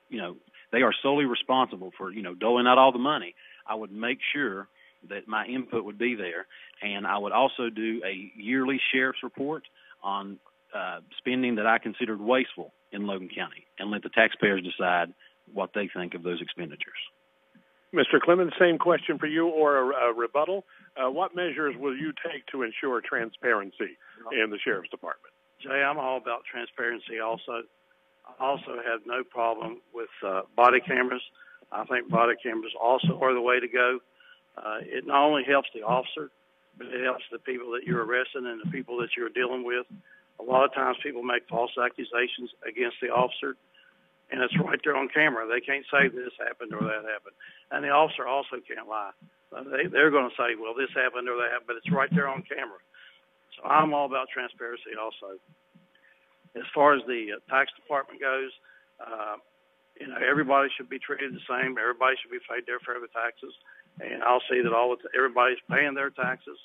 [0.08, 0.36] you know,
[0.72, 3.34] they are solely responsible for, you know, doling out all the money.
[3.66, 4.68] I would make sure
[5.08, 6.46] that my input would be there,
[6.82, 9.62] and I would also do a yearly sheriff's report
[10.02, 10.38] on
[10.74, 15.12] uh, spending that I considered wasteful in Logan County, and let the taxpayers decide
[15.52, 16.98] what they think of those expenditures.
[17.94, 18.20] Mr.
[18.20, 20.64] Clemens, same question for you or a, a rebuttal.
[20.96, 23.96] Uh, what measures will you take to ensure transparency
[24.32, 25.32] in the Sheriff's Department?
[25.62, 27.62] Jay, I'm all about transparency also.
[28.28, 31.22] I also have no problem with uh, body cameras.
[31.72, 34.00] I think body cameras also are the way to go.
[34.58, 36.30] Uh, it not only helps the officer,
[36.76, 39.86] but it helps the people that you're arresting and the people that you're dealing with.
[40.40, 43.54] A lot of times people make false accusations against the officer,
[44.30, 45.46] and it's right there on camera.
[45.46, 47.34] They can't say this happened or that happened.
[47.70, 49.14] And the officer also can't lie.
[49.54, 52.10] Uh, they, they're going to say, well, this happened or that happened, but it's right
[52.14, 52.78] there on camera.
[53.56, 55.38] So I'm all about transparency also.
[56.54, 58.52] As far as the uh, tax department goes,
[59.02, 59.36] uh,
[59.98, 61.74] you know, everybody should be treated the same.
[61.74, 63.50] Everybody should be paid their fair taxes,
[64.00, 66.58] and I'll see that all everybody's paying their taxes.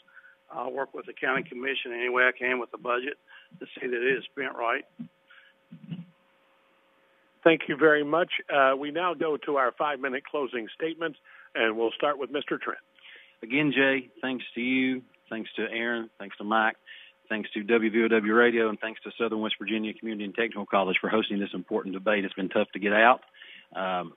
[0.51, 3.18] I'll work with the county commission any way I can with the budget
[3.60, 4.85] to see that it is spent right.
[7.43, 8.31] Thank you very much.
[8.53, 11.18] Uh, we now go to our five-minute closing statements,
[11.55, 12.60] and we'll start with Mr.
[12.60, 12.80] Trent.
[13.41, 16.77] Again, Jay, thanks to you, thanks to Aaron, thanks to Mike,
[17.27, 21.10] thanks to WVOW Radio, and thanks to Southern West Virginia Community and Technical College for
[21.10, 22.23] hosting this important debate.
[22.23, 23.22] It's been tough to get out
[23.76, 24.14] um,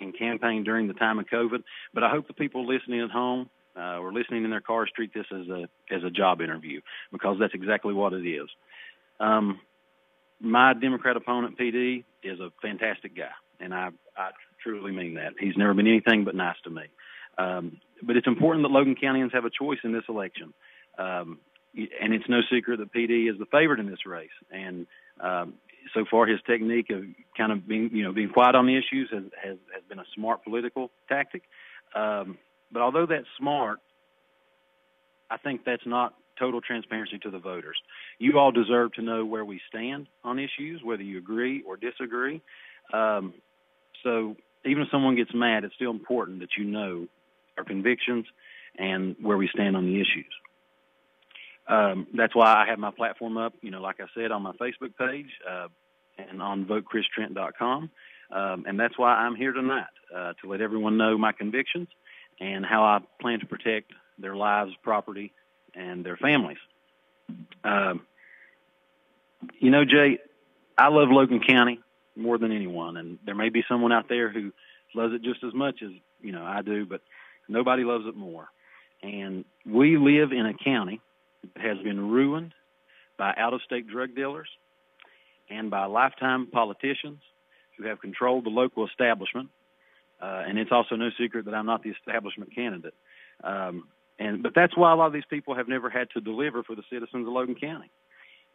[0.00, 1.62] and campaign during the time of COVID,
[1.94, 5.12] but I hope the people listening at home uh, or listening in their cars treat
[5.14, 6.80] this as a as a job interview
[7.12, 8.48] because that's exactly what it is.
[9.20, 9.60] Um,
[10.40, 13.30] my Democrat opponent, PD, is a fantastic guy,
[13.60, 14.30] and I, I
[14.62, 15.34] truly mean that.
[15.38, 16.82] He's never been anything but nice to me.
[17.38, 20.52] Um, but it's important that Logan Countyans have a choice in this election.
[20.98, 21.38] Um,
[21.74, 24.30] and it's no secret that PD is the favorite in this race.
[24.50, 24.86] And
[25.20, 25.54] um,
[25.94, 27.04] so far, his technique of
[27.36, 30.04] kind of being, you know, being quiet on the issues has has, has been a
[30.14, 31.42] smart political tactic.
[31.94, 32.38] Um,
[32.72, 33.78] but although that's smart,
[35.30, 37.76] I think that's not total transparency to the voters.
[38.18, 42.40] You all deserve to know where we stand on issues, whether you agree or disagree.
[42.92, 43.34] Um,
[44.02, 47.08] so even if someone gets mad, it's still important that you know
[47.56, 48.26] our convictions
[48.78, 50.32] and where we stand on the issues.
[51.68, 54.52] Um, that's why I have my platform up, you know, like I said, on my
[54.52, 55.68] Facebook page uh,
[56.18, 57.90] and on votechristrent.com.
[58.30, 61.88] Um, and that's why I'm here tonight uh, to let everyone know my convictions
[62.40, 65.32] and how I plan to protect their lives, property,
[65.74, 66.58] and their families.
[67.64, 68.02] Um,
[69.60, 70.18] you know, Jay,
[70.76, 71.80] I love Logan County
[72.16, 74.52] more than anyone, and there may be someone out there who
[74.94, 75.90] loves it just as much as
[76.20, 77.00] you know I do, but
[77.48, 78.48] nobody loves it more.
[79.02, 81.00] And we live in a county
[81.56, 82.52] has been ruined
[83.16, 84.48] by out-of-state drug dealers
[85.50, 87.20] and by lifetime politicians
[87.76, 89.48] who have controlled the local establishment.
[90.20, 92.94] Uh, and it's also no secret that I'm not the establishment candidate.
[93.44, 93.88] Um,
[94.18, 96.74] and but that's why a lot of these people have never had to deliver for
[96.74, 97.90] the citizens of Logan County.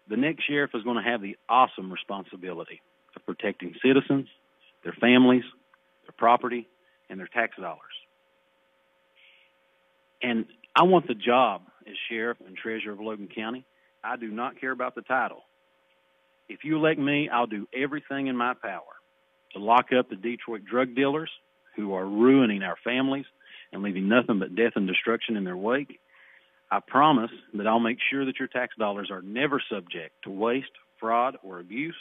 [0.09, 2.81] The next sheriff is going to have the awesome responsibility
[3.15, 4.27] of protecting citizens,
[4.83, 5.43] their families,
[6.05, 6.67] their property,
[7.09, 7.79] and their tax dollars.
[10.21, 10.45] And
[10.75, 13.65] I want the job as sheriff and treasurer of Logan County.
[14.03, 15.43] I do not care about the title.
[16.49, 18.81] If you elect me, I'll do everything in my power
[19.53, 21.29] to lock up the Detroit drug dealers
[21.75, 23.25] who are ruining our families
[23.71, 25.99] and leaving nothing but death and destruction in their wake.
[26.69, 30.71] I promise that I'll make sure that your tax dollars are never subject to waste,
[30.99, 31.95] fraud, or abuse.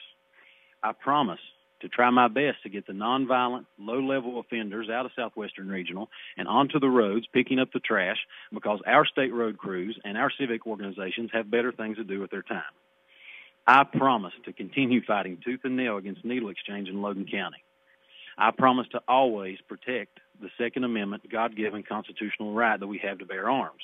[0.82, 1.40] I promise
[1.82, 6.48] to try my best to get the nonviolent, low-level offenders out of Southwestern Regional and
[6.48, 8.18] onto the roads picking up the trash
[8.52, 12.30] because our state road crews and our civic organizations have better things to do with
[12.30, 12.62] their time.
[13.66, 17.62] I promise to continue fighting tooth and nail against needle exchange in Logan County.
[18.36, 23.26] I promise to always protect the Second Amendment God-given constitutional right that we have to
[23.26, 23.82] bear arms.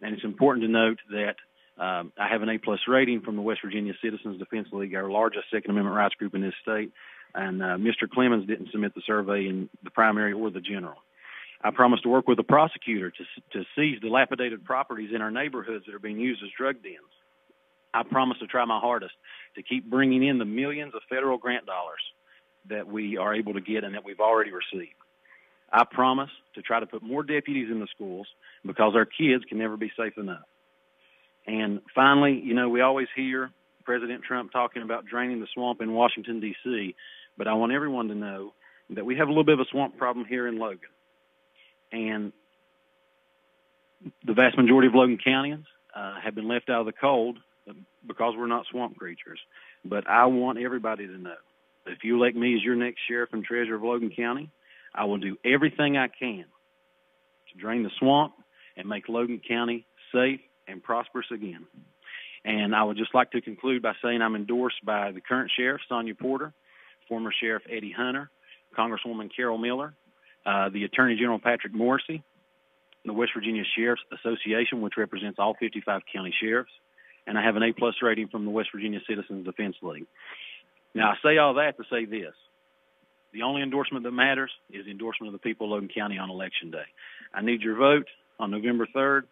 [0.00, 1.36] And it's important to note that
[1.82, 5.10] um, I have an A plus rating from the West Virginia Citizens Defense League, our
[5.10, 6.92] largest Second Amendment rights group in this state.
[7.34, 8.08] And uh, Mr.
[8.10, 10.96] Clemens didn't submit the survey in the primary or the general.
[11.62, 15.86] I promise to work with the prosecutor to, to seize dilapidated properties in our neighborhoods
[15.86, 16.96] that are being used as drug dens.
[17.92, 19.14] I promise to try my hardest
[19.56, 22.00] to keep bringing in the millions of federal grant dollars
[22.68, 24.94] that we are able to get and that we've already received.
[25.72, 28.26] I promise to try to put more deputies in the schools
[28.64, 30.44] because our kids can never be safe enough.
[31.46, 33.50] And finally, you know, we always hear
[33.88, 36.94] President Trump talking about draining the swamp in Washington, D.C.,
[37.38, 38.52] but I want everyone to know
[38.90, 40.90] that we have a little bit of a swamp problem here in Logan.
[41.90, 42.34] And
[44.26, 45.64] the vast majority of Logan Countyans
[45.96, 47.38] uh, have been left out of the cold
[48.06, 49.40] because we're not swamp creatures.
[49.86, 51.36] But I want everybody to know
[51.86, 54.50] if you elect me as your next sheriff and treasurer of Logan County,
[54.94, 56.44] I will do everything I can
[57.52, 58.34] to drain the swamp
[58.76, 61.64] and make Logan County safe and prosperous again.
[62.44, 65.80] And I would just like to conclude by saying I'm endorsed by the current sheriff,
[65.88, 66.52] Sonya Porter,
[67.08, 68.30] former Sheriff Eddie Hunter,
[68.76, 69.94] Congresswoman Carol Miller,
[70.46, 72.22] uh, the Attorney General Patrick Morrisey,
[73.04, 76.70] the West Virginia Sheriff's Association, which represents all 55 county sheriffs,
[77.26, 80.06] and I have an A plus rating from the West Virginia Citizens Defense League.
[80.94, 82.34] Now, I say all that to say this.
[83.32, 86.30] The only endorsement that matters is the endorsement of the people of Logan County on
[86.30, 86.86] Election Day.
[87.34, 88.06] I need your vote
[88.40, 89.22] on November 3rd.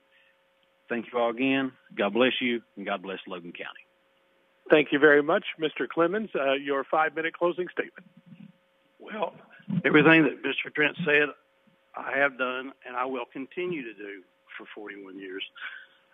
[0.89, 1.73] Thank you all again.
[1.97, 3.81] God bless you, and God bless Logan County.
[4.71, 5.89] Thank you very much, Mr.
[5.89, 6.31] Clemens.
[6.35, 8.09] Uh, your five-minute closing statement.
[8.99, 9.35] Well,
[9.85, 10.75] everything that Mr.
[10.75, 11.29] Trent said,
[11.97, 14.23] I have done, and I will continue to do
[14.59, 15.43] for 41 years.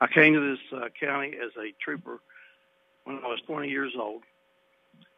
[0.00, 2.20] I came to this uh, county as a trooper
[3.04, 4.22] when I was 20 years old.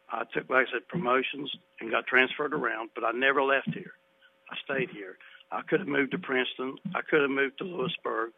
[0.09, 1.51] I took, like I said, promotions
[1.81, 3.93] and got transferred around, but I never left here.
[4.49, 5.17] I stayed here.
[5.51, 6.75] I could have moved to Princeton.
[6.93, 8.31] I could have moved to Lewisburg.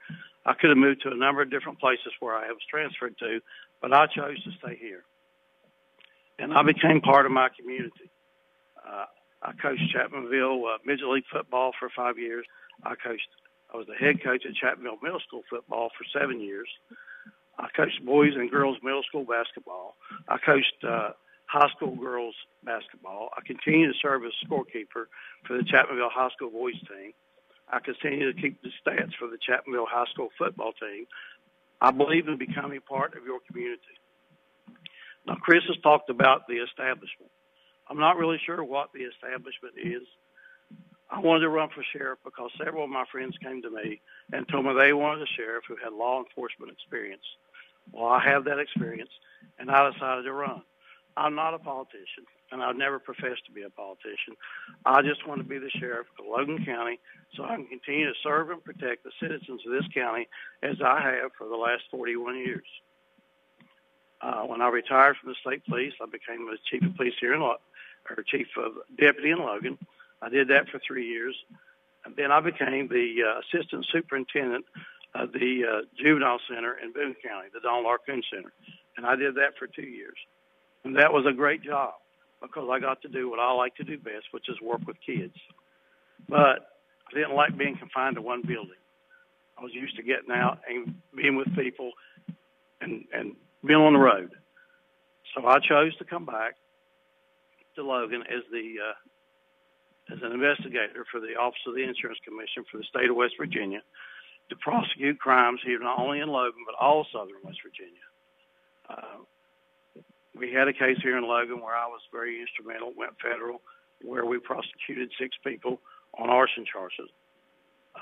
[0.45, 3.39] I could have moved to a number of different places where I was transferred to,
[3.81, 5.03] but I chose to stay here.
[6.39, 8.11] And I became part of my community.
[8.88, 9.05] Uh,
[9.41, 12.45] I coached Chapmanville uh, Midget League football for five years.
[12.84, 13.27] I coached,
[13.73, 16.67] I was the head coach at Chapmanville Middle School football for seven years.
[17.59, 19.95] I coached boys and girls middle school basketball.
[20.27, 21.11] I coached uh,
[21.48, 23.30] high school girls basketball.
[23.36, 25.07] I continue to serve as scorekeeper
[25.45, 27.14] for the Chapmanville High School boys team.
[27.69, 31.07] I continue to keep the stats for the Chapmanville High School football team.
[31.82, 33.82] I believe in becoming part of your community.
[35.26, 37.32] Now, Chris has talked about the establishment.
[37.90, 40.03] I'm not really sure what the establishment is.
[41.10, 44.02] I wanted to run for sheriff because several of my friends came to me
[44.34, 47.24] and told me they wanted a sheriff who had law enforcement experience.
[47.91, 49.11] Well, I have that experience,
[49.57, 50.64] and I decided to run.
[51.18, 54.38] I'm not a politician, and I've never professed to be a politician.
[54.85, 56.99] I just want to be the sheriff of Logan County
[57.35, 60.27] so I can continue to serve and protect the citizens of this county
[60.61, 62.68] as I have for the last 41 years.
[64.22, 67.34] Uh, when I retired from the state police, I became the chief of police here
[67.34, 67.57] in Lo-
[68.10, 69.77] or chief of deputy in Logan.
[70.22, 71.35] I did that for three years,
[72.06, 74.65] and then I became the uh, assistant superintendent
[75.15, 77.98] of the uh, juvenile center in Boone County, the Donald R.
[78.06, 78.52] Kuhn Center,
[78.98, 80.18] and I did that for two years,
[80.84, 81.94] and that was a great job
[82.41, 84.98] because I got to do what I like to do best, which is work with
[85.06, 85.34] kids.
[86.30, 86.78] But
[87.10, 88.82] I didn't like being confined to one building.
[89.58, 91.91] I was used to getting out and being with people
[92.82, 93.36] and and
[93.66, 94.32] being on the road.
[95.36, 96.56] So I chose to come back
[97.76, 102.64] to Logan as the uh, as an investigator for the Office of the Insurance Commission
[102.72, 103.82] for the state of West Virginia
[104.49, 108.06] to prosecute crimes here not only in Logan but all southern West Virginia.
[108.90, 109.26] Uh,
[110.38, 113.61] we had a case here in Logan where I was very instrumental, went federal,
[114.01, 115.80] where we prosecuted six people
[116.18, 117.09] on arson charges.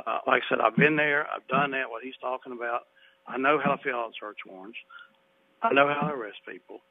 [0.05, 2.81] Uh, like I said, I've been there, I've done that, what he's talking about.
[3.27, 4.77] I know how to fill out search warrants.
[5.61, 6.81] I know how to arrest people.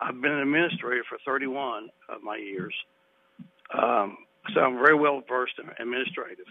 [0.00, 2.74] I've been an administrator for 31 of my years.
[3.76, 4.18] Um,
[4.54, 6.46] so I'm very well versed in administrative.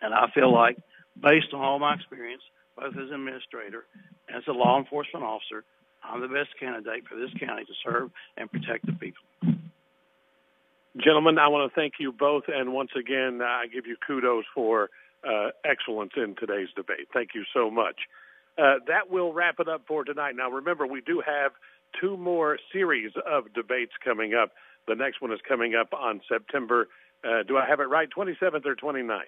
[0.00, 0.78] And I feel like,
[1.20, 2.42] based on all my experience,
[2.76, 3.84] both as an administrator
[4.28, 5.64] and as a law enforcement officer,
[6.04, 9.22] I'm the best candidate for this county to serve and protect the people.
[10.96, 14.90] Gentlemen, I want to thank you both, and once again, I give you kudos for
[15.26, 17.08] uh, excellence in today's debate.
[17.14, 17.96] Thank you so much.
[18.58, 20.36] Uh, that will wrap it up for tonight.
[20.36, 21.52] Now, remember, we do have
[21.98, 24.50] two more series of debates coming up.
[24.86, 26.88] The next one is coming up on September,
[27.24, 29.20] uh, do I have it right, 27th or 29th?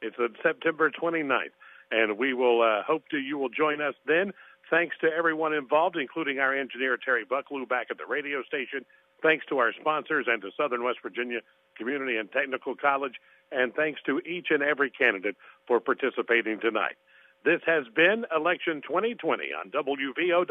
[0.00, 1.52] It's on September 29th,
[1.90, 4.32] and we will uh, hope to you will join us then.
[4.70, 8.86] Thanks to everyone involved, including our engineer Terry Bucklew back at the radio station.
[9.20, 11.40] Thanks to our sponsors and to Southern West Virginia
[11.76, 13.14] Community and Technical College.
[13.50, 15.36] And thanks to each and every candidate
[15.66, 16.94] for participating tonight.
[17.44, 20.46] This has been Election 2020 on WVOW.